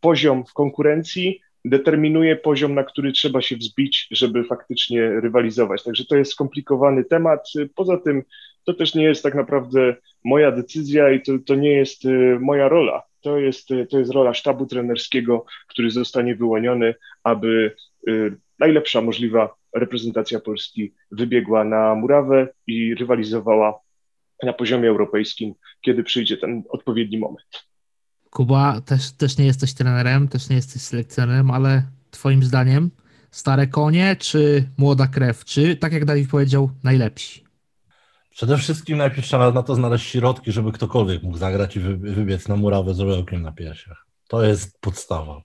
poziom 0.00 0.44
konkurencji 0.54 1.40
determinuje 1.68 2.36
poziom, 2.36 2.74
na 2.74 2.84
który 2.84 3.12
trzeba 3.12 3.42
się 3.42 3.56
wzbić, 3.56 4.08
żeby 4.10 4.44
faktycznie 4.44 5.20
rywalizować. 5.20 5.84
Także 5.84 6.04
to 6.04 6.16
jest 6.16 6.32
skomplikowany 6.32 7.04
temat. 7.04 7.48
Poza 7.74 7.96
tym 7.96 8.22
to 8.64 8.74
też 8.74 8.94
nie 8.94 9.04
jest 9.04 9.22
tak 9.22 9.34
naprawdę 9.34 9.96
moja 10.24 10.52
decyzja 10.52 11.10
i 11.10 11.22
to, 11.22 11.32
to 11.46 11.54
nie 11.54 11.72
jest 11.72 12.04
y, 12.04 12.38
moja 12.40 12.68
rola. 12.68 13.02
To 13.20 13.38
jest, 13.38 13.70
y, 13.70 13.86
to 13.86 13.98
jest 13.98 14.12
rola 14.12 14.34
sztabu 14.34 14.66
trenerskiego, 14.66 15.44
który 15.68 15.90
zostanie 15.90 16.34
wyłoniony, 16.34 16.94
aby 17.24 17.76
y, 18.08 18.36
najlepsza 18.58 19.00
możliwa 19.00 19.54
reprezentacja 19.74 20.40
Polski 20.40 20.92
wybiegła 21.10 21.64
na 21.64 21.94
murawę 21.94 22.48
i 22.66 22.94
rywalizowała 22.94 23.80
na 24.42 24.52
poziomie 24.52 24.88
europejskim, 24.88 25.54
kiedy 25.80 26.02
przyjdzie 26.02 26.36
ten 26.36 26.62
odpowiedni 26.68 27.18
moment. 27.18 27.66
Kuba, 28.36 28.80
też, 28.80 29.12
też 29.12 29.38
nie 29.38 29.46
jesteś 29.46 29.74
trenerem, 29.74 30.28
też 30.28 30.48
nie 30.48 30.56
jesteś 30.56 30.82
selekcjonerem, 30.82 31.50
ale 31.50 31.82
twoim 32.10 32.42
zdaniem 32.42 32.90
stare 33.30 33.66
konie 33.66 34.16
czy 34.18 34.70
młoda 34.76 35.06
krew? 35.06 35.44
Czy, 35.44 35.76
tak 35.76 35.92
jak 35.92 36.04
Dawid 36.04 36.30
powiedział, 36.30 36.70
najlepsi? 36.82 37.44
Przede 38.30 38.58
wszystkim 38.58 38.98
najpierw 38.98 39.26
trzeba 39.26 39.52
na 39.52 39.62
to 39.62 39.74
znaleźć 39.74 40.06
środki, 40.06 40.52
żeby 40.52 40.72
ktokolwiek 40.72 41.22
mógł 41.22 41.38
zagrać 41.38 41.76
i 41.76 41.80
wybiec 41.80 42.48
na 42.48 42.56
murawę 42.56 42.94
z 42.94 43.00
robełkiem 43.00 43.42
na 43.42 43.52
piersiach. 43.52 44.06
To 44.28 44.44
jest 44.44 44.80
podstawa 44.80 45.42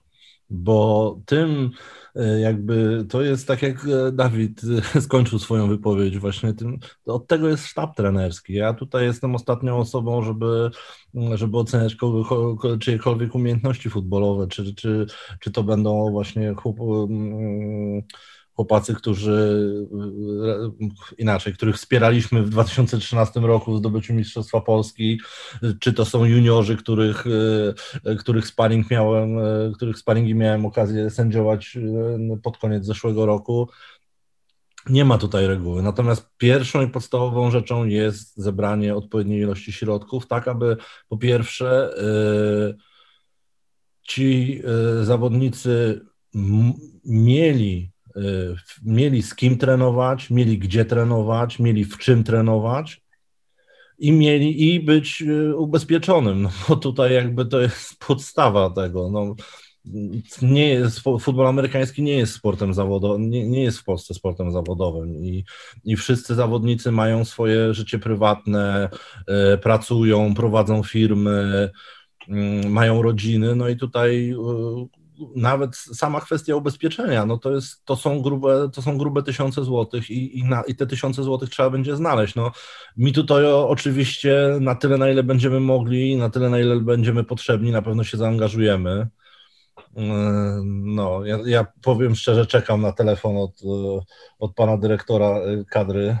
bo 0.52 1.18
tym 1.26 1.70
e, 2.16 2.40
jakby 2.40 3.04
to 3.08 3.22
jest 3.22 3.48
tak 3.48 3.62
jak 3.62 3.86
e, 3.86 4.12
Dawid 4.12 4.60
e, 4.94 5.00
skończył 5.06 5.38
swoją 5.38 5.68
wypowiedź 5.68 6.18
właśnie 6.18 6.54
tym, 6.54 6.78
od 7.06 7.26
tego 7.26 7.48
jest 7.48 7.66
sztab 7.66 7.96
trenerski. 7.96 8.54
Ja 8.54 8.74
tutaj 8.74 9.04
jestem 9.04 9.34
ostatnią 9.34 9.78
osobą, 9.78 10.22
żeby, 10.22 10.70
żeby 11.34 11.58
oceniać 11.58 11.96
czyjekolwiek 12.80 13.34
umiejętności 13.34 13.90
futbolowe, 13.90 14.46
czy, 14.48 14.74
czy, 14.74 15.06
czy 15.40 15.50
to 15.50 15.62
będą 15.62 16.10
właśnie 16.10 16.54
chłop, 16.54 16.76
chłopacy, 18.54 18.94
którzy 18.94 19.66
inaczej, 21.18 21.54
których 21.54 21.76
wspieraliśmy 21.76 22.42
w 22.42 22.50
2013 22.50 23.40
roku 23.40 23.74
w 23.74 23.78
zdobyciu 23.78 24.14
Mistrzostwa 24.14 24.60
Polski, 24.60 25.20
czy 25.80 25.92
to 25.92 26.04
są 26.04 26.24
juniorzy, 26.24 26.76
których, 26.76 27.24
e, 28.04 28.16
których 28.16 28.46
sparring 28.46 28.90
miałem, 28.90 29.38
e, 29.38 29.72
których 29.74 29.98
sparingi 29.98 30.34
miałem 30.34 30.66
okazję 30.66 31.10
sędziować 31.10 31.76
e, 31.76 32.36
pod 32.42 32.58
koniec 32.58 32.84
zeszłego 32.84 33.26
roku. 33.26 33.68
Nie 34.88 35.04
ma 35.04 35.18
tutaj 35.18 35.46
reguły. 35.46 35.82
Natomiast 35.82 36.30
pierwszą 36.38 36.82
i 36.82 36.90
podstawową 36.90 37.50
rzeczą 37.50 37.84
jest 37.84 38.36
zebranie 38.36 38.94
odpowiedniej 38.94 39.40
ilości 39.40 39.72
środków, 39.72 40.26
tak 40.26 40.48
aby 40.48 40.76
po 41.08 41.16
pierwsze 41.16 41.94
ci 44.02 44.62
zawodnicy 45.02 46.00
mieli 47.04 47.91
mieli 48.84 49.22
z 49.22 49.34
kim 49.34 49.58
trenować, 49.58 50.30
mieli 50.30 50.58
gdzie 50.58 50.84
trenować, 50.84 51.58
mieli 51.58 51.84
w 51.84 51.98
czym 51.98 52.24
trenować 52.24 53.02
i 53.98 54.12
mieli 54.12 54.74
i 54.74 54.80
być 54.80 55.22
y, 55.22 55.56
ubezpieczonym. 55.56 56.42
No 56.42 56.50
bo 56.68 56.76
tutaj 56.76 57.14
jakby 57.14 57.46
to 57.46 57.60
jest 57.60 57.98
podstawa 58.06 58.70
tego. 58.70 59.10
No, 59.10 59.34
nie 60.42 60.68
jest, 60.68 61.00
futbol 61.20 61.46
amerykański 61.46 62.02
nie 62.02 62.16
jest 62.16 62.34
sportem 62.34 62.74
zawodowym, 62.74 63.30
nie, 63.30 63.48
nie 63.48 63.62
jest 63.62 63.78
w 63.78 63.84
Polsce 63.84 64.14
sportem 64.14 64.52
zawodowym 64.52 65.14
i, 65.24 65.44
i 65.84 65.96
wszyscy 65.96 66.34
zawodnicy 66.34 66.92
mają 66.92 67.24
swoje 67.24 67.74
życie 67.74 67.98
prywatne, 67.98 68.88
y, 69.54 69.58
pracują, 69.58 70.34
prowadzą 70.34 70.82
firmy, 70.82 71.70
y, 72.28 72.68
mają 72.68 73.02
rodziny, 73.02 73.56
no 73.56 73.68
i 73.68 73.76
tutaj 73.76 74.30
y, 74.30 75.01
nawet 75.36 75.76
sama 75.76 76.20
kwestia 76.20 76.56
ubezpieczenia, 76.56 77.26
no 77.26 77.38
to, 77.38 77.54
jest, 77.54 77.84
to, 77.84 77.96
są, 77.96 78.22
grube, 78.22 78.70
to 78.72 78.82
są 78.82 78.98
grube 78.98 79.22
tysiące 79.22 79.64
złotych 79.64 80.10
i, 80.10 80.38
i, 80.38 80.44
na, 80.44 80.62
i 80.62 80.74
te 80.74 80.86
tysiące 80.86 81.22
złotych 81.22 81.50
trzeba 81.50 81.70
będzie 81.70 81.96
znaleźć. 81.96 82.34
No, 82.34 82.50
mi 82.96 83.12
tutaj 83.12 83.44
oczywiście 83.46 84.58
na 84.60 84.74
tyle, 84.74 84.98
na 84.98 85.10
ile 85.10 85.22
będziemy 85.22 85.60
mogli, 85.60 86.16
na 86.16 86.30
tyle, 86.30 86.50
na 86.50 86.58
ile 86.58 86.80
będziemy 86.80 87.24
potrzebni, 87.24 87.70
na 87.70 87.82
pewno 87.82 88.04
się 88.04 88.16
zaangażujemy. 88.16 89.08
Yy, 89.96 90.02
no, 90.84 91.24
ja, 91.24 91.38
ja 91.44 91.66
powiem 91.82 92.14
szczerze, 92.14 92.46
czekam 92.46 92.80
na 92.80 92.92
telefon 92.92 93.36
od, 93.36 93.60
od 94.38 94.54
pana 94.54 94.76
dyrektora 94.76 95.40
kadry 95.70 96.16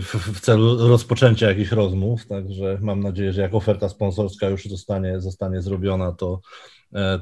w, 0.00 0.40
celu 0.40 0.88
rozpoczęcia 0.88 1.48
jakichś 1.48 1.72
rozmów, 1.72 2.26
także 2.26 2.78
mam 2.80 3.00
nadzieję, 3.00 3.32
że 3.32 3.42
jak 3.42 3.54
oferta 3.54 3.88
sponsorska 3.88 4.48
już 4.48 4.64
zostanie, 4.64 5.20
zostanie 5.20 5.62
zrobiona, 5.62 6.12
to, 6.12 6.40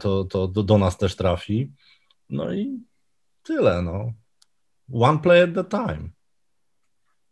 to, 0.01 0.25
to 0.25 0.49
do, 0.49 0.63
do 0.63 0.79
nas 0.79 0.99
też 0.99 1.17
trafi. 1.17 1.73
No 2.31 2.53
i 2.53 2.81
tyle, 3.43 3.83
no. 3.83 4.13
One 4.93 5.19
play 5.19 5.43
at 5.43 5.59
a 5.59 5.65
time. 5.65 6.09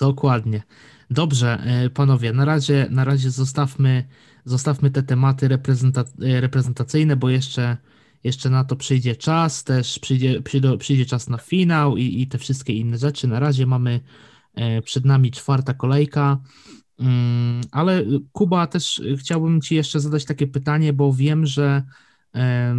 Dokładnie. 0.00 0.62
Dobrze, 1.10 1.62
e, 1.64 1.90
panowie, 1.90 2.32
na 2.32 2.44
razie, 2.44 2.86
na 2.90 3.04
razie 3.04 3.30
zostawmy, 3.30 4.08
zostawmy 4.44 4.90
te 4.90 5.02
tematy 5.02 5.48
reprezenta- 5.48 6.24
e, 6.24 6.40
reprezentacyjne, 6.40 7.16
bo 7.16 7.28
jeszcze, 7.28 7.76
jeszcze 8.24 8.50
na 8.50 8.64
to 8.64 8.76
przyjdzie 8.76 9.16
czas, 9.16 9.64
też 9.64 9.98
przyjdzie, 9.98 10.42
przyjdzie, 10.42 10.76
przyjdzie 10.76 11.06
czas 11.06 11.28
na 11.28 11.38
finał 11.38 11.96
i, 11.96 12.22
i 12.22 12.26
te 12.26 12.38
wszystkie 12.38 12.72
inne 12.72 12.98
rzeczy. 12.98 13.28
Na 13.28 13.40
razie 13.40 13.66
mamy 13.66 14.00
e, 14.54 14.82
przed 14.82 15.04
nami 15.04 15.30
czwarta 15.30 15.74
kolejka. 15.74 16.38
Mm, 16.98 17.60
ale 17.72 18.04
Kuba, 18.32 18.66
też 18.66 19.02
chciałbym 19.18 19.60
Ci 19.60 19.74
jeszcze 19.74 20.00
zadać 20.00 20.24
takie 20.24 20.46
pytanie, 20.46 20.92
bo 20.92 21.12
wiem, 21.12 21.46
że 21.46 21.82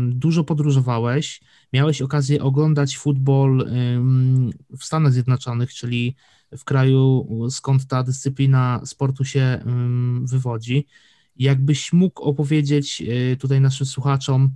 dużo 0.08 0.43
podróżowałeś, 0.43 1.41
miałeś 1.74 2.02
okazję 2.02 2.41
oglądać 2.41 2.97
futbol 2.97 3.70
w 4.80 4.84
Stanach 4.84 5.14
Zjednoczonych, 5.14 5.74
czyli 5.74 6.16
w 6.58 6.64
kraju, 6.64 7.30
skąd 7.50 7.88
ta 7.88 8.04
dyscyplina 8.04 8.82
sportu 8.86 9.26
się 9.26 9.64
wywodzi. 10.24 10.88
Jakbyś 11.38 11.93
mógł 11.93 12.24
opowiedzieć 12.24 13.02
e, 13.02 13.36
tutaj 13.36 13.62
naszym 13.62 13.86
słuchaczom, 13.86 14.52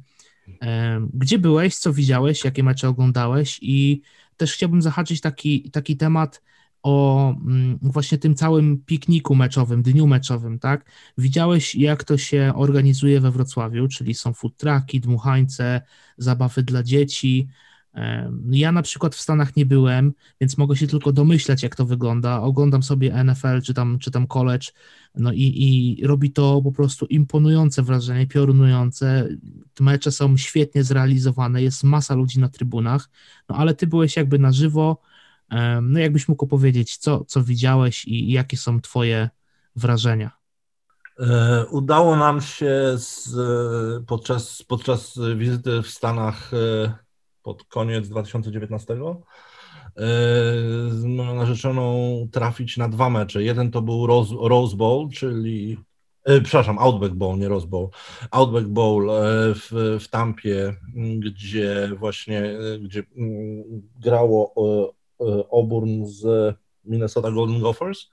gdzie 1.13 1.39
byłeś, 1.39 1.75
co 1.75 1.93
widziałeś, 1.93 2.43
jakie 2.43 2.63
mecze 2.63 2.89
oglądałeś 2.89 3.59
i 3.61 4.01
też 4.37 4.53
chciałbym 4.53 4.81
zahaczyć 4.81 5.21
taki, 5.21 5.71
taki 5.71 5.97
temat 5.97 6.41
o 6.83 7.29
mm, 7.31 7.79
właśnie 7.81 8.17
tym 8.17 8.35
całym 8.35 8.77
pikniku 8.77 9.35
meczowym, 9.35 9.83
dniu 9.83 10.07
meczowym, 10.07 10.59
tak? 10.59 10.91
Widziałeś, 11.17 11.75
jak 11.75 12.03
to 12.03 12.17
się 12.17 12.53
organizuje 12.55 13.21
we 13.21 13.31
Wrocławiu, 13.31 13.87
czyli 13.87 14.13
są 14.13 14.33
food 14.33 14.57
trucki, 14.57 14.99
dmuchańce, 14.99 15.81
zabawy 16.17 16.63
dla 16.63 16.83
dzieci. 16.83 17.47
Ja 18.51 18.71
na 18.71 18.81
przykład 18.81 19.15
w 19.15 19.21
Stanach 19.21 19.55
nie 19.55 19.65
byłem, 19.65 20.13
więc 20.41 20.57
mogę 20.57 20.75
się 20.75 20.87
tylko 20.87 21.11
domyślać, 21.11 21.63
jak 21.63 21.75
to 21.75 21.85
wygląda. 21.85 22.41
Oglądam 22.41 22.83
sobie 22.83 23.23
NFL 23.23 23.61
czy 23.63 23.73
tam, 23.73 23.99
czy 23.99 24.11
tam 24.11 24.27
college, 24.27 24.67
no 25.15 25.31
i, 25.31 25.41
i 25.41 26.07
robi 26.07 26.31
to 26.31 26.61
po 26.61 26.71
prostu 26.71 27.05
imponujące 27.05 27.83
wrażenie, 27.83 28.27
piorunujące. 28.27 29.27
Te 29.73 29.83
mecze 29.83 30.11
są 30.11 30.37
świetnie 30.37 30.83
zrealizowane, 30.83 31.63
jest 31.63 31.83
masa 31.83 32.15
ludzi 32.15 32.39
na 32.39 32.49
trybunach, 32.49 33.09
no 33.49 33.55
ale 33.55 33.73
ty 33.73 33.87
byłeś 33.87 34.15
jakby 34.15 34.39
na 34.39 34.51
żywo, 34.51 35.01
no 35.81 35.99
jakbyś 35.99 36.27
mógł 36.27 36.45
opowiedzieć, 36.45 36.97
co, 36.97 37.25
co 37.25 37.43
widziałeś 37.43 38.05
i 38.05 38.31
jakie 38.31 38.57
są 38.57 38.81
twoje 38.81 39.29
wrażenia? 39.75 40.43
E, 41.19 41.65
udało 41.65 42.15
nam 42.15 42.41
się 42.41 42.71
z, 42.95 43.29
podczas, 44.05 44.63
podczas 44.63 45.19
wizyty 45.35 45.81
w 45.81 45.87
Stanach 45.87 46.53
e, 46.53 46.93
pod 47.43 47.63
koniec 47.63 48.09
2019 48.09 48.93
e, 48.93 48.97
z 50.89 51.03
moją 51.03 51.35
narzeczoną 51.35 52.27
trafić 52.31 52.77
na 52.77 52.89
dwa 52.89 53.09
mecze. 53.09 53.43
Jeden 53.43 53.71
to 53.71 53.81
był 53.81 54.07
Rose, 54.07 54.35
Rose 54.41 54.75
Bowl, 54.75 55.09
czyli 55.09 55.77
przepraszam, 56.43 56.79
Outback 56.79 57.13
Bowl, 57.13 57.39
nie 57.39 57.47
Rose 57.47 57.67
Bowl. 57.67 57.89
Outback 58.31 58.67
Bowl 58.67 59.09
w, 59.55 59.97
w 59.99 60.07
Tampie, 60.07 60.75
gdzie 61.19 61.91
właśnie 61.97 62.57
gdzie 62.81 63.03
mm, 63.17 63.63
grało 63.99 64.53
E, 65.27 65.43
Auburn 65.51 66.05
z 66.05 66.55
Minnesota 66.85 67.31
Golden 67.31 67.59
Gophers. 67.59 68.09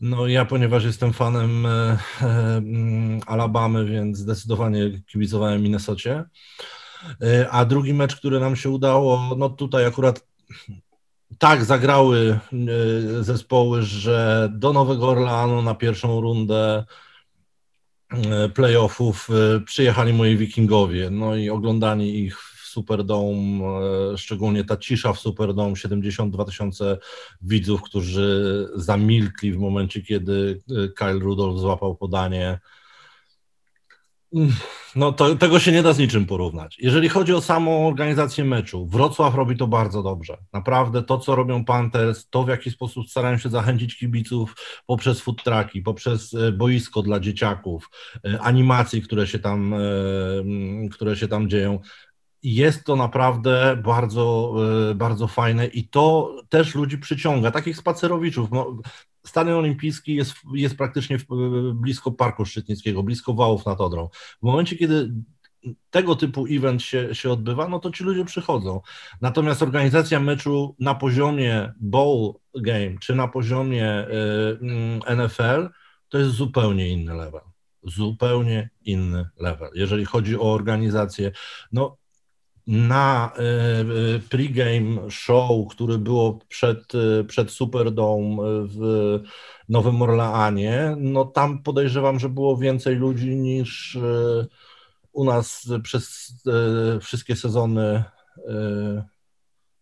No 0.00 0.26
ja, 0.26 0.44
ponieważ 0.44 0.84
jestem 0.84 1.12
fanem 1.12 1.66
e, 1.66 1.70
e, 1.70 2.26
mm, 2.56 3.20
Alabamy, 3.26 3.84
więc 3.84 4.18
zdecydowanie 4.18 5.02
kibicowałem 5.06 5.62
Minnesocie. 5.62 6.24
A 7.50 7.64
drugi 7.64 7.94
mecz, 7.94 8.16
który 8.16 8.40
nam 8.40 8.56
się 8.56 8.70
udało, 8.70 9.36
no 9.38 9.48
tutaj 9.48 9.86
akurat 9.86 10.26
tak 11.38 11.64
zagrały 11.64 12.38
zespoły, 13.20 13.82
że 13.82 14.48
do 14.52 14.72
Nowego 14.72 15.08
Orleanu 15.08 15.62
na 15.62 15.74
pierwszą 15.74 16.20
rundę 16.20 16.84
playoffów 18.54 19.28
przyjechali 19.66 20.12
moi 20.12 20.36
wikingowie. 20.36 21.10
No 21.10 21.36
i 21.36 21.50
oglądanie 21.50 22.08
ich 22.08 22.53
Superdome, 22.74 23.64
e, 24.12 24.18
szczególnie 24.18 24.64
ta 24.64 24.76
cisza 24.76 25.12
w 25.12 25.20
Superdome, 25.20 25.76
72 25.76 26.44
tysiące 26.44 26.98
widzów, 27.42 27.82
którzy 27.82 28.68
zamilkli 28.74 29.52
w 29.52 29.58
momencie, 29.58 30.02
kiedy 30.02 30.62
e, 30.70 30.88
Kyle 30.88 31.18
Rudolph 31.18 31.58
złapał 31.58 31.96
podanie. 31.96 32.58
Mm, 34.34 34.52
no 34.96 35.12
to, 35.12 35.34
tego 35.34 35.58
się 35.58 35.72
nie 35.72 35.82
da 35.82 35.92
z 35.92 35.98
niczym 35.98 36.26
porównać. 36.26 36.78
Jeżeli 36.78 37.08
chodzi 37.08 37.34
o 37.34 37.40
samą 37.40 37.88
organizację 37.88 38.44
meczu, 38.44 38.86
Wrocław 38.86 39.34
robi 39.34 39.56
to 39.56 39.66
bardzo 39.66 40.02
dobrze. 40.02 40.38
Naprawdę 40.52 41.02
to, 41.02 41.18
co 41.18 41.34
robią 41.34 41.64
Panthers, 41.64 42.28
to 42.30 42.42
w 42.42 42.48
jaki 42.48 42.70
sposób 42.70 43.08
starają 43.08 43.38
się 43.38 43.48
zachęcić 43.48 43.98
kibiców 43.98 44.54
poprzez 44.86 45.20
food 45.20 45.42
trucki, 45.44 45.82
poprzez 45.82 46.34
e, 46.34 46.52
boisko 46.52 47.02
dla 47.02 47.20
dzieciaków, 47.20 47.90
animacje, 48.40 49.00
które 49.00 49.26
się 49.26 49.38
tam, 49.38 49.74
które 50.90 51.16
się 51.16 51.28
tam 51.28 51.48
dzieją 51.48 51.80
jest 52.44 52.84
to 52.84 52.96
naprawdę 52.96 53.76
bardzo, 53.84 54.54
e, 54.90 54.94
bardzo 54.94 55.28
fajne 55.28 55.66
i 55.66 55.88
to 55.88 56.36
też 56.48 56.74
ludzi 56.74 56.98
przyciąga, 56.98 57.50
takich 57.50 57.76
spacerowiczów. 57.76 58.50
No, 58.50 58.76
Stadion 59.26 59.58
Olimpijski 59.58 60.14
jest, 60.14 60.34
jest 60.54 60.76
praktycznie 60.76 61.18
w, 61.18 61.24
blisko 61.74 62.12
Parku 62.12 62.44
Szczytnickiego, 62.44 63.02
blisko 63.02 63.34
Wałów 63.34 63.66
nad 63.66 63.80
Odrą. 63.80 64.08
W 64.38 64.42
momencie, 64.42 64.76
kiedy 64.76 65.12
tego 65.90 66.16
typu 66.16 66.46
event 66.50 66.82
się, 66.82 67.14
się 67.14 67.30
odbywa, 67.30 67.68
no 67.68 67.78
to 67.78 67.90
ci 67.90 68.04
ludzie 68.04 68.24
przychodzą. 68.24 68.80
Natomiast 69.20 69.62
organizacja 69.62 70.20
meczu 70.20 70.76
na 70.78 70.94
poziomie 70.94 71.72
bowl 71.80 72.32
game, 72.54 72.98
czy 73.00 73.14
na 73.14 73.28
poziomie 73.28 74.06
y, 74.08 74.58
e, 75.06 75.16
NFL, 75.16 75.68
to 76.08 76.18
jest 76.18 76.30
zupełnie 76.30 76.88
inny 76.88 77.14
level. 77.14 77.40
Zupełnie 77.82 78.70
inny 78.84 79.28
level. 79.36 79.70
Jeżeli 79.74 80.04
chodzi 80.04 80.36
o 80.36 80.52
organizację, 80.52 81.32
no 81.72 81.96
na 82.66 83.32
e, 83.36 83.40
e, 83.40 84.18
pregame 84.30 85.10
show, 85.10 85.68
który 85.70 85.98
było 85.98 86.38
przed, 86.48 86.94
e, 86.94 87.24
przed 87.24 87.50
Superdome 87.50 88.36
w 88.66 89.20
Nowym 89.68 90.02
Orleanie, 90.02 90.96
no 90.98 91.24
tam 91.24 91.62
podejrzewam, 91.62 92.18
że 92.18 92.28
było 92.28 92.56
więcej 92.56 92.96
ludzi 92.96 93.36
niż 93.36 93.98
u 95.12 95.24
nas 95.24 95.68
przez 95.82 96.32
wszystkie 97.00 97.36
sezony 97.36 98.04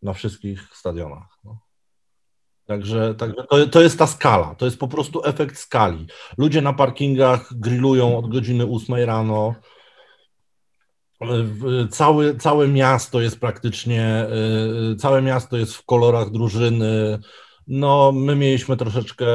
na 0.02 0.12
wszystkich 0.12 0.76
stadionach. 0.76 1.38
No. 1.44 1.58
Także, 2.66 3.14
także 3.14 3.44
to, 3.50 3.66
to 3.66 3.80
jest 3.80 3.98
ta 3.98 4.06
skala, 4.06 4.54
to 4.54 4.64
jest 4.64 4.78
po 4.78 4.88
prostu 4.88 5.24
efekt 5.24 5.58
skali. 5.58 6.06
Ludzie 6.38 6.62
na 6.62 6.72
parkingach 6.72 7.58
grillują 7.58 8.18
od 8.18 8.32
godziny 8.32 8.64
8 8.64 8.96
rano, 8.96 9.54
Całe, 11.90 12.36
całe 12.36 12.68
miasto 12.68 13.20
jest 13.20 13.40
praktycznie, 13.40 14.26
y, 14.92 14.96
całe 14.96 15.22
miasto 15.22 15.56
jest 15.56 15.74
w 15.74 15.84
kolorach 15.84 16.30
drużyny. 16.30 17.18
No, 17.66 18.12
my 18.12 18.36
mieliśmy 18.36 18.76
troszeczkę, 18.76 19.26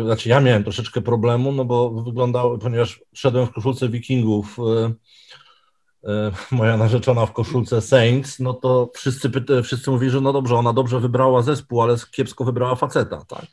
y, 0.00 0.04
znaczy 0.04 0.28
ja 0.28 0.40
miałem 0.40 0.64
troszeczkę 0.64 1.00
problemu, 1.00 1.52
no 1.52 1.64
bo 1.64 1.90
wyglądało, 1.90 2.58
ponieważ 2.58 3.00
szedłem 3.12 3.46
w 3.46 3.52
koszulce 3.52 3.88
Wikingów, 3.88 4.56
y, 4.58 6.54
moja 6.56 6.76
narzeczona 6.76 7.26
w 7.26 7.32
koszulce 7.32 7.80
Saints, 7.80 8.40
no 8.40 8.54
to 8.54 8.90
wszyscy, 8.94 9.30
wszyscy 9.62 9.90
mówili, 9.90 10.10
że 10.10 10.20
no 10.20 10.32
dobrze, 10.32 10.56
ona 10.56 10.72
dobrze 10.72 11.00
wybrała 11.00 11.42
zespół, 11.42 11.82
ale 11.82 11.96
kiepsko 12.10 12.44
wybrała 12.44 12.74
faceta, 12.74 13.24
tak? 13.28 13.46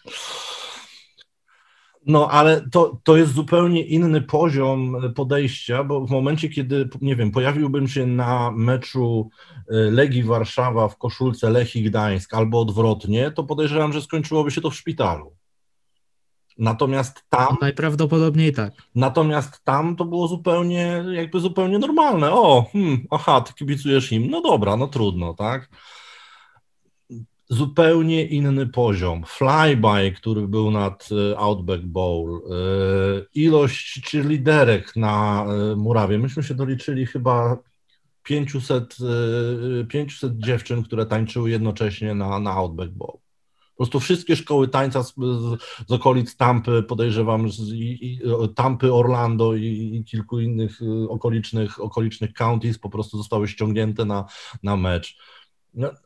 No, 2.05 2.29
ale 2.29 2.69
to, 2.71 3.01
to 3.03 3.17
jest 3.17 3.33
zupełnie 3.33 3.81
inny 3.81 4.21
poziom 4.21 4.95
podejścia, 5.15 5.83
bo 5.83 6.05
w 6.05 6.11
momencie, 6.11 6.49
kiedy, 6.49 6.89
nie 7.01 7.15
wiem, 7.15 7.31
pojawiłbym 7.31 7.87
się 7.87 8.05
na 8.05 8.51
meczu 8.51 9.29
y, 9.57 9.63
Legii 9.91 10.23
Warszawa 10.23 10.87
w 10.87 10.97
koszulce 10.97 11.49
Lechii 11.49 11.83
Gdańsk 11.83 12.33
albo 12.33 12.59
odwrotnie, 12.59 13.31
to 13.31 13.43
podejrzewam, 13.43 13.93
że 13.93 14.01
skończyłoby 14.01 14.51
się 14.51 14.61
to 14.61 14.69
w 14.69 14.75
szpitalu. 14.75 15.35
Natomiast 16.57 17.23
tam. 17.29 17.47
No, 17.51 17.57
najprawdopodobniej 17.61 18.53
tak. 18.53 18.73
Natomiast 18.95 19.63
tam 19.63 19.95
to 19.95 20.05
było 20.05 20.27
zupełnie, 20.27 21.03
jakby 21.11 21.39
zupełnie 21.39 21.79
normalne. 21.79 22.31
O, 22.31 22.65
hmm, 22.71 23.07
aha, 23.11 23.41
ty 23.41 23.53
kibicujesz 23.53 24.11
im. 24.11 24.29
No 24.29 24.41
dobra, 24.41 24.77
no 24.77 24.87
trudno, 24.87 25.33
tak 25.33 25.69
zupełnie 27.49 28.25
inny 28.25 28.67
poziom. 28.67 29.23
Flyby, 29.27 30.11
który 30.15 30.47
był 30.47 30.71
nad 30.71 31.09
e, 31.31 31.37
Outback 31.39 31.83
Bowl, 31.83 32.35
e, 32.35 32.41
ilość 33.33 34.13
liderek 34.13 34.95
na 34.95 35.45
e, 35.45 35.75
murawie. 35.75 36.19
Myśmy 36.19 36.43
się 36.43 36.53
doliczyli 36.53 37.05
chyba 37.05 37.57
500, 38.23 38.97
500 39.89 40.37
dziewczyn, 40.37 40.83
które 40.83 41.05
tańczyły 41.05 41.49
jednocześnie 41.49 42.15
na, 42.15 42.39
na 42.39 42.51
Outback 42.51 42.91
Bowl. 42.91 43.17
Po 43.71 43.77
prostu 43.77 43.99
wszystkie 43.99 44.35
szkoły 44.35 44.67
tańca 44.67 45.03
z, 45.03 45.13
z 45.87 45.91
okolic 45.91 46.35
Tampy, 46.35 46.83
podejrzewam, 46.83 47.51
z, 47.51 47.59
i, 47.73 48.21
Tampy, 48.55 48.93
Orlando 48.93 49.55
i, 49.55 49.65
i, 49.95 50.03
kilku 50.03 50.39
innych 50.39 50.79
okolicznych, 51.09 51.81
okolicznych 51.81 52.33
counties 52.33 52.79
po 52.79 52.89
prostu 52.89 53.17
zostały 53.17 53.47
ściągnięte 53.47 54.05
na, 54.05 54.25
na 54.63 54.77
mecz 54.77 55.17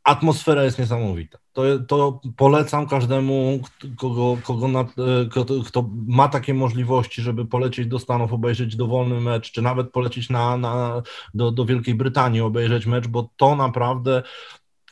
atmosfera 0.04 0.64
jest 0.64 0.80
niesamowita. 0.80 1.38
To, 1.54 1.80
to 1.80 2.22
polecam 2.38 2.88
każdemu, 2.88 3.60
kogo, 3.98 4.38
kogo 4.44 4.68
na, 4.68 4.86
kto, 5.32 5.46
kto, 5.66 5.90
ma 6.08 6.28
takie 6.28 6.54
możliwości, 6.54 7.22
żeby 7.22 7.46
polecieć 7.46 7.88
do 7.88 8.00
Stanów, 8.00 8.34
obejrzeć 8.34 8.76
dowolny 8.76 9.22
mecz, 9.22 9.52
czy 9.52 9.62
nawet 9.62 9.92
polecieć 9.92 10.30
na, 10.30 10.58
na, 10.58 11.02
do, 11.34 11.52
do 11.52 11.66
Wielkiej 11.66 11.96
Brytanii, 11.96 12.42
obejrzeć 12.42 12.86
mecz, 12.86 13.08
bo 13.08 13.30
to 13.38 13.56
naprawdę 13.56 14.24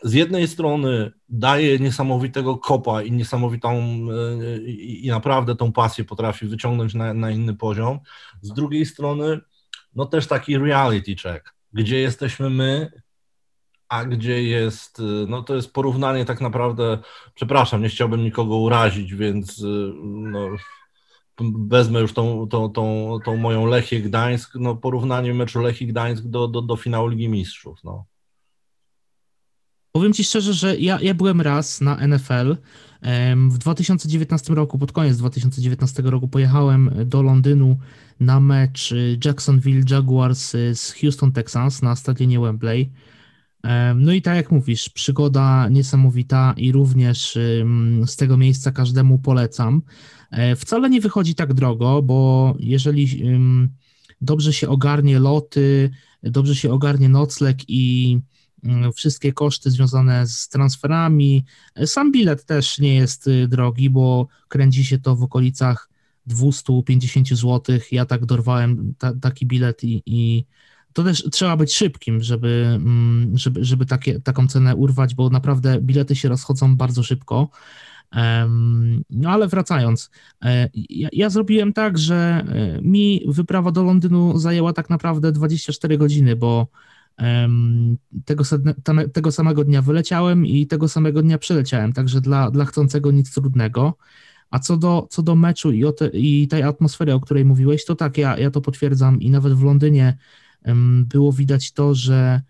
z 0.03 0.13
jednej 0.13 0.47
strony 0.47 1.11
daje 1.29 1.79
niesamowitego 1.79 2.57
kopa 2.57 3.01
i 3.01 3.11
niesamowitą 3.11 3.71
e, 3.71 4.57
i, 4.57 5.05
i 5.05 5.09
naprawdę 5.09 5.55
tą 5.55 5.71
pasję 5.71 6.03
potrafi 6.03 6.45
wyciągnąć 6.45 6.93
na, 6.93 7.13
na 7.13 7.31
inny 7.31 7.55
poziom. 7.55 7.99
Z 8.41 8.53
drugiej 8.53 8.85
strony, 8.85 9.39
no 9.95 10.05
też 10.05 10.27
taki 10.27 10.57
reality 10.57 11.15
check, 11.15 11.53
gdzie 11.73 11.99
jesteśmy 11.99 12.49
my, 12.49 12.91
a 13.89 14.05
gdzie 14.05 14.43
jest, 14.43 14.99
y, 14.99 15.03
no 15.27 15.43
to 15.43 15.55
jest 15.55 15.73
porównanie 15.73 16.25
tak 16.25 16.41
naprawdę, 16.41 16.99
przepraszam, 17.35 17.81
nie 17.81 17.89
chciałbym 17.89 18.23
nikogo 18.23 18.57
urazić, 18.57 19.15
więc 19.15 19.59
y, 19.59 19.93
no, 20.03 20.49
wezmę 21.67 21.99
już 21.99 22.13
tą, 22.13 22.47
tą, 22.47 22.69
tą, 22.69 23.17
tą 23.25 23.37
moją 23.37 23.65
Lechię 23.65 24.01
Gdańsk, 24.01 24.55
no 24.55 24.75
porównanie 24.75 25.33
meczu 25.33 25.61
Lechii 25.61 25.87
Gdańsk 25.87 26.23
do, 26.23 26.47
do, 26.47 26.61
do 26.61 26.75
finału 26.75 27.07
Ligi 27.07 27.29
Mistrzów, 27.29 27.83
no. 27.83 28.05
Powiem 29.91 30.13
Ci 30.13 30.23
szczerze, 30.23 30.53
że 30.53 30.77
ja, 30.77 30.99
ja 31.01 31.13
byłem 31.13 31.41
raz 31.41 31.81
na 31.81 32.07
NFL. 32.07 32.57
W 33.49 33.57
2019 33.57 34.53
roku, 34.53 34.77
pod 34.77 34.91
koniec 34.91 35.17
2019 35.17 36.03
roku, 36.03 36.27
pojechałem 36.27 36.91
do 37.05 37.21
Londynu 37.21 37.77
na 38.19 38.39
mecz 38.39 38.93
Jacksonville 39.25 39.83
Jaguars 39.89 40.51
z 40.73 40.93
Houston 41.01 41.31
Texans 41.31 41.81
na 41.81 41.95
stadionie 41.95 42.39
Wembley. 42.39 42.89
No 43.95 44.11
i 44.13 44.21
tak 44.21 44.35
jak 44.35 44.51
mówisz, 44.51 44.89
przygoda 44.89 45.69
niesamowita 45.69 46.53
i 46.57 46.71
również 46.71 47.37
z 48.05 48.15
tego 48.15 48.37
miejsca 48.37 48.71
każdemu 48.71 49.19
polecam. 49.19 49.81
E, 50.31 50.55
wcale 50.55 50.89
nie 50.89 51.01
wychodzi 51.01 51.35
tak 51.35 51.53
drogo, 51.53 52.01
bo 52.01 52.55
jeżeli 52.59 53.23
dobrze 54.21 54.53
się 54.53 54.69
ogarnie 54.69 55.19
loty, 55.19 55.89
dobrze 56.23 56.55
się 56.55 56.73
ogarnie 56.73 57.09
nocleg 57.09 57.57
i 57.67 58.19
wszystkie 58.95 59.33
koszty 59.33 59.71
związane 59.71 60.27
z 60.27 60.49
transferami, 60.49 61.45
e, 61.75 61.87
sam 61.87 62.11
bilet 62.11 62.45
też 62.45 62.79
nie 62.79 62.95
jest 62.95 63.27
y, 63.27 63.47
drogi, 63.47 63.89
bo 63.89 64.27
kręci 64.47 64.85
się 64.85 64.99
to 64.99 65.15
w 65.15 65.23
okolicach 65.23 65.89
250 66.25 67.27
zł. 67.29 67.79
Ja 67.91 68.05
tak 68.05 68.25
dorwałem 68.25 68.93
ta, 68.97 69.13
taki 69.15 69.45
bilet 69.45 69.83
i, 69.83 70.03
i 70.05 70.45
to 70.97 71.03
też 71.03 71.23
trzeba 71.31 71.57
być 71.57 71.73
szybkim, 71.73 72.23
żeby, 72.23 72.63
mm, 72.75 73.37
żeby, 73.37 73.65
żeby 73.65 73.85
takie, 73.85 74.19
taką 74.19 74.47
cenę 74.47 74.75
urwać, 74.75 75.15
bo 75.15 75.29
naprawdę 75.29 75.81
bilety 75.81 76.15
się 76.15 76.29
rozchodzą 76.29 76.77
bardzo 76.77 77.03
szybko. 77.03 77.49
No 79.09 79.29
ale 79.29 79.47
wracając, 79.47 80.09
e, 80.43 80.69
ja, 80.89 81.09
ja, 81.13 81.29
zrobiłem 81.29 81.73
tak, 81.73 81.97
że 81.97 82.15
e, 82.15 82.81
mi 82.81 83.21
wyprawa 83.27 83.71
do 83.71 83.83
Londynu 83.83 84.37
zajęła 84.37 84.73
tak 84.73 84.89
naprawdę 84.89 85.31
24 85.31 85.97
godziny, 85.97 86.35
bo 86.35 86.67
tego, 88.25 88.43
tego 89.13 89.31
samego 89.31 89.63
dnia 89.63 89.81
wyleciałem 89.81 90.45
i 90.45 90.67
tego 90.67 90.87
samego 90.87 91.21
dnia 91.21 91.37
przyleciałem, 91.37 91.93
także 91.93 92.21
dla, 92.21 92.51
dla 92.51 92.65
chcącego 92.65 93.11
nic 93.11 93.33
trudnego. 93.33 93.97
A 94.51 94.59
co 94.59 94.77
do, 94.77 95.07
co 95.09 95.23
do 95.23 95.35
meczu 95.35 95.71
i, 95.71 95.83
te, 95.97 96.07
i 96.07 96.47
tej 96.47 96.63
atmosfery, 96.63 97.13
o 97.13 97.19
której 97.19 97.45
mówiłeś, 97.45 97.85
to 97.85 97.95
tak, 97.95 98.17
ja, 98.17 98.37
ja 98.37 98.51
to 98.51 98.61
potwierdzam 98.61 99.21
i 99.21 99.29
nawet 99.29 99.53
w 99.53 99.63
Londynie 99.63 100.17
było 101.07 101.33
widać 101.33 101.71
to, 101.71 101.95
że 101.95 102.41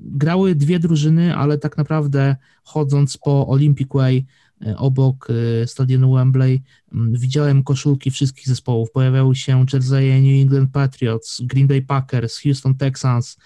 grały 0.00 0.54
dwie 0.54 0.78
drużyny, 0.78 1.36
ale 1.36 1.58
tak 1.58 1.76
naprawdę 1.76 2.36
chodząc 2.64 3.16
po 3.16 3.46
Olympic 3.46 3.88
Way 3.94 4.26
e, 4.66 4.76
obok 4.76 5.28
e, 5.30 5.66
stadionu 5.66 6.12
Wembley 6.12 6.62
widziałem 6.92 7.62
koszulki 7.62 8.10
wszystkich 8.10 8.48
zespołów. 8.48 8.90
Pojawiały 8.90 9.36
się 9.36 9.66
jerseye 9.72 10.22
New 10.22 10.42
England 10.42 10.70
Patriots, 10.70 11.40
Green 11.44 11.66
Bay 11.66 11.82
Packers, 11.82 12.40
Houston 12.42 12.74
Texans. 12.74 13.36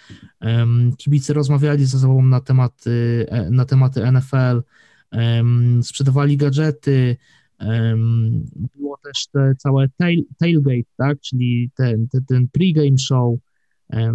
Kibice 0.96 1.32
rozmawiali 1.32 1.84
ze 1.84 1.99
sobą 1.99 2.22
na 2.22 2.40
tematy, 2.40 3.26
e, 3.28 3.51
na 3.51 3.64
tematy 3.64 4.12
NFL, 4.12 4.62
sprzedawali 5.82 6.36
gadżety, 6.36 7.16
było 8.76 8.98
też 9.04 9.26
te 9.32 9.54
całe 9.59 9.88
tail, 9.88 10.24
tailgate, 10.38 10.90
tak, 10.96 11.20
czyli 11.20 11.70
ten, 11.76 12.09
ten, 12.09 12.24
ten 12.24 12.48
pregame 12.48 12.98
show, 12.98 13.38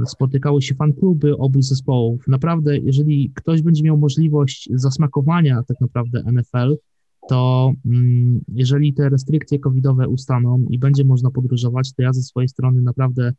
spotykały 0.06 0.62
się 0.62 0.76
fankluby 0.76 1.38
obu 1.38 1.62
zespołów. 1.62 2.28
Naprawdę, 2.28 2.78
jeżeli 2.78 3.32
ktoś 3.36 3.62
będzie 3.62 3.84
miał 3.84 3.98
możliwość 3.98 4.70
zasmakowania 4.74 5.64
tak 5.68 5.82
naprawdę 5.82 6.24
NFL, 6.32 6.78
to 7.30 7.72
mm, 7.86 8.42
jeżeli 8.48 8.94
te 8.94 9.10
restrykcje 9.10 9.60
covidowe 9.60 10.08
ustaną 10.08 10.66
i 10.70 10.80
będzie 10.80 11.04
można 11.04 11.32
podróżować, 11.32 11.94
to 11.94 12.02
ja 12.02 12.14
ze 12.14 12.22
swojej 12.22 12.48
strony 12.48 12.82
naprawdę 12.82 13.34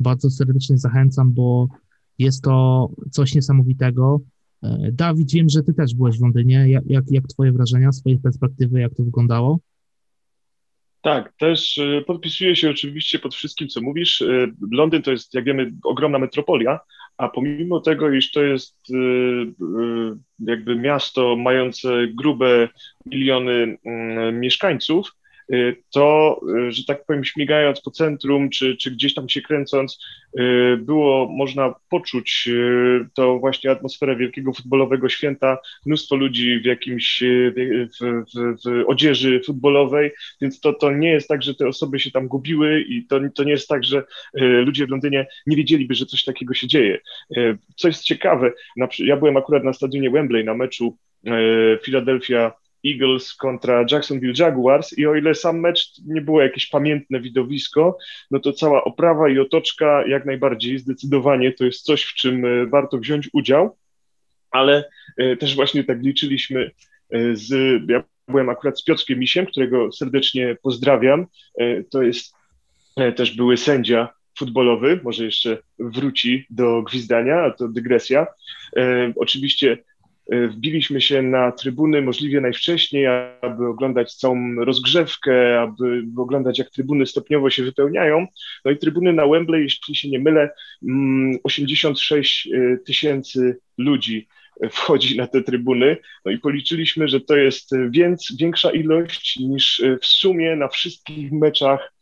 bardzo 0.00 0.30
serdecznie 0.30 0.78
zachęcam, 0.78 1.32
bo 1.32 1.68
jest 2.18 2.42
to 2.42 2.88
coś 3.10 3.34
niesamowitego. 3.34 4.20
E, 4.62 4.92
Dawid, 4.92 5.32
wiem, 5.32 5.48
że 5.48 5.62
ty 5.62 5.74
też 5.74 5.94
byłeś 5.94 6.18
w 6.18 6.22
Londynie. 6.22 6.68
Jak, 6.68 6.84
jak, 6.86 7.04
jak 7.10 7.26
twoje 7.26 7.52
wrażenia, 7.52 7.92
swoje 7.92 8.18
perspektywy, 8.18 8.80
jak 8.80 8.94
to 8.94 9.02
wyglądało? 9.02 9.58
Tak, 11.00 11.32
też 11.38 11.78
e, 11.78 12.02
podpisuję 12.06 12.56
się 12.56 12.70
oczywiście 12.70 13.18
pod 13.18 13.34
wszystkim, 13.34 13.68
co 13.68 13.80
mówisz. 13.80 14.22
E, 14.22 14.46
Londyn 14.72 15.02
to 15.02 15.10
jest, 15.10 15.34
jak 15.34 15.44
wiemy, 15.44 15.72
ogromna 15.84 16.18
metropolia, 16.18 16.80
a 17.16 17.28
pomimo 17.28 17.80
tego, 17.80 18.10
iż 18.10 18.30
to 18.30 18.42
jest 18.42 18.76
jakby 20.38 20.76
miasto 20.76 21.36
mające 21.36 22.06
grube 22.06 22.68
miliony 23.06 23.78
mm, 23.84 24.40
mieszkańców, 24.40 25.12
to, 25.90 26.40
y, 26.68 26.72
że 26.72 26.84
tak 26.84 27.04
powiem, 27.04 27.24
śmigając 27.24 27.80
po 27.80 27.90
centrum, 27.90 28.50
czy, 28.50 28.76
czy 28.76 28.90
gdzieś 28.90 29.14
tam 29.14 29.28
się 29.28 29.42
kręcąc, 29.42 29.98
y, 30.40 30.76
było 30.76 31.28
można 31.28 31.74
poczuć 31.90 32.48
to 33.14 33.38
właśnie 33.38 33.70
atmosferę 33.70 34.16
wielkiego 34.16 34.52
futbolowego 34.52 35.08
święta, 35.08 35.58
mnóstwo 35.86 36.16
ludzi 36.16 36.60
w 36.60 36.64
jakimś, 36.64 37.22
w, 37.22 37.94
w, 38.00 38.68
w 38.68 38.84
odzieży 38.86 39.40
futbolowej, 39.46 40.10
więc 40.40 40.60
to, 40.60 40.72
to 40.72 40.92
nie 40.92 41.10
jest 41.10 41.28
tak, 41.28 41.42
że 41.42 41.54
te 41.54 41.68
osoby 41.68 42.00
się 42.00 42.10
tam 42.10 42.28
gubiły 42.28 42.80
i 42.80 43.06
to, 43.06 43.20
to 43.34 43.44
nie 43.44 43.50
jest 43.50 43.68
tak, 43.68 43.84
że 43.84 44.04
ludzie 44.34 44.86
w 44.86 44.90
Londynie 44.90 45.26
nie 45.46 45.56
wiedzieliby, 45.56 45.94
że 45.94 46.06
coś 46.06 46.24
takiego 46.24 46.54
się 46.54 46.66
dzieje. 46.66 46.98
Co 47.76 47.88
jest 47.88 48.02
ciekawe, 48.02 48.52
ja 48.98 49.16
byłem 49.16 49.36
akurat 49.36 49.64
na 49.64 49.72
stadionie 49.72 50.10
Wembley 50.10 50.44
na 50.44 50.54
meczu 50.54 50.96
Philadelphia 51.84 52.52
Eagles 52.86 53.34
kontra 53.34 53.84
Jacksonville 53.90 54.34
Jaguars 54.38 54.98
i 54.98 55.06
o 55.06 55.14
ile 55.14 55.34
sam 55.34 55.60
mecz 55.60 55.92
nie 56.06 56.20
było 56.20 56.42
jakieś 56.42 56.66
pamiętne 56.66 57.20
widowisko, 57.20 57.98
no 58.30 58.40
to 58.40 58.52
cała 58.52 58.84
oprawa 58.84 59.28
i 59.28 59.38
otoczka 59.38 60.06
jak 60.06 60.26
najbardziej, 60.26 60.78
zdecydowanie 60.78 61.52
to 61.52 61.64
jest 61.64 61.84
coś, 61.84 62.04
w 62.04 62.14
czym 62.14 62.44
e, 62.44 62.66
warto 62.66 62.98
wziąć 62.98 63.28
udział, 63.32 63.76
ale 64.50 64.84
e, 65.16 65.36
też 65.36 65.56
właśnie 65.56 65.84
tak 65.84 66.02
liczyliśmy 66.02 66.70
e, 67.10 67.36
z, 67.36 67.50
ja 67.90 68.04
byłem 68.28 68.48
akurat 68.48 68.80
z 68.80 68.84
Piotrkiem 68.84 69.18
Misiem, 69.18 69.46
którego 69.46 69.92
serdecznie 69.92 70.56
pozdrawiam, 70.62 71.26
to 71.90 72.02
jest 72.02 72.34
też 73.16 73.36
były 73.36 73.56
sędzia 73.56 74.08
futbolowy, 74.38 75.00
może 75.02 75.24
jeszcze 75.24 75.58
wróci 75.78 76.46
do 76.50 76.82
gwizdania, 76.82 77.40
a 77.40 77.50
to 77.50 77.68
dygresja. 77.68 78.26
Oczywiście 79.16 79.78
E, 79.97 79.97
wbiliśmy 80.28 81.00
się 81.00 81.22
na 81.22 81.52
trybuny 81.52 82.02
możliwie 82.02 82.40
najwcześniej, 82.40 83.06
aby 83.40 83.66
oglądać 83.66 84.14
całą 84.14 84.54
rozgrzewkę, 84.54 85.60
aby 85.60 86.04
oglądać, 86.16 86.58
jak 86.58 86.70
trybuny 86.70 87.06
stopniowo 87.06 87.50
się 87.50 87.62
wypełniają. 87.62 88.26
No 88.64 88.70
i 88.70 88.76
trybuny 88.76 89.12
na 89.12 89.26
Wembley, 89.26 89.62
jeśli 89.62 89.96
się 89.96 90.08
nie 90.08 90.18
mylę, 90.18 90.50
86 91.42 92.46
mm, 92.46 92.74
e, 92.74 92.78
tysięcy 92.78 93.58
ludzi 93.78 94.28
wchodzi 94.70 95.16
na 95.16 95.26
te 95.26 95.42
trybuny. 95.42 95.96
No 96.24 96.30
i 96.30 96.38
policzyliśmy, 96.38 97.08
że 97.08 97.20
to 97.20 97.36
jest 97.36 97.70
więc, 97.90 98.36
większa 98.38 98.70
ilość 98.70 99.36
niż 99.36 99.82
w 100.02 100.06
sumie 100.06 100.56
na 100.56 100.68
wszystkich 100.68 101.32
meczach 101.32 101.92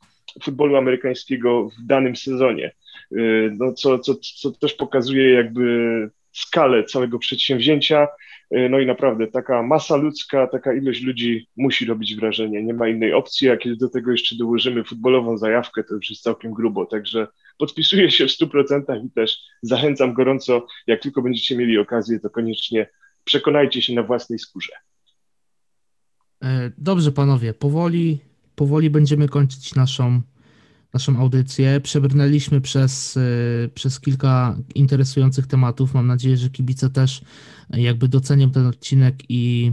futbolu 0.42 0.76
amerykańskiego 0.76 1.68
w 1.68 1.86
danym 1.86 2.16
sezonie. 2.16 2.66
E, 3.12 3.20
no, 3.58 3.72
co, 3.72 3.98
co, 3.98 4.14
co 4.14 4.50
też 4.50 4.74
pokazuje 4.74 5.30
jakby 5.30 6.10
skalę 6.37 6.84
całego 6.84 7.18
przedsięwzięcia. 7.18 8.09
Y, 8.57 8.68
no 8.70 8.78
i 8.78 8.87
naprawdę 8.87 9.26
taka 9.26 9.62
masa 9.62 9.97
ludzka, 9.97 10.47
taka 10.47 10.74
ilość 10.74 11.03
ludzi 11.03 11.49
musi 11.57 11.87
robić 11.87 12.16
wrażenie. 12.16 12.62
Nie 12.62 12.74
ma 12.74 12.89
innej 12.89 13.12
opcji, 13.12 13.51
a 13.51 13.57
kiedy 13.57 13.76
do 13.76 13.89
tego 13.89 14.12
jeszcze 14.12 14.37
dołożymy 14.37 14.84
futbolową 14.84 15.39
zajawkę, 15.39 15.84
to 15.84 15.95
już 15.95 16.11
jest 16.11 16.22
całkiem 16.22 16.53
grubo. 16.53 16.87
Także 16.87 17.26
podpisuję 17.59 18.11
się 18.11 18.26
w 18.26 18.30
100% 18.30 19.07
i 19.07 19.11
też 19.11 19.39
zachęcam 19.62 20.14
gorąco, 20.14 20.66
jak 20.87 21.03
tylko 21.03 21.22
będziecie 21.22 21.57
mieli 21.57 21.78
okazję, 21.78 22.20
to 22.20 22.30
koniecznie 22.30 22.89
przekonajcie 23.24 23.82
się 23.82 23.95
na 23.95 24.03
własnej 24.03 24.39
skórze. 24.39 24.72
E, 26.45 26.72
dobrze, 26.78 27.12
panowie, 27.12 27.55
powoli, 27.55 28.18
powoli 28.55 28.91
będziemy 28.91 29.28
kończyć 29.28 29.74
naszą 29.74 30.20
naszą 30.97 31.16
audycję. 31.16 31.80
Przebrnęliśmy 31.80 32.61
przez, 32.61 33.16
y, 33.16 33.70
przez 33.74 34.01
kilka 34.01 34.59
interesujących 34.74 35.47
tematów. 35.47 35.94
Mam 35.94 36.07
nadzieję, 36.07 36.36
że 36.36 36.51
kibice 36.51 36.90
też 36.90 37.20
jakby 37.70 38.09
docenią 38.09 38.51
ten 38.51 38.66
odcinek 38.66 39.14
i 39.28 39.72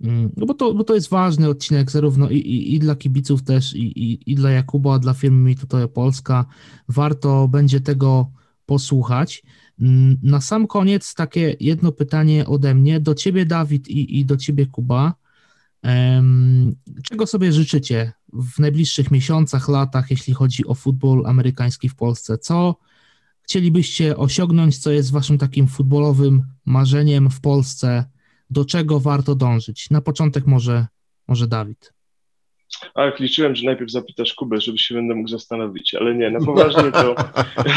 mm, 0.00 0.30
no 0.36 0.46
bo 0.46 0.54
to, 0.54 0.74
bo 0.74 0.84
to 0.84 0.94
jest 0.94 1.10
ważny 1.10 1.48
odcinek 1.48 1.90
zarówno 1.90 2.30
i, 2.30 2.36
i, 2.36 2.74
i 2.74 2.78
dla 2.78 2.96
kibiców 2.96 3.42
też 3.42 3.74
i, 3.74 3.82
i, 3.82 4.30
i 4.32 4.34
dla 4.34 4.50
Jakuba, 4.50 4.98
dla 4.98 5.14
firmy 5.14 5.40
Mi 5.40 5.56
Tutaj 5.56 5.88
Polska. 5.88 6.46
Warto 6.88 7.48
będzie 7.48 7.80
tego 7.80 8.30
posłuchać. 8.66 9.42
Mm, 9.80 10.16
Na 10.22 10.40
sam 10.40 10.66
koniec 10.66 11.14
takie 11.14 11.56
jedno 11.60 11.92
pytanie 11.92 12.46
ode 12.46 12.74
mnie 12.74 13.00
do 13.00 13.14
ciebie 13.14 13.46
Dawid 13.46 13.88
i, 13.88 14.18
i 14.18 14.24
do 14.24 14.36
ciebie 14.36 14.66
Kuba. 14.66 15.14
Czego 17.02 17.26
sobie 17.26 17.52
życzycie 17.52 18.12
w 18.32 18.58
najbliższych 18.58 19.10
miesiącach, 19.10 19.68
latach, 19.68 20.10
jeśli 20.10 20.34
chodzi 20.34 20.66
o 20.66 20.74
futbol 20.74 21.26
amerykański 21.26 21.88
w 21.88 21.94
Polsce? 21.94 22.38
Co 22.38 22.76
chcielibyście 23.42 24.16
osiągnąć, 24.16 24.78
co 24.78 24.90
jest 24.90 25.12
waszym 25.12 25.38
takim 25.38 25.68
futbolowym 25.68 26.42
marzeniem 26.66 27.30
w 27.30 27.40
Polsce? 27.40 28.04
Do 28.50 28.64
czego 28.64 29.00
warto 29.00 29.34
dążyć? 29.34 29.90
Na 29.90 30.00
początek 30.00 30.46
może, 30.46 30.86
może 31.28 31.46
Dawid. 31.46 31.92
Ach, 32.94 33.20
liczyłem, 33.20 33.54
że 33.54 33.66
najpierw 33.66 33.90
zapytasz 33.90 34.34
Kubę, 34.34 34.60
żeby 34.60 34.78
się 34.78 34.94
będę 34.94 35.14
mógł 35.14 35.28
zastanowić, 35.28 35.94
ale 35.94 36.14
nie, 36.14 36.30
na 36.30 36.40
poważnie 36.46 36.92
to 36.92 37.14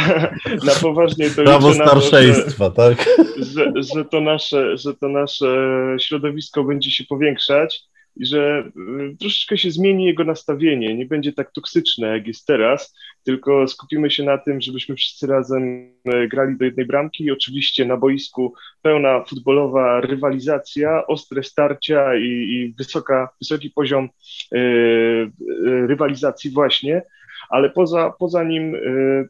na 0.67 0.73
poważnie 0.81 1.29
to 1.29 1.43
Prawo 1.43 1.67
na 1.69 1.73
to, 1.73 1.79
że, 1.79 1.85
starszeństwa, 1.85 2.69
tak? 2.69 3.09
że, 3.37 3.71
że, 3.93 4.05
to 4.05 4.21
nasze, 4.21 4.77
że 4.77 4.93
to 4.93 5.09
nasze 5.09 5.45
środowisko 5.99 6.63
będzie 6.63 6.91
się 6.91 7.03
powiększać 7.03 7.83
i 8.15 8.25
że 8.25 8.71
y, 9.13 9.17
troszeczkę 9.19 9.57
się 9.57 9.71
zmieni 9.71 10.05
jego 10.05 10.23
nastawienie, 10.23 10.95
nie 10.95 11.05
będzie 11.05 11.33
tak 11.33 11.51
toksyczne, 11.51 12.07
jak 12.07 12.27
jest 12.27 12.47
teraz, 12.47 12.95
tylko 13.23 13.67
skupimy 13.67 14.11
się 14.11 14.23
na 14.23 14.37
tym, 14.37 14.61
żebyśmy 14.61 14.95
wszyscy 14.95 15.27
razem 15.27 15.63
y, 15.63 16.27
grali 16.27 16.57
do 16.57 16.65
jednej 16.65 16.85
bramki. 16.85 17.31
Oczywiście 17.31 17.85
na 17.85 17.97
boisku 17.97 18.53
pełna 18.81 19.23
futbolowa 19.23 20.01
rywalizacja, 20.01 21.07
ostre 21.07 21.43
starcia 21.43 22.15
i, 22.15 22.27
i 22.27 22.73
wysoka, 22.77 23.29
wysoki 23.41 23.69
poziom 23.69 24.09
y, 24.55 25.31
rywalizacji 25.87 26.51
właśnie, 26.51 27.01
ale 27.49 27.69
poza, 27.69 28.13
poza 28.19 28.43
nim 28.43 28.75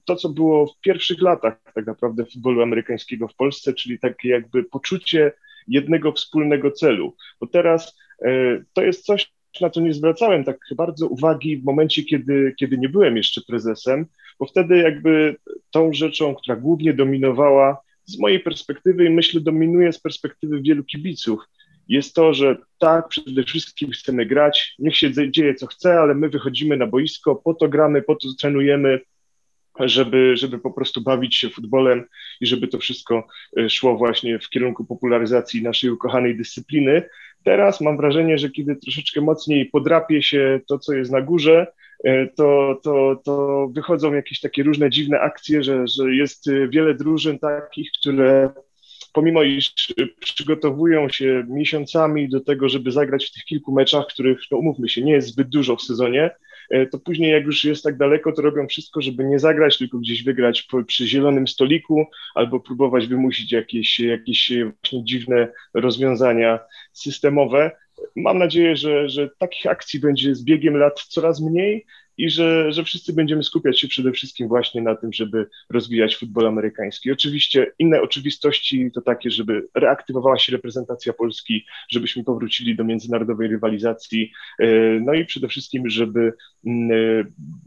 to, 0.06 0.16
co 0.16 0.30
było 0.30 0.68
w 0.68 0.82
pierwszych 0.82 1.22
latach 1.22 1.54
tak 1.76 1.86
naprawdę 1.86 2.26
futbolu 2.26 2.62
amerykańskiego 2.62 3.28
w 3.28 3.36
Polsce, 3.36 3.74
czyli 3.74 4.00
takie 4.00 4.30
jakby 4.30 4.64
poczucie 4.64 5.32
jednego 5.68 6.12
wspólnego 6.12 6.72
celu, 6.72 7.16
bo 7.40 7.48
teraz 7.48 7.98
to 8.74 8.84
jest 8.84 9.06
coś, 9.06 9.32
na 9.62 9.70
co 9.70 9.82
nie 9.82 9.94
zwracałem 9.94 10.44
tak 10.44 10.58
bardzo 10.76 11.08
uwagi 11.08 11.58
w 11.58 11.64
momencie, 11.64 12.04
kiedy, 12.04 12.56
kiedy 12.60 12.78
nie 12.78 12.90
byłem 12.90 13.18
jeszcze 13.18 13.42
prezesem, 13.48 14.06
bo 14.40 14.46
wtedy 14.46 14.78
jakby 14.78 15.36
tą 15.72 15.94
rzeczą, 15.94 16.36
która 16.36 16.56
głównie 16.56 16.94
dominowała 16.94 17.82
z 18.06 18.20
mojej 18.20 18.40
perspektywy 18.40 19.06
i 19.06 19.10
myślę 19.10 19.42
dominuje 19.42 19.94
z 19.94 20.00
perspektywy 20.00 20.62
wielu 20.62 20.84
kibiców, 20.84 21.40
jest 21.88 22.16
to, 22.16 22.34
że 22.34 22.58
tak, 22.80 23.08
przede 23.08 23.44
wszystkim 23.44 23.92
chcemy 23.92 24.26
grać, 24.26 24.76
niech 24.80 24.98
się 24.98 25.12
dzie- 25.12 25.32
dzieje 25.32 25.56
co 25.56 25.68
chce, 25.68 26.00
ale 26.00 26.16
my 26.16 26.30
wychodzimy 26.30 26.78
na 26.78 26.88
boisko, 26.88 27.36
po 27.36 27.54
to 27.54 27.70
gramy, 27.70 28.02
po 28.02 28.16
to 28.16 28.28
trenujemy, 28.40 29.00
żeby, 29.80 30.38
żeby 30.38 30.60
po 30.60 30.72
prostu 30.72 31.02
bawić 31.02 31.36
się 31.36 31.50
futbolem 31.50 32.06
i 32.42 32.46
żeby 32.46 32.68
to 32.68 32.80
wszystko 32.80 33.28
e, 33.58 33.70
szło 33.70 33.98
właśnie 33.98 34.40
w 34.40 34.50
kierunku 34.50 34.86
popularyzacji 34.86 35.64
naszej 35.64 35.90
ukochanej 35.90 36.38
dyscypliny. 36.38 37.10
Teraz 37.44 37.82
mam 37.82 37.98
wrażenie, 37.98 38.38
że 38.38 38.50
kiedy 38.50 38.76
troszeczkę 38.76 39.22
mocniej 39.22 39.66
podrapie 39.66 40.24
się 40.24 40.60
to, 40.68 40.80
co 40.80 40.94
jest 40.94 41.12
na 41.12 41.22
górze, 41.22 41.68
e, 42.04 42.28
to, 42.28 42.80
to, 42.84 43.22
to 43.26 43.68
wychodzą 43.74 44.14
jakieś 44.14 44.40
takie 44.40 44.64
różne 44.64 44.90
dziwne 44.90 45.20
akcje, 45.20 45.64
że, 45.64 45.88
że 45.88 46.16
jest 46.16 46.48
e, 46.48 46.68
wiele 46.68 46.94
drużyn 46.94 47.40
takich, 47.40 47.92
które 48.00 48.50
pomimo 49.14 49.44
iż 49.44 49.74
przygotowują 50.20 51.10
się 51.10 51.46
miesiącami 51.50 52.30
do 52.30 52.40
tego, 52.40 52.70
żeby 52.70 52.92
zagrać 52.92 53.26
w 53.26 53.34
tych 53.34 53.44
kilku 53.44 53.72
meczach, 53.72 54.08
których, 54.08 54.40
no 54.52 54.58
umówmy 54.58 54.90
się, 54.90 55.02
nie 55.02 55.14
jest 55.14 55.28
zbyt 55.28 55.50
dużo 55.50 55.76
w 55.76 55.82
sezonie, 55.82 56.24
e, 56.24 56.36
to 56.92 57.00
później 57.00 57.32
jak 57.32 57.44
już 57.44 57.64
jest 57.64 57.84
tak 57.84 57.98
daleko, 57.98 58.32
to 58.32 58.42
robią 58.42 58.68
wszystko, 58.68 59.02
żeby 59.02 59.24
nie 59.24 59.40
zagrać, 59.40 59.78
tylko 59.78 59.98
gdzieś 59.98 60.24
wygrać 60.24 60.68
przy 60.88 61.08
zielonym 61.08 61.48
stoliku 61.48 62.06
albo 62.36 62.60
próbować 62.60 63.08
wymusić 63.08 63.52
jakieś, 63.52 64.00
jakieś 64.00 64.52
właśnie 64.82 65.04
dziwne 65.04 65.48
rozwiązania 65.74 66.60
systemowe. 66.94 67.72
Mam 68.16 68.38
nadzieję, 68.38 68.76
że, 68.76 69.10
że 69.10 69.30
takich 69.40 69.66
akcji 69.66 70.00
będzie 70.00 70.36
z 70.36 70.44
biegiem 70.44 70.78
lat 70.78 71.00
coraz 71.00 71.42
mniej 71.42 71.86
i 72.18 72.30
że, 72.30 72.72
że 72.72 72.84
wszyscy 72.84 73.14
będziemy 73.14 73.44
skupiać 73.44 73.80
się 73.80 73.88
przede 73.88 74.12
wszystkim 74.12 74.48
właśnie 74.48 74.82
na 74.82 74.96
tym, 74.96 75.14
żeby 75.14 75.50
rozwijać 75.70 76.18
futbol 76.18 76.48
amerykański. 76.48 77.12
Oczywiście 77.12 77.72
inne 77.80 78.02
oczywistości 78.02 78.92
to 78.94 79.02
takie, 79.02 79.32
żeby 79.32 79.68
reaktywowała 79.76 80.40
się 80.40 80.52
reprezentacja 80.52 81.14
Polski, 81.14 81.66
żebyśmy 81.90 82.24
powrócili 82.24 82.76
do 82.76 82.84
międzynarodowej 82.84 83.48
rywalizacji, 83.48 84.32
e, 84.60 84.68
no 85.00 85.14
i 85.14 85.26
przede 85.26 85.48
wszystkim, 85.48 85.90
żeby 85.90 86.34
e, 86.68 86.70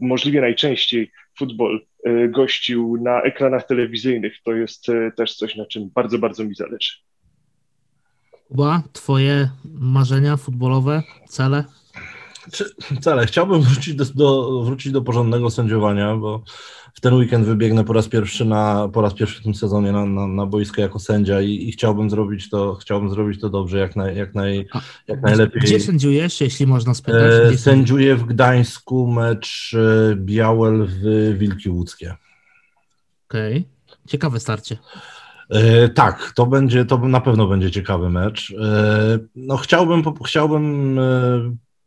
możliwie 0.01 0.41
najczęściej 0.41 1.11
futbol 1.37 1.85
e, 2.03 2.27
gościł 2.27 2.97
na 3.01 3.21
ekranach 3.21 3.67
telewizyjnych. 3.67 4.33
To 4.43 4.53
jest 4.53 4.85
też 5.17 5.35
coś, 5.35 5.55
na 5.55 5.65
czym 5.65 5.89
bardzo, 5.95 6.19
bardzo 6.19 6.43
mi 6.43 6.55
zależy. 6.55 6.91
Kuba, 8.47 8.83
twoje 8.93 9.49
marzenia 9.79 10.37
futbolowe, 10.37 11.03
cele? 11.29 11.63
Cele. 13.01 13.25
Chciałbym 13.25 13.61
wrócić 13.61 13.95
do, 13.95 14.05
do, 14.05 14.61
wrócić 14.63 14.91
do 14.91 15.01
porządnego 15.01 15.49
sędziowania, 15.49 16.15
bo 16.15 16.43
w 16.93 17.01
ten 17.01 17.13
weekend 17.13 17.45
wybiegnę 17.45 17.83
po 17.83 17.93
raz 17.93 18.07
pierwszy 18.07 18.45
na, 18.45 18.89
po 18.93 19.01
raz 19.01 19.13
pierwszy 19.13 19.39
w 19.39 19.43
tym 19.43 19.55
sezonie 19.55 19.91
na, 19.91 20.05
na, 20.05 20.27
na 20.27 20.45
boisko 20.45 20.81
jako 20.81 20.99
sędzia 20.99 21.41
i, 21.41 21.69
i 21.69 21.71
chciałbym 21.71 22.09
zrobić 22.09 22.49
to, 22.49 22.75
chciałbym 22.75 23.09
zrobić 23.09 23.41
to 23.41 23.49
dobrze, 23.49 23.77
jak, 23.77 23.95
naj, 23.95 24.17
jak, 24.17 24.35
naj, 24.35 24.67
jak 25.07 25.21
najlepiej. 25.21 25.61
Gdzie 25.61 25.79
sędziujesz, 25.79 26.41
jeśli 26.41 26.67
można 26.67 26.93
spytać? 26.93 27.33
E, 27.43 27.47
Gdzie 27.47 27.57
sędziuję 27.57 28.15
w 28.15 28.23
Gdańsku 28.23 29.07
mecz 29.11 29.75
e, 30.11 30.15
Białel 30.15 30.87
w 30.89 31.33
Wilki 31.37 31.69
Łódzkie. 31.69 32.15
Okej, 33.29 33.67
ciekawe 34.07 34.39
starcie. 34.39 34.77
E, 35.49 35.89
tak, 35.89 36.31
to 36.35 36.45
będzie, 36.45 36.85
to 36.85 36.97
na 36.97 37.21
pewno 37.21 37.47
będzie 37.47 37.71
ciekawy 37.71 38.09
mecz. 38.09 38.53
No 39.35 39.57
chciałbym, 39.57 40.03
po- 40.03 40.23
chciałbym, 40.23 40.99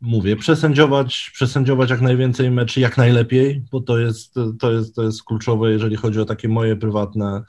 mówię, 0.01 0.37
przesędziować, 0.37 1.31
przesędziować 1.35 1.91
jak 1.91 2.01
najwięcej 2.01 2.51
meczy, 2.51 2.81
jak 2.81 2.97
najlepiej, 2.97 3.63
bo 3.73 3.81
to 3.81 3.99
jest, 3.99 4.35
to 4.61 4.73
jest, 4.73 4.95
to 4.95 5.03
jest 5.03 5.25
kluczowe, 5.25 5.71
jeżeli 5.71 5.97
chodzi 5.97 6.21
o 6.21 6.25
takie 6.25 6.49
moje 6.49 6.77
prywatne, 6.77 7.43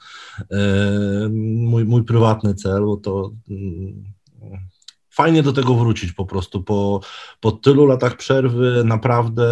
e, 0.50 1.28
mój, 1.54 1.84
mój 1.84 2.04
prywatny 2.04 2.54
cel, 2.54 2.84
bo 2.84 2.96
to 2.96 3.30
mm, 3.50 4.04
fajnie 5.10 5.42
do 5.42 5.52
tego 5.52 5.74
wrócić 5.74 6.12
po 6.12 6.26
prostu. 6.26 6.62
Po, 6.62 7.00
po 7.40 7.52
tylu 7.52 7.86
latach 7.86 8.16
przerwy 8.16 8.82
naprawdę 8.84 9.46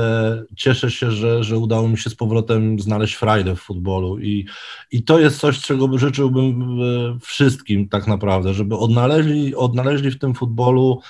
cieszę 0.57 0.91
się, 0.91 1.11
że, 1.11 1.45
że 1.45 1.59
udało 1.59 1.89
mi 1.89 1.99
się 1.99 2.11
z 2.11 2.15
powrotem 2.15 2.81
znaleźć 2.81 3.15
frajdę 3.15 3.57
w 3.57 3.61
futbolu 3.61 4.19
i, 4.19 4.47
i 4.93 5.03
to 5.03 5.21
jest 5.21 5.39
coś, 5.39 5.61
czego 5.61 5.89
by 5.89 5.99
życzyłbym 5.99 6.63
e, 6.83 7.19
wszystkim 7.21 7.89
tak 7.89 8.07
naprawdę, 8.07 8.55
żeby 8.55 8.77
odnaleźli, 8.77 9.55
odnaleźli 9.55 10.11
w 10.11 10.19
tym 10.19 10.35
futbolu 10.35 11.01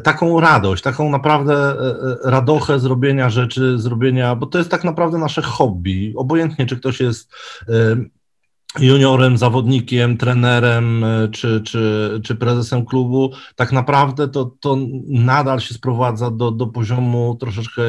taką 0.00 0.40
radość, 0.40 0.82
taką 0.82 1.10
naprawdę 1.10 1.54
e, 1.54 1.74
e, 2.26 2.30
radochę 2.30 2.78
zrobienia 2.78 3.30
rzeczy, 3.30 3.78
zrobienia, 3.78 4.36
bo 4.36 4.46
to 4.46 4.58
jest 4.58 4.70
tak 4.70 4.84
naprawdę 4.84 5.18
nasze 5.18 5.42
hobby. 5.42 6.12
Obojętnie, 6.16 6.66
czy 6.66 6.76
ktoś 6.76 7.00
jest 7.00 7.32
e, 7.68 7.96
juniorem, 8.78 9.38
zawodnikiem, 9.38 10.16
trenerem 10.16 11.04
czy, 11.32 11.60
czy, 11.60 12.20
czy 12.24 12.34
prezesem 12.36 12.86
klubu, 12.86 13.32
tak 13.56 13.72
naprawdę 13.72 14.28
to, 14.28 14.44
to 14.60 14.76
nadal 15.08 15.60
się 15.60 15.74
sprowadza 15.74 16.30
do, 16.30 16.50
do 16.50 16.66
poziomu 16.66 17.36
troszeczkę, 17.40 17.82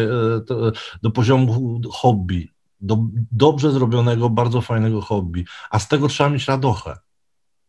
do 1.04 1.12
poziomu 1.12 1.82
hobby, 1.92 2.52
do 2.82 2.98
dobrze 3.32 3.72
zrobionego, 3.72 4.30
bardzo 4.30 4.62
fajnego 4.62 5.02
hobby, 5.02 5.46
a 5.70 5.80
z 5.80 5.88
tego 5.88 6.08
trzeba 6.08 6.30
mieć 6.30 6.48
radochę. 6.48 6.98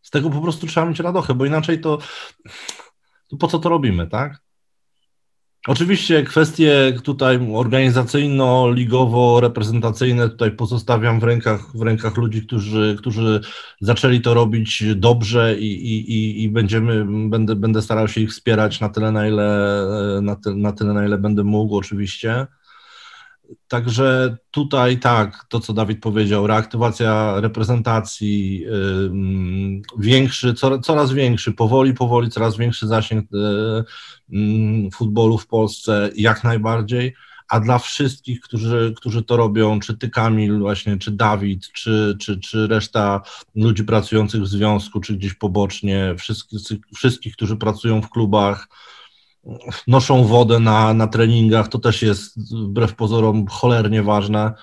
Z 0.01 0.09
tego 0.09 0.29
po 0.29 0.41
prostu 0.41 0.67
trzeba 0.67 0.85
mieć 0.85 0.99
radochę, 0.99 1.33
bo 1.33 1.45
inaczej 1.45 1.81
to, 1.81 1.97
to 3.27 3.37
po 3.37 3.47
co 3.47 3.59
to 3.59 3.69
robimy, 3.69 4.07
tak? 4.07 4.45
Oczywiście 5.67 6.23
kwestie 6.23 6.99
tutaj 7.03 7.39
organizacyjno-ligowo-reprezentacyjne 7.53 10.29
tutaj 10.29 10.51
pozostawiam 10.51 11.19
w 11.19 11.23
rękach, 11.23 11.77
w 11.77 11.81
rękach 11.81 12.17
ludzi, 12.17 12.41
którzy, 12.47 12.95
którzy 12.99 13.41
zaczęli 13.81 14.21
to 14.21 14.33
robić 14.33 14.83
dobrze 14.95 15.55
i, 15.59 15.65
i, 15.73 16.43
i- 16.43 16.49
będziemy, 16.49 17.05
będę, 17.29 17.55
będę 17.55 17.81
starał 17.81 18.07
się 18.07 18.21
ich 18.21 18.29
wspierać 18.29 18.79
na 18.81 18.89
tyle, 18.89 19.11
na 19.11 19.27
ile, 19.27 19.81
na, 20.21 20.35
ty, 20.35 20.55
na 20.55 20.71
tyle, 20.71 20.93
na 20.93 21.05
ile 21.05 21.17
będę 21.17 21.43
mógł 21.43 21.77
oczywiście. 21.77 22.47
Także 23.67 24.37
tutaj 24.51 24.99
tak, 24.99 25.45
to 25.49 25.59
co 25.59 25.73
Dawid 25.73 26.01
powiedział, 26.01 26.47
reaktywacja 26.47 27.41
reprezentacji, 27.41 28.65
ym, 28.67 29.81
większy, 29.99 30.53
coraz, 30.53 30.85
coraz 30.85 31.13
większy, 31.13 31.53
powoli, 31.53 31.93
powoli, 31.93 32.29
coraz 32.29 32.57
większy 32.57 32.87
zasięg 32.87 33.33
y, 33.33 33.37
mm, 34.33 34.91
futbolu 34.91 35.37
w 35.37 35.47
Polsce, 35.47 36.09
jak 36.15 36.43
najbardziej, 36.43 37.13
a 37.49 37.59
dla 37.59 37.79
wszystkich, 37.79 38.41
którzy, 38.41 38.93
którzy 38.97 39.23
to 39.23 39.37
robią, 39.37 39.79
czy 39.79 39.97
ty 39.97 40.09
Kamil 40.09 40.59
właśnie, 40.59 40.97
czy 40.97 41.11
Dawid, 41.11 41.71
czy, 41.71 42.17
czy, 42.19 42.39
czy 42.39 42.67
reszta 42.67 43.21
ludzi 43.55 43.83
pracujących 43.83 44.41
w 44.41 44.47
związku, 44.47 44.99
czy 44.99 45.17
gdzieś 45.17 45.33
pobocznie, 45.33 46.15
wszystkich 46.95 47.33
którzy 47.33 47.57
pracują 47.57 48.01
w 48.01 48.09
klubach, 48.09 48.67
noszą 49.87 50.23
wodę 50.23 50.59
na, 50.59 50.93
na 50.93 51.07
treningach, 51.07 51.67
to 51.67 51.79
też 51.79 52.01
jest 52.01 52.53
wbrew 52.53 52.95
pozorom 52.95 53.47
cholernie 53.47 54.03
ważne. 54.03 54.53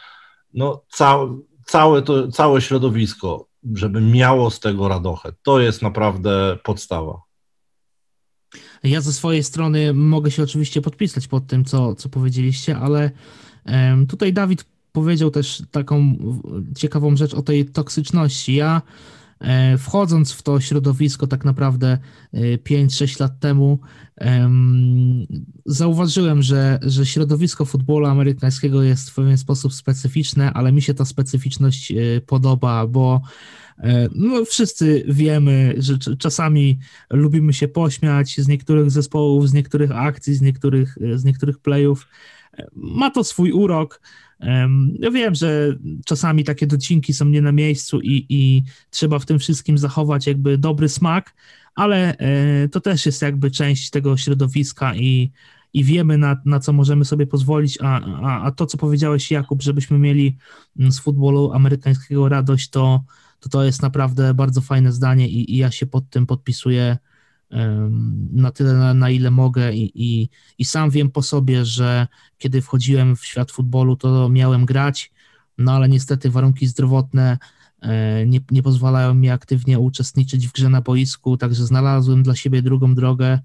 No, 0.54 0.82
ca, 0.88 1.18
całe, 1.66 2.02
to, 2.02 2.28
całe 2.28 2.60
środowisko, 2.60 3.46
żeby 3.74 4.00
miało 4.00 4.50
z 4.50 4.60
tego 4.60 4.88
radochę, 4.88 5.32
to 5.42 5.60
jest 5.60 5.82
naprawdę 5.82 6.58
podstawa. 6.62 7.22
Ja 8.82 9.00
ze 9.00 9.12
swojej 9.12 9.42
strony 9.42 9.94
mogę 9.94 10.30
się 10.30 10.42
oczywiście 10.42 10.80
podpisać 10.80 11.28
pod 11.28 11.46
tym, 11.46 11.64
co, 11.64 11.94
co 11.94 12.08
powiedzieliście, 12.08 12.76
ale 12.78 13.10
um, 13.66 14.06
tutaj 14.06 14.32
Dawid 14.32 14.64
powiedział 14.92 15.30
też 15.30 15.62
taką 15.70 16.16
ciekawą 16.76 17.16
rzecz 17.16 17.34
o 17.34 17.42
tej 17.42 17.66
toksyczności. 17.66 18.54
Ja 18.54 18.82
wchodząc 19.78 20.32
w 20.32 20.42
to 20.42 20.60
środowisko 20.60 21.26
tak 21.26 21.44
naprawdę 21.44 21.98
5-6 22.34 23.20
e, 23.20 23.24
lat 23.24 23.40
temu, 23.40 23.78
zauważyłem, 25.66 26.42
że, 26.42 26.78
że 26.82 27.06
środowisko 27.06 27.64
futbolu 27.64 28.06
amerykańskiego 28.06 28.82
jest 28.82 29.10
w 29.10 29.14
pewien 29.14 29.38
sposób 29.38 29.72
specyficzne, 29.72 30.52
ale 30.52 30.72
mi 30.72 30.82
się 30.82 30.94
ta 30.94 31.04
specyficzność 31.04 31.92
e, 31.92 32.20
podoba, 32.20 32.86
bo 32.86 33.20
E, 33.82 34.08
no, 34.14 34.44
wszyscy 34.44 35.04
wiemy, 35.08 35.74
że 35.76 35.98
czasami 36.18 36.78
lubimy 37.10 37.52
się 37.52 37.68
pośmiać 37.68 38.40
z 38.40 38.48
niektórych 38.48 38.90
zespołów, 38.90 39.48
z 39.48 39.52
niektórych 39.52 39.90
akcji, 39.90 40.34
z 40.34 40.40
niektórych, 40.40 40.98
e, 41.00 41.18
z 41.18 41.24
niektórych 41.24 41.58
playów. 41.58 42.08
E, 42.58 42.66
ma 42.74 43.10
to 43.10 43.24
swój 43.24 43.52
urok. 43.52 44.00
Ja 44.98 45.10
wiem, 45.10 45.34
że 45.34 45.76
czasami 46.04 46.44
takie 46.44 46.66
docinki 46.66 47.12
są 47.12 47.24
nie 47.24 47.42
na 47.42 47.52
miejscu 47.52 48.00
i, 48.00 48.26
i 48.28 48.62
trzeba 48.90 49.18
w 49.18 49.26
tym 49.26 49.38
wszystkim 49.38 49.78
zachować 49.78 50.26
jakby 50.26 50.58
dobry 50.58 50.88
smak, 50.88 51.34
ale 51.74 52.16
to 52.72 52.80
też 52.80 53.06
jest 53.06 53.22
jakby 53.22 53.50
część 53.50 53.90
tego 53.90 54.16
środowiska 54.16 54.94
i, 54.94 55.32
i 55.72 55.84
wiemy, 55.84 56.18
na, 56.18 56.36
na 56.44 56.60
co 56.60 56.72
możemy 56.72 57.04
sobie 57.04 57.26
pozwolić, 57.26 57.78
a, 57.82 58.00
a, 58.00 58.42
a 58.42 58.50
to, 58.50 58.66
co 58.66 58.78
powiedziałeś, 58.78 59.30
Jakub, 59.30 59.62
żebyśmy 59.62 59.98
mieli 59.98 60.36
z 60.76 60.98
futbolu 60.98 61.52
amerykańskiego 61.52 62.28
radość, 62.28 62.70
to, 62.70 63.04
to 63.40 63.48
to 63.48 63.64
jest 63.64 63.82
naprawdę 63.82 64.34
bardzo 64.34 64.60
fajne 64.60 64.92
zdanie 64.92 65.28
i, 65.28 65.54
i 65.54 65.56
ja 65.56 65.70
się 65.70 65.86
pod 65.86 66.10
tym 66.10 66.26
podpisuję 66.26 66.98
na 68.32 68.50
tyle, 68.50 68.72
na, 68.74 68.94
na, 68.94 69.10
ile 69.10 69.30
mogę 69.30 69.74
i, 69.74 69.92
i, 69.94 70.28
i 70.58 70.64
sam 70.64 70.90
wiem 70.90 71.10
po 71.10 71.22
sobie, 71.22 71.64
że 71.64 72.06
kiedy 72.38 72.62
wchodziłem 72.62 73.16
w 73.16 73.24
świat 73.24 73.50
futbolu, 73.50 73.96
to 73.96 74.28
miałem 74.28 74.66
grać, 74.66 75.12
no 75.58 75.72
ale 75.72 75.88
niestety 75.88 76.30
warunki 76.30 76.66
zdrowotne 76.66 77.38
e, 77.80 78.26
nie, 78.26 78.40
nie 78.50 78.62
pozwalają 78.62 79.14
mi 79.14 79.30
aktywnie 79.30 79.78
uczestniczyć 79.78 80.48
w 80.48 80.52
grze 80.52 80.68
na 80.68 80.80
boisku, 80.80 81.36
także 81.36 81.66
znalazłem 81.66 82.22
dla 82.22 82.36
siebie 82.36 82.62
drugą 82.62 82.94
drogę, 82.94 83.38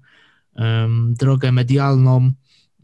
drogę 1.08 1.52
medialną, 1.52 2.32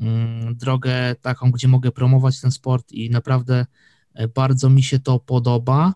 mm, 0.01 0.57
drogę 0.57 1.15
taką, 1.21 1.51
gdzie 1.51 1.69
mogę 1.69 1.93
promować 1.93 2.41
ten 2.41 2.51
sport 2.51 2.93
i 2.93 3.11
naprawdę 3.11 3.67
e, 4.15 4.29
bardzo 4.29 4.71
mi 4.71 4.83
się 4.83 4.99
to 4.99 5.19
podoba. 5.19 5.95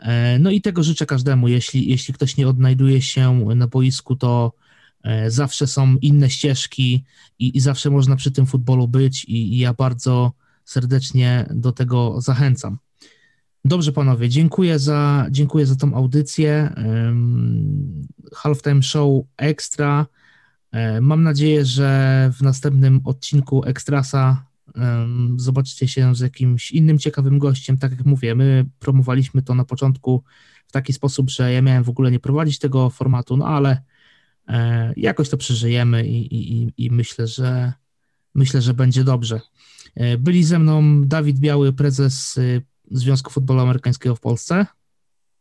E, 0.00 0.38
no 0.38 0.50
i 0.50 0.60
tego 0.60 0.82
życzę 0.82 1.06
każdemu. 1.06 1.48
Jeśli, 1.48 1.88
jeśli 1.88 2.14
ktoś 2.14 2.36
nie 2.36 2.48
odnajduje 2.48 3.02
się 3.02 3.44
na 3.54 3.66
boisku, 3.66 4.16
to 4.16 4.52
e, 5.02 5.30
zawsze 5.30 5.66
są 5.66 5.96
inne 6.02 6.30
ścieżki 6.30 7.04
i, 7.38 7.56
i 7.56 7.60
zawsze 7.60 7.90
można 7.90 8.16
przy 8.16 8.30
tym 8.30 8.46
futbolu 8.46 8.88
być 8.88 9.24
i, 9.24 9.54
i 9.54 9.58
ja 9.58 9.74
bardzo 9.74 10.32
serdecznie 10.64 11.46
do 11.50 11.72
tego 11.72 12.20
zachęcam. 12.20 12.78
Dobrze, 13.64 13.92
panowie, 13.92 14.28
dziękuję 14.28 14.78
za, 14.78 15.26
dziękuję 15.30 15.66
za 15.66 15.76
tą 15.76 15.94
audycję. 15.94 16.74
Halftime 18.34 18.82
Show 18.82 19.24
Extra. 19.36 20.06
E, 20.72 21.00
mam 21.00 21.22
nadzieję, 21.22 21.64
że 21.64 22.30
w 22.38 22.42
następnym 22.42 23.00
odcinku 23.04 23.64
Ekstrasa 23.64 24.49
zobaczycie 25.36 25.88
się 25.88 26.14
z 26.14 26.20
jakimś 26.20 26.72
innym 26.72 26.98
ciekawym 26.98 27.38
gościem. 27.38 27.78
Tak 27.78 27.90
jak 27.90 28.04
mówię, 28.04 28.34
my 28.34 28.64
promowaliśmy 28.78 29.42
to 29.42 29.54
na 29.54 29.64
początku 29.64 30.24
w 30.66 30.72
taki 30.72 30.92
sposób, 30.92 31.30
że 31.30 31.52
ja 31.52 31.62
miałem 31.62 31.84
w 31.84 31.88
ogóle 31.88 32.10
nie 32.10 32.20
prowadzić 32.20 32.58
tego 32.58 32.90
formatu, 32.90 33.36
no 33.36 33.46
ale 33.46 33.82
e, 34.48 34.92
jakoś 34.96 35.28
to 35.28 35.36
przeżyjemy 35.36 36.06
i, 36.08 36.36
i, 36.36 36.72
i 36.76 36.90
myślę, 36.90 37.26
że 37.26 37.72
myślę, 38.34 38.62
że 38.62 38.74
będzie 38.74 39.04
dobrze. 39.04 39.40
E, 39.94 40.18
byli 40.18 40.44
ze 40.44 40.58
mną 40.58 41.04
Dawid 41.04 41.38
Biały, 41.38 41.72
prezes 41.72 42.36
y, 42.36 42.62
Związku 42.90 43.30
Futbolu 43.30 43.60
Amerykańskiego 43.60 44.16
w 44.16 44.20
Polsce. 44.20 44.66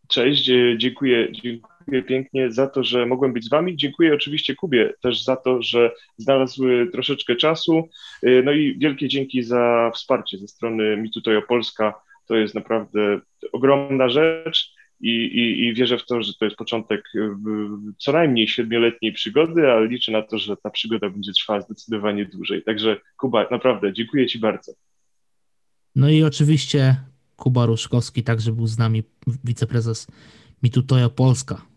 Cześć, 0.07 0.51
dziękuję, 0.77 1.31
dziękuję 1.31 1.78
dziękuję 1.89 2.03
pięknie 2.03 2.51
za 2.51 2.67
to, 2.67 2.83
że 2.83 3.05
mogłem 3.05 3.33
być 3.33 3.45
z 3.45 3.49
Wami. 3.49 3.77
Dziękuję 3.77 4.13
oczywiście 4.13 4.55
Kubie 4.55 4.93
też 5.01 5.23
za 5.23 5.35
to, 5.35 5.61
że 5.61 5.91
znalazł 6.17 6.63
troszeczkę 6.91 7.35
czasu. 7.35 7.89
Y, 8.23 8.41
no 8.45 8.51
i 8.51 8.79
wielkie 8.79 9.07
dzięki 9.07 9.43
za 9.43 9.91
wsparcie 9.95 10.37
ze 10.37 10.47
strony 10.47 10.97
Mitutojo 10.97 11.41
Polska. 11.41 11.93
To 12.27 12.35
jest 12.35 12.55
naprawdę 12.55 13.19
ogromna 13.51 14.09
rzecz. 14.09 14.79
I, 15.01 15.09
i, 15.09 15.65
I, 15.65 15.73
wierzę 15.73 15.97
w 15.97 16.05
to, 16.05 16.21
że 16.21 16.33
to 16.39 16.45
jest 16.45 16.57
początek 16.57 17.03
co 17.97 18.11
najmniej 18.11 18.47
siedmioletniej 18.47 19.13
przygody, 19.13 19.71
ale 19.71 19.87
liczę 19.87 20.11
na 20.11 20.21
to, 20.21 20.37
że 20.37 20.57
ta 20.57 20.69
przygoda 20.69 21.09
będzie 21.09 21.31
trwała 21.33 21.61
zdecydowanie 21.61 22.25
dłużej. 22.25 22.63
Także 22.63 22.97
Kuba, 23.17 23.47
naprawdę 23.51 23.93
dziękuję 23.93 24.27
Ci 24.27 24.39
bardzo. 24.39 24.71
No 25.95 26.09
i 26.09 26.23
oczywiście 26.23 26.95
Kuba 27.35 27.65
Ruszkowski 27.65 28.23
także 28.23 28.51
był 28.51 28.67
z 28.67 28.77
nami, 28.77 29.03
wiceprezes 29.43 30.07
Mitutoja 30.63 31.09
Polska. 31.09 31.68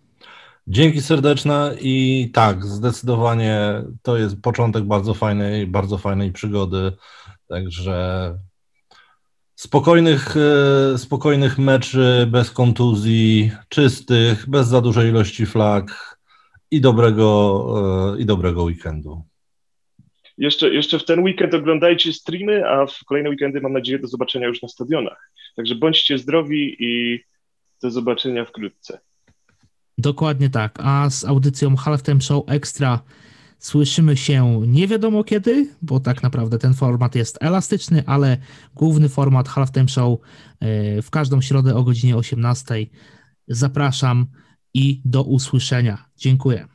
Dzięki 0.66 1.00
serdeczne 1.00 1.76
i 1.80 2.30
tak, 2.34 2.64
zdecydowanie 2.64 3.82
to 4.02 4.16
jest 4.16 4.42
początek 4.42 4.84
bardzo 4.84 5.14
fajnej, 5.14 5.66
bardzo 5.66 5.98
fajnej 5.98 6.32
przygody. 6.32 6.92
Także 7.48 8.38
spokojnych, 9.54 10.36
e, 10.36 10.98
spokojnych 10.98 11.58
meczy, 11.58 12.26
bez 12.30 12.50
kontuzji, 12.50 13.50
czystych, 13.68 14.48
bez 14.48 14.68
za 14.68 14.80
dużej 14.80 15.10
ilości 15.10 15.46
flag 15.46 16.18
i 16.70 16.80
dobrego, 16.80 18.14
e, 18.16 18.22
i 18.22 18.26
dobrego 18.26 18.62
weekendu. 18.62 19.22
Jeszcze, 20.38 20.74
jeszcze 20.74 20.98
w 20.98 21.04
ten 21.04 21.20
weekend 21.20 21.54
oglądajcie 21.54 22.12
streamy, 22.12 22.68
a 22.68 22.86
w 22.86 23.04
kolejne 23.06 23.30
weekendy 23.30 23.60
mam 23.60 23.72
nadzieję 23.72 23.98
do 23.98 24.08
zobaczenia 24.08 24.46
już 24.46 24.62
na 24.62 24.68
stadionach. 24.68 25.32
Także 25.56 25.74
bądźcie 25.74 26.18
zdrowi 26.18 26.76
i 26.78 27.20
do 27.82 27.90
zobaczenia 27.90 28.44
wkrótce. 28.44 29.00
Dokładnie 29.98 30.50
tak. 30.50 30.78
A 30.82 31.10
z 31.10 31.24
audycją 31.24 31.76
Halftime 31.76 32.20
Show 32.20 32.44
Extra 32.46 33.02
słyszymy 33.58 34.16
się 34.16 34.60
nie 34.66 34.88
wiadomo 34.88 35.24
kiedy, 35.24 35.70
bo 35.82 36.00
tak 36.00 36.22
naprawdę 36.22 36.58
ten 36.58 36.74
format 36.74 37.14
jest 37.14 37.38
elastyczny, 37.40 38.02
ale 38.06 38.36
główny 38.74 39.08
format 39.08 39.48
Halftime 39.48 39.88
Show 39.88 40.18
e, 40.60 41.02
w 41.02 41.10
każdą 41.10 41.40
środę 41.40 41.74
o 41.74 41.82
godzinie 41.82 42.16
18. 42.16 42.86
Zapraszam 43.48 44.26
i 44.74 45.02
do 45.04 45.22
usłyszenia. 45.22 46.04
Dziękuję. 46.16 46.71